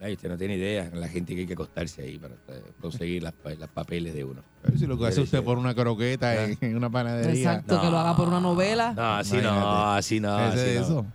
[0.01, 3.21] Ay, usted no tiene idea la gente que hay que acostarse ahí para eh, conseguir
[3.21, 4.41] las, las papeles de uno.
[4.63, 7.31] Pero si lo que hace usted por una croqueta en, en una panadería.
[7.31, 8.93] Exacto, que lo haga por una novela.
[8.93, 10.35] No, así no, así no.
[10.35, 10.81] Así no.
[10.81, 11.05] eso.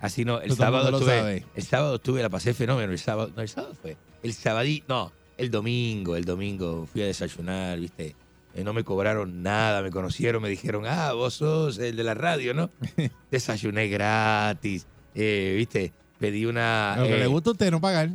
[0.00, 0.40] Así no.
[0.40, 1.46] El todo sábado lo estuve, sabe.
[1.54, 2.90] el sábado estuve, la pasé fenómeno.
[2.90, 3.96] El sábado, no, el sábado fue.
[4.24, 8.16] El sabadí, no, el domingo, el domingo fui a desayunar, viste.
[8.54, 12.14] Eh, no me cobraron nada, me conocieron, me dijeron, ah, vos sos el de la
[12.14, 12.70] radio, ¿no?
[13.30, 15.92] Desayuné gratis, eh, viste.
[16.24, 16.96] Pedí una.
[16.98, 18.10] Lo que eh, le gusta a usted no pagar.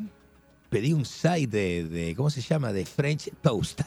[0.70, 2.72] pedí un side de, de, ¿cómo se llama?
[2.74, 3.82] De French toast.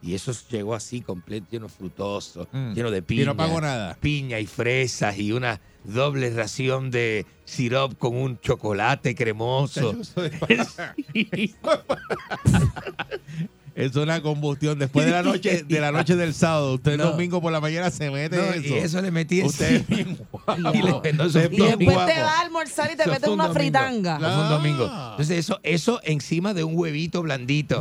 [0.00, 2.72] Y eso llegó así, completo, lleno frutoso, Mm.
[2.72, 3.24] lleno de Y piña.
[3.26, 3.96] no pagó nada.
[4.00, 9.96] Piña y fresas y una doble ración de sirop con un chocolate cremoso.
[13.78, 14.76] Es una combustión.
[14.78, 17.10] Después de la noche, de la noche del sábado, usted el No.
[17.12, 18.60] domingo por la mañana se mete No, eso.
[18.66, 19.96] y eso le metí Usted es encima.
[19.96, 20.52] bien guapo.
[20.74, 22.06] Y le- no, después guapo.
[22.12, 23.54] te va a almorzar y te metes una domingo.
[23.54, 24.16] fritanga.
[24.16, 24.88] Eso fue un domingo.
[24.90, 25.08] Ah.
[25.12, 27.80] Entonces eso, eso encima de un huevito blandito.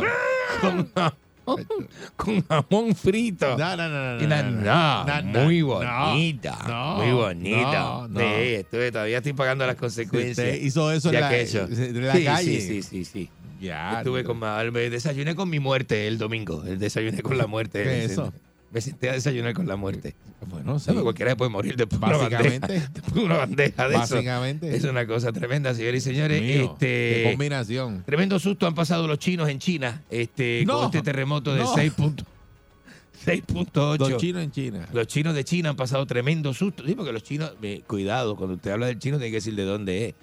[0.61, 1.67] con, jamón,
[2.15, 3.57] con jamón frito.
[3.57, 7.71] No, no, no, no, Y la- no, no, no, no, muy bonita, no, muy bonita.
[7.79, 8.19] no, no.
[8.19, 8.25] Sí,
[8.55, 10.37] estuve- todavía estoy pagando las consecuencias.
[10.37, 12.61] Usted hizo eso en de la- en la Sí, calle.
[12.61, 13.29] Sí, sí, sí, sí.
[13.59, 13.99] Ya.
[13.99, 16.63] Estuve con me desayuné con mi muerte el domingo.
[16.63, 17.83] El desayuné con la muerte.
[17.83, 18.33] ¿Qué es eso?
[18.71, 20.13] Me senté a desayunar con la muerte.
[20.45, 20.85] Bueno, sí.
[20.87, 21.01] ¿Sabe?
[21.01, 22.73] Cualquiera puede morir después de una bandeja, Básicamente.
[22.93, 23.99] después de una bandeja de eso.
[24.15, 24.75] Básicamente.
[24.75, 26.41] Es una cosa tremenda, señores y señores.
[26.41, 26.77] Mío, este,
[27.23, 28.03] qué combinación.
[28.05, 31.73] Tremendo susto han pasado los chinos en China este, No, con este terremoto de no.
[31.73, 32.25] 6 punto-
[33.25, 33.97] 6.8.
[33.97, 34.87] Los chinos en China.
[34.93, 36.83] Los chinos de China han pasado tremendo susto.
[36.85, 39.63] Sí, porque los chinos, eh, cuidado, cuando usted habla del chino tiene que decir de
[39.63, 40.15] dónde es.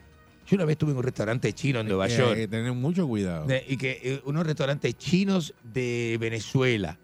[0.46, 2.30] Yo una vez estuve en un restaurante chino en Nueva York.
[2.32, 3.46] Hay que tener mucho cuidado.
[3.46, 6.98] de- y que eh, unos restaurantes chinos de Venezuela.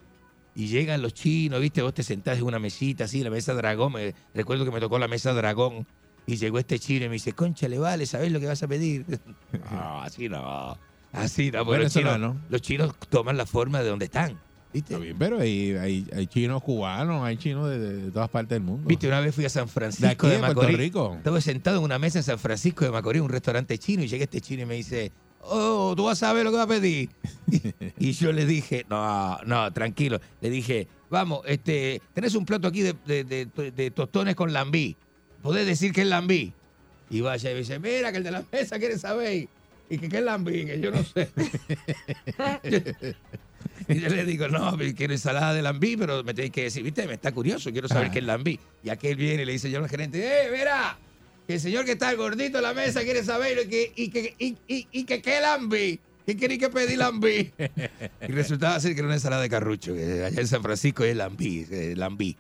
[0.55, 1.81] Y llegan los chinos, ¿viste?
[1.81, 3.93] Vos te sentás en una mesita así, la mesa dragón.
[3.93, 5.87] Me, recuerdo que me tocó la mesa dragón.
[6.27, 8.69] Y llegó este chino y me dice, concha, le vale, ¿sabés lo que vas a
[8.69, 9.05] pedir?
[9.71, 10.77] No, así no.
[11.13, 12.41] Así no, porque los chinos, Venezolano.
[12.51, 14.39] los chinos toman la forma de donde están.
[14.73, 14.95] ¿Viste?
[14.95, 18.87] Está bien, pero hay, hay, hay chinos cubanos, hay chinos de, todas partes del mundo.
[18.87, 20.79] Viste, una vez fui a San De Francisco aquí de, de Puerto Macorís.
[20.79, 21.15] Rico.
[21.17, 24.23] Estaba sentado en una mesa en San Francisco de Macorís, un restaurante chino, y llega
[24.25, 25.11] este chino y me dice,
[25.43, 27.11] oh, tú vas a saber lo que va a pedir.
[27.99, 30.21] y yo le dije, no, no, tranquilo.
[30.41, 34.97] Le dije, vamos, este, tenés un plato aquí de, de- de- de tostones con lambí.
[35.43, 36.53] ¿Podés decir que es lambí?
[37.11, 39.49] Y vaya y me dice, mira, que el de la mesa quiere saber.
[39.89, 41.29] Y que qué es lambí, que yo no sé.
[43.89, 47.07] Y yo le digo, no, quiero ensalada de lambí, pero me tenéis que decir, viste,
[47.07, 48.11] me está curioso, quiero saber Ah.
[48.13, 48.59] qué es lambí.
[48.85, 50.97] Y aquel viene y le dice yo al gerente, eh, mira,
[51.47, 54.35] que el señor que está gordito en la mesa quiere saber y que, y que,
[54.39, 55.99] y, y- y que qué lambí.
[56.31, 57.51] ¿Qué quería que pedí lambí?
[58.29, 61.17] y resultaba ser que era una ensalada de carrucho, que allá en San Francisco es
[61.17, 62.37] lambí, eh, lambí.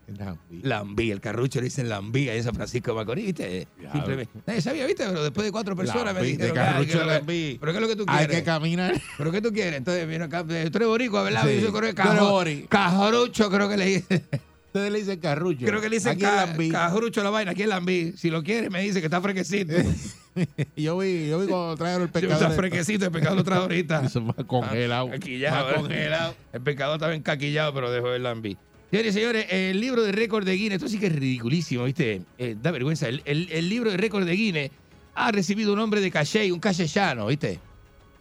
[0.62, 3.66] Lambí, el carrucho le dicen lambí allá en San Francisco de Macorís, ¿viste?
[3.92, 5.04] Simplemente- Nadie sabía, ¿viste?
[5.06, 7.06] Pero después de cuatro personas me Lambí, de dijeron, "Ah, carrucho ¿qué es lo a
[7.06, 7.56] que- lambí.
[7.60, 8.36] ¿pero qué es lo que tú Hay quieres?
[8.36, 9.02] que caminar.
[9.18, 9.74] ¿Pero qué tú quieres?
[9.74, 11.44] Entonces, mira acá, eh, tú eres boricua, ¿verdad?
[11.46, 11.60] Sí.
[11.60, 12.44] Yo creo que cajo-.
[12.68, 14.24] Cajorucho, creo que le dicen.
[14.66, 15.66] Ustedes le dicen carrucho.
[15.66, 16.68] Creo que le dicen ca- lambí.
[16.70, 17.50] cajorucho la vaina.
[17.50, 18.12] Aquí es lambí.
[18.16, 19.74] Si lo quieres, me dice que está fresquecito.
[20.76, 22.34] yo vi, yo vi cuando trajeron el pescado.
[22.34, 24.02] Está fresquecito, el pescado lo trajo ahorita.
[24.06, 25.08] Eso más congelado.
[25.08, 25.80] Ah, Caquillado, Más ¿verdad?
[25.82, 26.34] congelado.
[26.52, 28.56] El pescado estaba encaquillado, pero dejó el lambí.
[28.90, 32.22] Señores y señores, el libro de récord de Guinness, esto sí que es ridiculísimo, ¿viste?
[32.38, 33.08] Eh, da vergüenza.
[33.08, 34.70] El, el- el libro de récord de Guinness
[35.14, 37.60] ha recibido un hombre de calle, un callellano, ¿viste?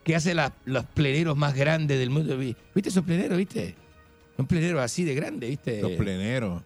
[0.03, 2.37] Que hace la- los pleneros más grandes del mundo.
[2.37, 3.75] ¿Viste esos pleneros, viste?
[4.37, 5.81] Un plenero así de grande, ¿viste?
[5.81, 6.61] Los pleneros.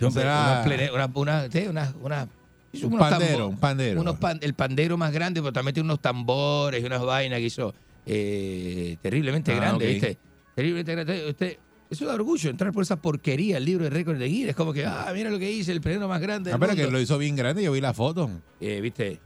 [0.00, 1.68] Son Será- unos plene- una, una, ¿qué?
[1.68, 2.28] una, una- hizo
[2.82, 4.00] Un unos pandero, un pandero.
[4.00, 7.44] unos pan- el pandero más grande, pero también tiene unos tambores y unas vainas que
[7.46, 7.74] hizo
[8.06, 9.92] eh, terriblemente Ah, grande, ok.
[9.92, 10.18] ¿viste?
[10.54, 11.28] Terriblemente grande.
[11.30, 11.56] Usted,
[11.90, 14.56] eso da orgullo entrar por esa porquería, el libro de récord de Guinness.
[14.56, 17.00] como que, ah, mira lo que hice, el plenero más grande Ah, del que lo
[17.00, 18.30] hizo bien grande, yo vi la foto.
[18.60, 19.20] Eh, ¿Viste?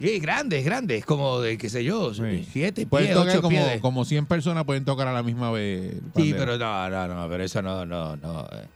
[0.00, 3.42] Es grande, es grande, es como de, qué sé yo, siete Pueden pies, tocar ocho
[3.42, 3.80] como, pies.
[3.80, 5.94] como 100 personas pueden tocar a la misma vez.
[6.16, 8.40] Sí, pero no, no, no, pero eso no, no, no.
[8.52, 8.66] eh,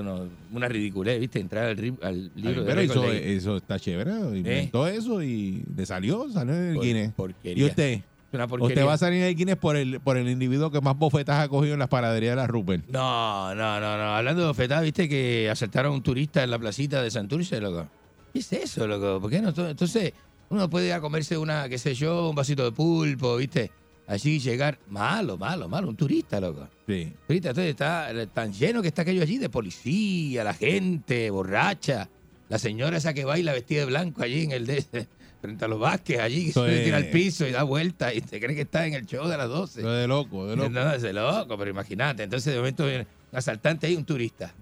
[0.00, 1.40] no una ridiculez, ¿viste?
[1.40, 4.12] Entrar al, al libro de pero eso, eso está chévere.
[4.36, 7.12] Inventó eso y le salió, salió en el Por- Guinness.
[7.14, 7.64] porquería.
[7.64, 8.00] ¿Y usted?
[8.32, 8.74] Una porquería.
[8.76, 11.48] Usted va a salir en Guinness por el, por el individuo que más bofetas ha
[11.48, 12.86] cogido en las panaderías de la Rupert.
[12.88, 14.02] No, no, no, no.
[14.14, 17.88] Hablando de bofetadas, viste que asaltaron a un turista en la placita de Santurce, loco.
[18.32, 19.20] ¿Qué es eso, loco?
[19.20, 19.48] ¿Por qué no?
[19.50, 20.12] Entonces,
[20.48, 23.70] uno puede ir a comerse una, qué sé yo, un vasito de pulpo, viste.
[24.06, 24.78] Allí llegar.
[24.88, 25.88] Malo, malo, malo.
[25.88, 26.68] Un turista, loco.
[26.86, 27.12] Sí.
[27.26, 32.08] Turista, entonces está tan lleno que está aquello allí de policía, la gente, borracha.
[32.48, 34.84] La señora esa que baila vestida de blanco allí en el de,
[35.40, 38.20] frente a los Vázquez, allí, que se es- tira al piso y da vuelta y
[38.20, 39.80] se cree que está en el show de las 12.
[39.80, 40.68] Eso es de loco, de loco.
[40.68, 42.24] No, es de loco, pero imagínate.
[42.24, 44.52] Entonces, de momento, viene un asaltante ahí, un turista.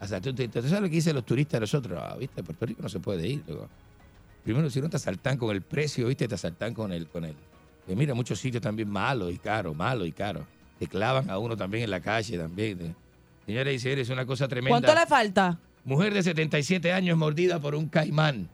[0.00, 0.58] Asaltó un turista.
[0.58, 1.98] Entonces, ¿sabes lo que dicen los turistas nosotros?
[2.02, 2.42] Ah, ¿viste?
[2.42, 3.68] Puerto Rico no se puede ir, loco.
[4.44, 6.26] Primero, si no te asaltan con el precio, ¿viste?
[6.28, 7.08] Te asaltan con el.
[7.08, 7.34] Con el
[7.86, 10.44] que mira, muchos sitios también malos y caros, malos y caros.
[10.78, 12.94] Te clavan a uno también en la calle, también.
[13.46, 14.78] Señores y señores, es una cosa tremenda.
[14.80, 15.58] ¿Cuánto le falta?
[15.84, 18.48] Mujer de 77 años mordida por un caimán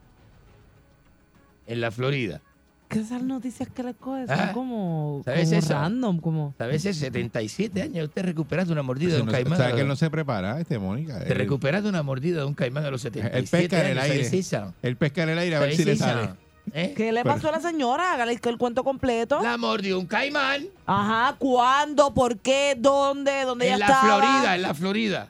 [1.67, 2.41] en la Florida.
[2.89, 5.73] Que esas noticias que le coges son Ah, como, ¿sabes como eso?
[5.75, 6.55] random, como...
[6.59, 6.85] ¿Sabes?
[6.85, 9.53] Es 77 años usted recuperando una mordida de Si un no- caimán.
[9.53, 11.21] o sea, que él no se prepara, este, Mónica.
[11.21, 13.93] Te Él- recuperas de una mordida de un caimán a los 77 Él pesca en
[13.93, 14.25] el años, aire.
[14.25, 14.75] ¿sabes eso?
[14.83, 16.05] Él pesca en el aire a ver ¿Sabes si le eso?
[16.05, 16.31] sale.
[16.73, 16.95] ¿Eh?
[16.97, 18.13] ¿Qué le Pero- pasó a la señora?
[18.13, 19.41] Hágale el cuento completo.
[19.43, 22.13] La mordió un caimán Ajá, ¿cuándo?
[22.15, 22.77] ¿Por qué?
[22.79, 23.45] ¿Dónde?
[23.45, 24.17] ¿Dónde en ella la estaba?
[24.19, 25.29] Florida, en la Florida.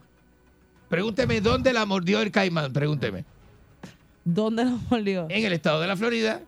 [0.89, 3.25] Pregúnteme dónde la mordió el caimán, pregúnteme.
[4.25, 5.27] ¿Dónde lo mordió?
[5.31, 6.41] En el estado de la Florida.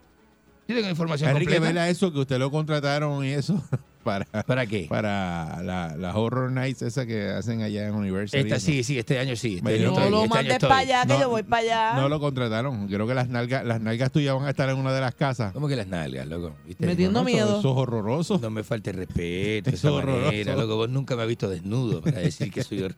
[0.67, 1.67] Yo tengo información Enrique, completa.
[1.73, 3.61] vela eso que usted lo contrataron y eso
[4.03, 4.85] para ¿Para qué?
[4.89, 8.37] para la, la Horror Nights esa que hacen allá en University.
[8.37, 9.55] Esta sí, sí, este año sí.
[9.57, 11.93] Este año estoy, No lo este mandes para allá, que No, yo voy para allá.
[12.01, 12.87] No lo contrataron.
[12.87, 15.53] Creo que las nalgas, las nalgas tuyas van a estar en una de las casas.
[15.53, 16.55] ¿Cómo que las nalgas, loco?
[16.67, 16.85] ¿Viste?
[16.85, 17.59] Metiendo No, miedo.
[17.59, 18.39] Eso es horroroso.
[18.39, 20.25] No me falte respeto Eso es horroroso.
[20.27, 20.75] manera, loco.
[20.75, 22.95] Vos nunca me has visto desnudo para decir que soy, hor-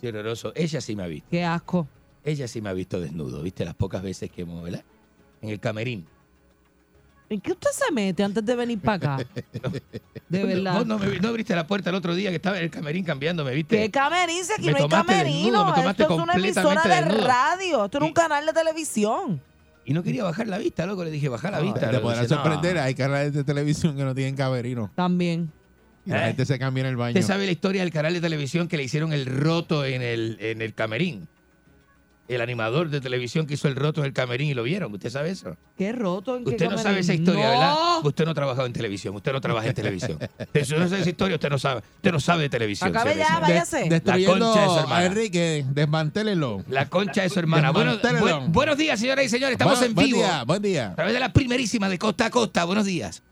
[0.00, 0.52] soy horroroso.
[0.56, 1.28] Ella sí me ha visto.
[1.30, 1.86] Qué asco.
[2.24, 3.64] Ella sí me ha visto desnudo, ¿viste?
[3.64, 4.82] Las pocas veces que hemos, ¿verdad?
[5.40, 6.06] En el camerín.
[7.30, 9.26] ¿En qué usted se mete antes de venir para acá?
[10.28, 10.74] De verdad.
[10.74, 13.54] Vos no, me, abriste la puerta el otro día que estaba en el camerín cambiándome,
[13.54, 13.76] ¿viste?
[13.76, 14.44] ¿Qué camerín?
[14.44, 15.64] Si aquí Me no hay camerino.
[15.64, 17.26] desnudo, me Esto es una emisora de desnudo.
[17.28, 17.84] radio.
[17.84, 19.40] Esto es un canal de televisión.
[19.84, 21.04] Y no quería bajar la vista, loco.
[21.04, 21.88] Le dije, bajar la vista.
[21.90, 22.42] Te podrán Dice, no.
[22.42, 22.78] sorprender.
[22.78, 24.90] Hay canales de televisión que no tienen camerino.
[24.96, 25.52] También.
[26.06, 26.26] Y la ¿Eh?
[26.28, 27.10] gente se cambia en el baño.
[27.18, 30.36] Usted sabe la historia del canal de televisión que le hicieron el roto en el,
[30.40, 31.28] en el camerín.
[32.30, 34.92] El animador de televisión que hizo el roto en el camerín y lo vieron.
[34.94, 35.56] ¿Usted sabe eso?
[35.76, 36.36] Qué roto.
[36.36, 36.84] ¿en qué Usted no camerín?
[36.84, 37.50] sabe esa historia, No.
[37.50, 37.74] ¿verdad?
[38.04, 39.14] Usted no ha trabajado en televisión.
[39.16, 40.18] Usted no trabaja en televisión.
[40.38, 41.80] Usted si no sabe esa historia, usted no sabe.
[41.96, 42.90] Usted no sabe de televisión.
[42.90, 43.40] Acabe ya, señores.
[43.48, 43.80] váyase.
[43.82, 45.04] La Destruyendo concha de su a hermana.
[45.06, 46.64] Enrique, desmantélelo.
[46.68, 47.72] La concha de su hermana.
[47.72, 47.98] Bueno,
[48.48, 49.52] buenos días, señoras y señores.
[49.52, 50.18] Estamos Buen- en buen vivo.
[50.18, 50.90] día, buen día.
[50.90, 52.64] A través de la primerísima de costa a costa.
[52.64, 53.22] Buenos días.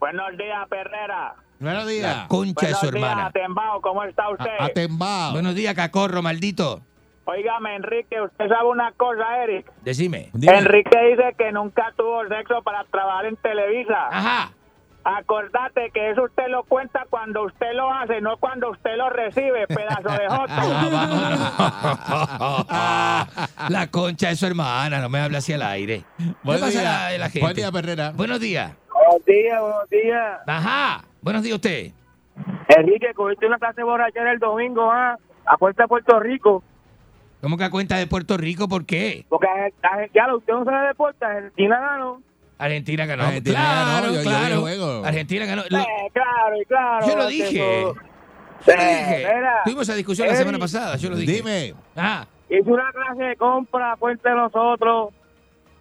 [0.00, 1.34] Buenos días, Perrera.
[1.60, 2.26] Buenos La días.
[2.28, 3.30] concha de Buenos su días, hermana.
[3.30, 4.46] Tembao, ¿cómo está usted?
[4.58, 5.32] A- Atembao.
[5.32, 6.82] Buenos días, cacorro, maldito.
[7.30, 9.70] Óigame, Enrique, usted sabe una cosa, Eric.
[9.82, 10.30] Decime.
[10.32, 10.60] Dime.
[10.60, 14.08] Enrique dice que nunca tuvo sexo para trabajar en Televisa.
[14.10, 14.50] Ajá.
[15.04, 19.66] Acordate que eso usted lo cuenta cuando usted lo hace, no cuando usted lo recibe,
[19.66, 20.48] pedazo de joto.
[23.68, 26.04] la concha de su hermana, no me habla así al aire.
[26.42, 27.10] Buen ¿Qué pasa día.
[27.10, 27.40] la, la gente?
[27.40, 28.12] Buen día, Perrera.
[28.14, 28.72] Buenos días.
[28.90, 30.40] Buenos días, buenos días.
[30.46, 31.04] Ajá.
[31.20, 31.90] Buenos días usted.
[32.68, 35.18] Enrique, cogiste una clase borrachera el domingo, ¿ah?
[35.44, 36.64] A puerta de Puerto Rico.
[37.40, 38.68] ¿Cómo que a cuenta de Puerto Rico?
[38.68, 39.24] ¿Por qué?
[39.28, 39.46] Porque
[40.14, 42.22] ya usted no sabe deporte, Argentina ganó.
[42.58, 43.22] Argentina ganó.
[43.24, 44.60] Argentina claro, ganó, yo- yo claro.
[44.62, 45.04] juego.
[45.04, 45.62] Argentina ganó.
[45.70, 47.06] Lo- Eh, claro, y claro.
[47.06, 47.54] yo lo dije.
[47.56, 47.94] Yo
[48.66, 49.34] lo Eh, dije.
[49.36, 50.96] mira, Tuvimos esa discusión la semana pasada.
[50.96, 51.32] Yo lo dije.
[51.32, 51.74] Dime.
[51.96, 55.10] Ah, Hizo una clase de compra, puente de nosotros.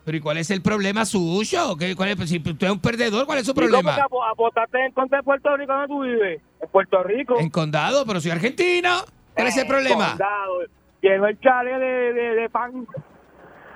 [0.05, 1.75] pero ¿y cuál es el problema suyo?
[1.77, 3.95] ¿Qué- cuál es, si usted es un perdedor, ¿cuál es su ¿Y cómo problema?
[3.95, 6.41] que apo- apostaste en contra de Puerto Rico donde tú vives?
[6.61, 7.39] En Puerto Rico.
[7.39, 8.99] En condado, pero soy argentino.
[9.33, 10.09] ¿Cuál es el problema?
[10.09, 10.59] Condado.
[11.07, 12.85] Llenó el chale de, de, de pan.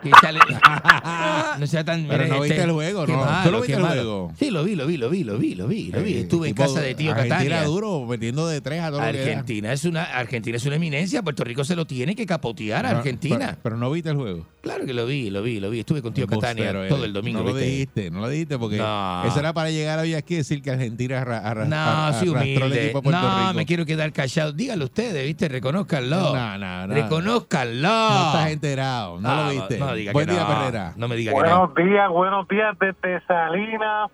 [1.60, 2.08] No sea tan.
[2.08, 3.26] Pero no viste el juego, ¿no?
[3.44, 4.32] ¿Tú lo viste el juego?
[4.40, 6.14] Sí, lo vi, lo vi, lo vi, lo vi, lo vi, lo vi.
[6.14, 7.64] Eh, Estuve en casa de tío Argentina Catania.
[7.66, 9.02] duro, metiendo de tres a todo.
[9.02, 12.92] Argentina es una Argentina es una eminencia, Puerto Rico se lo tiene que capotear a
[12.94, 13.58] No, Argentina.
[13.62, 14.48] Pero, no viste el juego.
[14.62, 15.80] claro que lo vi, lo vi, lo vi.
[15.82, 18.78] Estuve con tío Catania Embustero todo el domingo, No lo dijiste, no lo dijiste porque
[18.78, 19.24] No.
[19.26, 22.66] eso era para llegar hoy aquí y decir que Argentina arra- arra- No, sí, arrastró
[22.66, 23.54] el equipo de Puerto No, Rico.
[23.54, 24.52] me quiero quedar callado.
[24.54, 25.48] Díganlo ustedes, ¿viste?
[25.50, 26.36] Reconózcanlo.
[26.36, 26.94] No, no, no.
[26.94, 27.88] Reconózcanlo.
[27.90, 29.78] No estás enterado, no, No, lo viste.
[29.92, 30.48] No diga Buen que día, no.
[30.48, 30.94] Perrera.
[30.98, 31.44] No me diga que no.
[31.68, 34.10] Buenos días, buenos días desde Salinas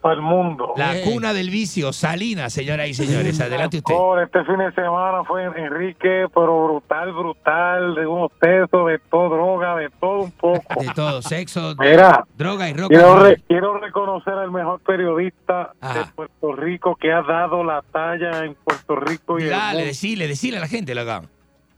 [0.00, 0.72] para el mundo.
[0.78, 1.02] La Eh.
[1.04, 3.38] cuna del vicio, Salinas, señoras y señores.
[3.38, 3.92] Adelante usted.
[3.94, 9.28] Por este fin de semana fue Enrique, pero brutal, brutal, de unos pesos, de todo,
[9.28, 10.80] droga, de todo un poco.
[10.82, 12.88] De todo, sexo, Mira, droga y rock.
[12.88, 13.42] quiero, re-
[13.82, 16.12] reconocer al mejor periodista de Ajá.
[16.16, 19.86] Puerto Rico que ha dado la talla en Puerto Rico y el Dale, mundo.
[19.86, 21.22] decile, decile a la gente lo haga.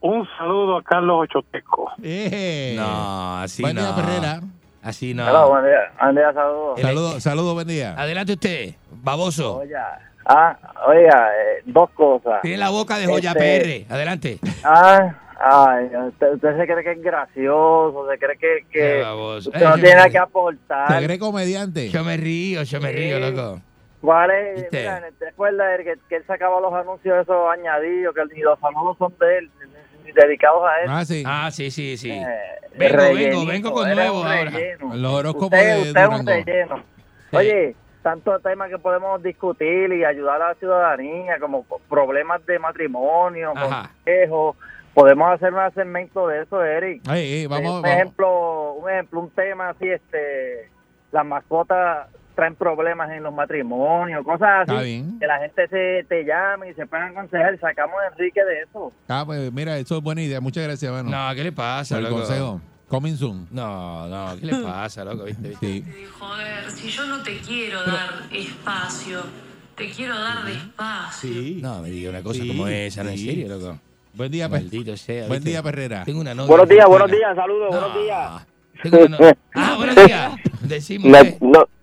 [0.03, 1.93] Un saludo a Carlos Ochoteco.
[2.03, 2.75] Eh.
[2.77, 3.83] No, así Buen no.
[3.83, 4.41] día, Perrera.
[4.83, 5.25] Así no.
[5.29, 5.93] Hola, buen día.
[6.03, 6.81] Buen día, saludos.
[6.81, 7.95] Saludos, saludos, buen día.
[7.97, 9.59] Adelante usted, baboso.
[9.59, 10.57] Oiga, ah,
[10.89, 12.43] oiga, eh, dos cosas.
[12.43, 13.95] Tiene la boca de joya Este, PR.
[13.95, 14.39] Adelante.
[14.65, 19.51] Ah, ay, usted, usted se cree que es gracioso, se cree que, que baboso.
[19.51, 20.99] usted Eh, no tiene nada que aportar.
[20.99, 21.89] ¿Se cree comediante?
[21.91, 23.31] Yo me río, yo me río, Sí.
[23.33, 23.61] loco.
[24.01, 24.63] ¿Cuál es?
[24.63, 24.81] ¿Viste?
[24.81, 28.59] Mira, ¿te acuerdas de que, que él sacaba los anuncios esos añadidos, que ni los
[28.59, 29.51] saludos son de él,
[30.15, 30.87] dedicados a él?
[30.91, 31.23] Ah, sí.
[31.27, 32.11] Ah, sí, sí, sí.
[32.11, 32.27] Eh,
[32.77, 34.51] Vengo, vengo, vengo con nuevo ahora.
[34.95, 36.85] Los horóscopos Usted, de usted es un relleno.
[37.33, 43.53] Oye, tantos temas que podemos discutir y ayudar a la ciudadanía, como problemas de matrimonio,
[43.55, 43.91] Ajá.
[44.05, 44.57] consejos.
[44.95, 47.03] Podemos hacer un segmento de eso, Eric.
[47.09, 47.97] Ay, ay, vamos, un vamos.
[47.97, 50.71] ejemplo, un ejemplo, un tema así, este,
[51.13, 54.85] las mascotas traen problemas en los matrimonios, cosas Está así.
[54.87, 55.19] bien.
[55.19, 57.59] Que la gente se te llame y se puedan aconsejar.
[57.61, 58.93] Sacamos a Enrique de eso.
[59.09, 60.41] Ah, pues mira, eso es buena idea.
[60.41, 61.11] Muchas gracias, mano.
[61.11, 62.23] No, ¿qué le pasa, Por el loco?
[62.23, 62.61] consejo.
[62.89, 63.47] Coming soon.
[63.51, 65.25] No, no, ¿qué le pasa, loco?
[65.25, 65.49] ¿Viste?
[65.49, 65.67] ¿Viste?
[65.67, 65.85] Sí.
[66.19, 69.21] Joder, si yo no te quiero dar espacio,
[69.77, 71.31] te quiero dar despacio.
[71.33, 71.59] Sí.
[71.63, 73.27] No, me diga una cosa Sí, como esa, no en sí.
[73.27, 73.79] serio, loco.
[74.15, 75.27] Buen día, Maldito sea.
[75.27, 75.51] Buen ¿viste?
[75.51, 76.05] día, Perrera.
[76.05, 76.49] Tengo una novia.
[76.49, 77.81] Buenos días, buenos días, saludos, No.
[77.81, 78.47] buenos días.
[78.83, 80.33] Tengo una no- Ah, buenos días.
[80.61, 81.11] Decimos.
[81.11, 81.39] Nos, ¿qué?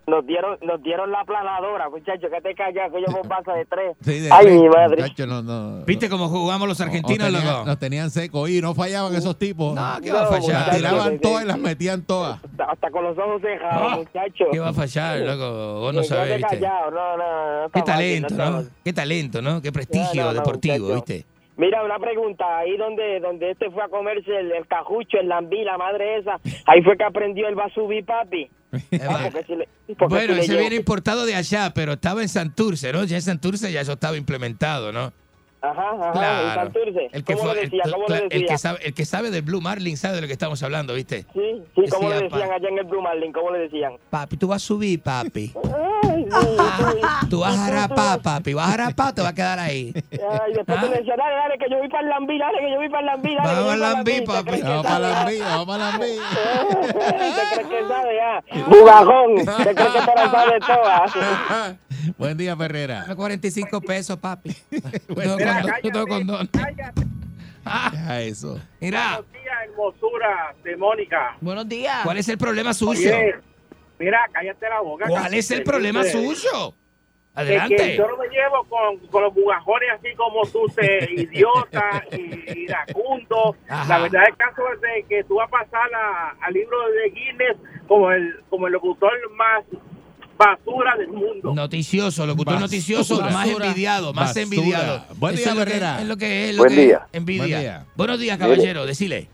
[0.10, 3.66] Nos- dieron, nos dieron la planadora, muchachos, que te callas, que yo con pasa de
[3.66, 3.96] tres.
[4.02, 5.02] Sí, de Ay, tres, mi madre.
[5.04, 5.86] muchacho, no, no.
[5.86, 7.66] ¿Viste cómo jugamos los argentinos, nos, tenían, loco?
[7.66, 9.74] nos tenían seco y no fallaban esos tipos.
[9.76, 10.68] No, ¿qué va a fallar?
[10.68, 12.40] Las tiraban sí, todas y las metían todas.
[12.68, 14.48] Hasta, con los ojos cejados, Ah, muchachos.
[14.52, 15.80] ¿Qué va a fallar, loco?
[15.82, 16.60] Vos no sabés, ¿viste?
[16.60, 18.64] callado, no, no, Qué talento, no.
[18.84, 19.62] Qué talento, ¿no?
[19.62, 20.96] Qué prestigio No, no, no, deportivo, muchacho.
[21.06, 21.26] ¿viste?
[21.58, 25.62] Mira, una pregunta, ahí donde donde este fue a comerse el, el cajucho, el lambí,
[25.66, 28.50] la madre esa, ahí fue que aprendió el basubi, papi.
[29.02, 29.68] Ah, porque si le-
[29.98, 33.04] porque Bueno, si ese viene importado de allá, pero estaba en Santurce, ¿no?
[33.06, 35.12] Ya en Santurce ya eso estaba implementado, ¿no?
[35.62, 36.48] Ajá, ajá, Claro.
[36.50, 37.10] en Santurce.
[37.12, 37.82] El que, ¿Cómo fue- le decía?
[37.86, 40.34] el- ¿Cómo el que sabe, el que sabe del Blue Marlin sabe de lo que
[40.34, 41.26] estamos hablando, ¿viste?
[41.34, 43.34] Sí, sí, ¿cómo Decía, le decían allá en el Blue Marlin?
[43.34, 43.94] ¿Cómo le decían?
[44.10, 45.52] Papi, tú vas a subir, papi.
[47.30, 48.54] Tú vas a harapar, papi.
[48.54, 49.94] Vas a harapar, te vas a quedar ahí.
[50.12, 52.72] Ay, después tú le decías, dale, dale, que yo voy para el lambí, dale, que
[52.72, 53.54] yo voy para el lambí, dale.
[53.54, 54.62] Vamos al lambí, ¿Te papi.
[54.62, 55.22] Vamos para la ah?
[55.22, 56.24] envidia, vamos para la envidia.
[56.82, 58.44] ¿Te crees que sabe, ah?
[58.68, 61.76] Bugajón, ¿te crees que te lo sabe todas?
[62.18, 63.02] Buen día, Ferrera.
[63.02, 64.56] Dame 45 pesos, papi.
[65.10, 66.50] No tengo Mira, condón, no tengo condón.
[67.66, 68.60] Ah, eso.
[68.80, 71.38] mira, Buenos días, hermosura de Mónica.
[71.42, 72.00] Buenos días.
[72.04, 73.10] ¿cuál es el problema suyo?
[73.10, 73.36] Oye,
[74.00, 75.06] mira, cállate la boca.
[75.08, 76.74] ¿Cuál es el problema suyo?
[77.36, 77.76] Adelante.
[77.76, 82.64] que yo no me llevo con, con los bugajones así como tú, te idiota y
[82.64, 83.56] iracundo.
[83.68, 87.10] La verdad el caso es de que tú vas a pasar a- al libro de
[87.12, 87.58] Guinness
[87.88, 89.64] como el, como el locutor más
[90.38, 91.54] basura del mundo.
[91.54, 93.68] Noticioso, locutor noticioso, más Basura.
[93.68, 94.42] envidiado, más Basura.
[94.44, 95.06] envidiado.
[95.16, 96.02] Buen Eso día, es lo que- Herrera.
[96.02, 96.98] Es lo que es, lo Buen que día.
[97.12, 97.46] es envidia.
[97.48, 97.86] Buen día.
[97.96, 99.30] Buenos días, caballero, decile.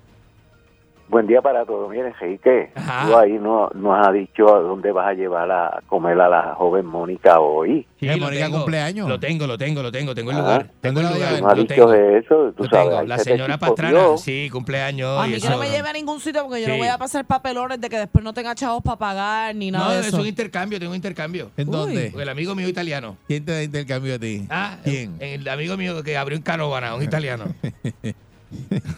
[1.07, 1.87] Buen día para todos.
[1.91, 3.05] Miren, Enrique, Ajá.
[3.07, 6.55] tú ahí no nos has dicho a dónde vas a llevar a comer a la
[6.55, 7.85] joven Mónica hoy.
[7.99, 8.57] Sí, Eh, Mónica tengo.
[8.57, 9.07] cumpleaños.
[9.07, 10.39] Lo tengo, lo tengo, lo tengo, tengo el Ah.
[10.41, 10.69] lugar.
[10.81, 11.41] Tengo el lugar.
[11.41, 11.93] No has dicho tengo.
[11.93, 12.89] eso, tú Lo sabes.
[12.89, 13.01] tengo.
[13.03, 13.57] La señora.
[13.59, 15.19] Pastrana, sí, cumpleaños.
[15.19, 15.49] A mí que eso.
[15.51, 17.99] no me lleve a ningún sitio porque yo no voy a pasar papelones de que
[17.99, 20.19] después no tenga chavos para pagar ni nada No, de es eso.
[20.21, 21.51] un intercambio, tengo un intercambio.
[21.55, 22.11] ¿En dónde?
[22.11, 23.17] Con el amigo mío italiano.
[23.27, 24.45] ¿Quién te da intercambio a ti?
[24.49, 25.15] Ah, ¿Quién?
[25.19, 27.45] El amigo mío que abrió en Canovana, un italiano.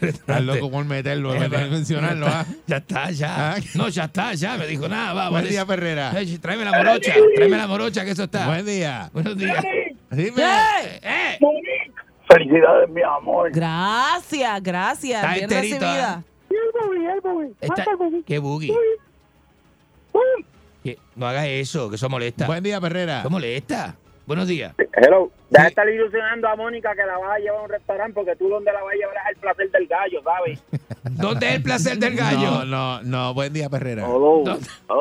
[0.02, 2.28] Estás loco por meterlo, Eh, meter- mencionarlo.
[2.28, 2.46] ¿ah?
[2.66, 3.54] Ya está, ya.
[3.54, 3.58] Ah.
[3.76, 4.58] No, ya está, ya.
[4.58, 5.32] Me dijo, nada, vamos.
[5.42, 6.12] Buen día, Ferrera.
[6.42, 8.48] Tráeme la morocha, tráeme la morocha, que eso está.
[8.48, 9.10] Buen día.
[9.14, 9.64] Buenos días.
[10.12, 10.42] Dime.
[10.42, 11.38] Eh, eh.
[12.28, 13.52] Felicidades, mi amor.
[13.52, 15.22] Gracias, gracias.
[15.24, 16.24] Está bien enterito, recibida.
[17.62, 17.86] Está-
[18.26, 18.74] ¿Qué boogie?
[20.84, 20.98] ¿Qué?
[21.16, 22.46] No haga eso, que eso molesta.
[22.48, 23.20] Buen día, Ferrera.
[23.22, 23.96] Eso molesta.
[24.28, 24.76] Buenos días.
[24.94, 25.32] Hello.
[25.50, 25.72] Deja de Sí.
[25.72, 28.72] estar ilusionando a Mónica que la vas a llevar a un restaurante porque tú donde
[28.74, 30.64] la vas a llevar es el placer del gallo, ¿sabes?
[31.12, 32.66] ¿Dónde es el placer del gallo?
[32.66, 33.34] No, no, no.
[33.34, 33.70] Buen día.
[33.70, 34.02] ¿Dónde?
[34.04, 34.44] Hello,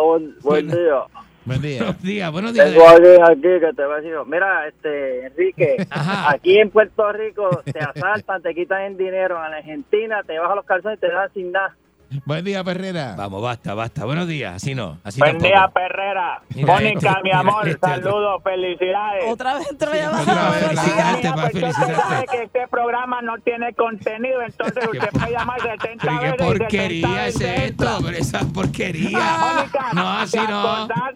[0.07, 1.03] buen, buen día.
[1.45, 1.79] Buen día.
[1.83, 2.71] Buenos días, buenos días.
[2.73, 6.31] Tengo alguien aquí que te va a decir, mira, este, Enrique, Ajá.
[6.31, 10.65] aquí en Puerto Rico te asaltan, te quitan el dinero, en Argentina te bajan los
[10.67, 11.77] calzones y te dejan sin nada.
[12.25, 13.15] Buen día, Ferrera.
[13.17, 14.05] Vamos, basta, basta.
[14.05, 14.55] Buenos días.
[14.55, 15.49] Así no, así Buen tampoco.
[15.53, 16.41] día, Perrera.
[16.55, 19.25] Mira Mónica, mi amor, este saludos, felicidades.
[19.29, 20.23] Otra vez entró llamada.
[20.23, 20.91] otra vez, sí.
[20.93, 21.21] días.
[21.53, 26.59] Felicitarte, Pues que este programa no tiene contenido, entonces usted puede llamar 70 Pero ¿y
[26.59, 26.69] veces.
[26.69, 27.99] qué y 70 porquería es esto?
[28.05, 29.19] Pero esa porquería.
[29.41, 30.61] Mónica, No, así ¿te no.
[30.61, 31.15] acordás?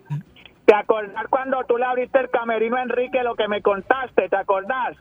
[0.65, 4.29] ¿Te acordás cuando tú le abriste el camerino a Enrique lo que me contaste?
[4.29, 4.97] ¿Te acordás?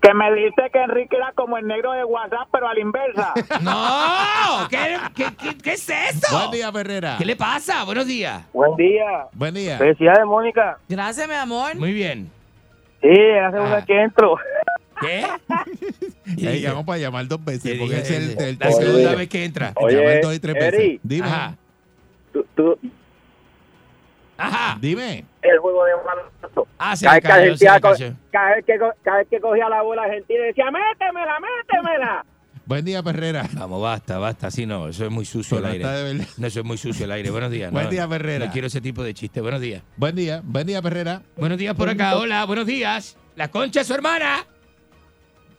[0.00, 3.34] Que me dijiste que Enrique era como el negro de WhatsApp, pero a la inversa.
[3.62, 4.68] ¡No!
[4.68, 6.36] ¿Qué, qué, qué, qué es eso?
[6.38, 7.16] Buen día, Ferrera.
[7.18, 7.82] ¿Qué le pasa?
[7.84, 8.42] Buenos días.
[8.52, 9.26] Buen día.
[9.32, 9.78] Buen día.
[9.78, 10.78] Felicidades, Mónica.
[10.88, 11.74] Gracias, mi amor.
[11.76, 12.30] Muy bien.
[13.00, 13.62] Sí, hace Ah.
[13.62, 14.36] una que entro.
[15.00, 15.24] ¿Qué?
[16.46, 18.16] Ey, vamos para llamar dos veces, ¿Qué porque dije?
[18.16, 19.72] es el, el La segunda vez que entra.
[19.76, 20.74] Oye, Llamar dos y tres veces.
[20.74, 21.00] Eri.
[21.02, 21.26] Dime.
[21.26, 21.54] Ajá.
[22.32, 22.78] Tú, tú,
[24.38, 24.78] Ajá.
[24.80, 25.24] Dime.
[25.42, 26.68] el juego de baloncesto.
[26.78, 27.66] Ah, se cada, vez que
[28.30, 32.24] cada vez que co- cada vez que cogía la bola Argentina decía, métemela, métemela.
[32.66, 33.48] Buen día, Perrera.
[33.54, 34.48] Vamos, basta, basta.
[34.48, 36.26] Así no, eso es muy sucio Pero el aire.
[36.36, 37.30] No, eso es muy sucio el aire.
[37.30, 37.70] Buenos días.
[37.72, 38.46] Buen no, día, Ferrera.
[38.46, 39.40] No quiero ese tipo de chiste.
[39.40, 39.82] Buenos días.
[39.96, 41.22] Buen día, buen día, Perrera.
[41.36, 42.16] Buenos días por acá.
[42.16, 43.16] Hola, buenos días.
[43.36, 44.44] La concha es su hermana.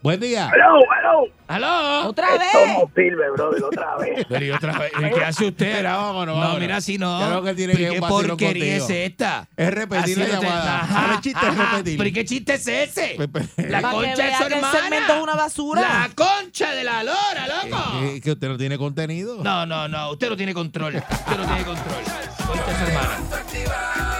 [0.01, 0.49] Buen día.
[0.53, 1.33] Hello, hello.
[1.47, 2.09] ¡Aló!
[2.09, 2.41] ¡Otra vez!
[2.53, 4.25] Esto no sirve, brother, otra vez.
[4.29, 5.77] Pero y otra vez, ¿qué hace usted?
[5.77, 6.59] Mira, vámonos, no, vámonos.
[6.59, 7.19] mira, si no.
[7.25, 8.99] Creo que tiene que ¿Qué porquería es contigo.
[9.05, 9.47] esta?
[9.55, 10.79] Es repetir la llamada.
[10.81, 11.71] Ajá, el chiste es ajá.
[11.71, 11.97] repetir.
[11.97, 13.13] ¿Pero y qué chiste es ese?
[13.17, 14.79] Pues, pues, La que concha es vea su que el hermana.
[14.79, 15.81] segmento es una basura.
[15.81, 17.83] La concha de la lora, loco.
[18.01, 19.43] que, que usted no tiene contenido.
[19.43, 20.11] No, no, no.
[20.11, 20.95] Usted no tiene control.
[20.95, 22.03] Usted no tiene control.
[22.45, 24.16] Concha es su hermana.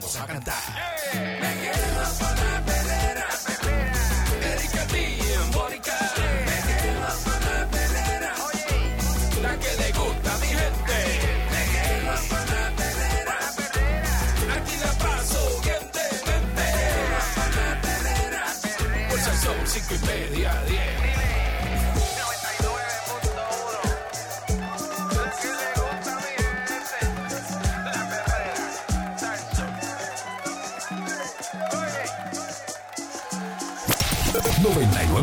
[0.00, 1.87] Vamos a cantar.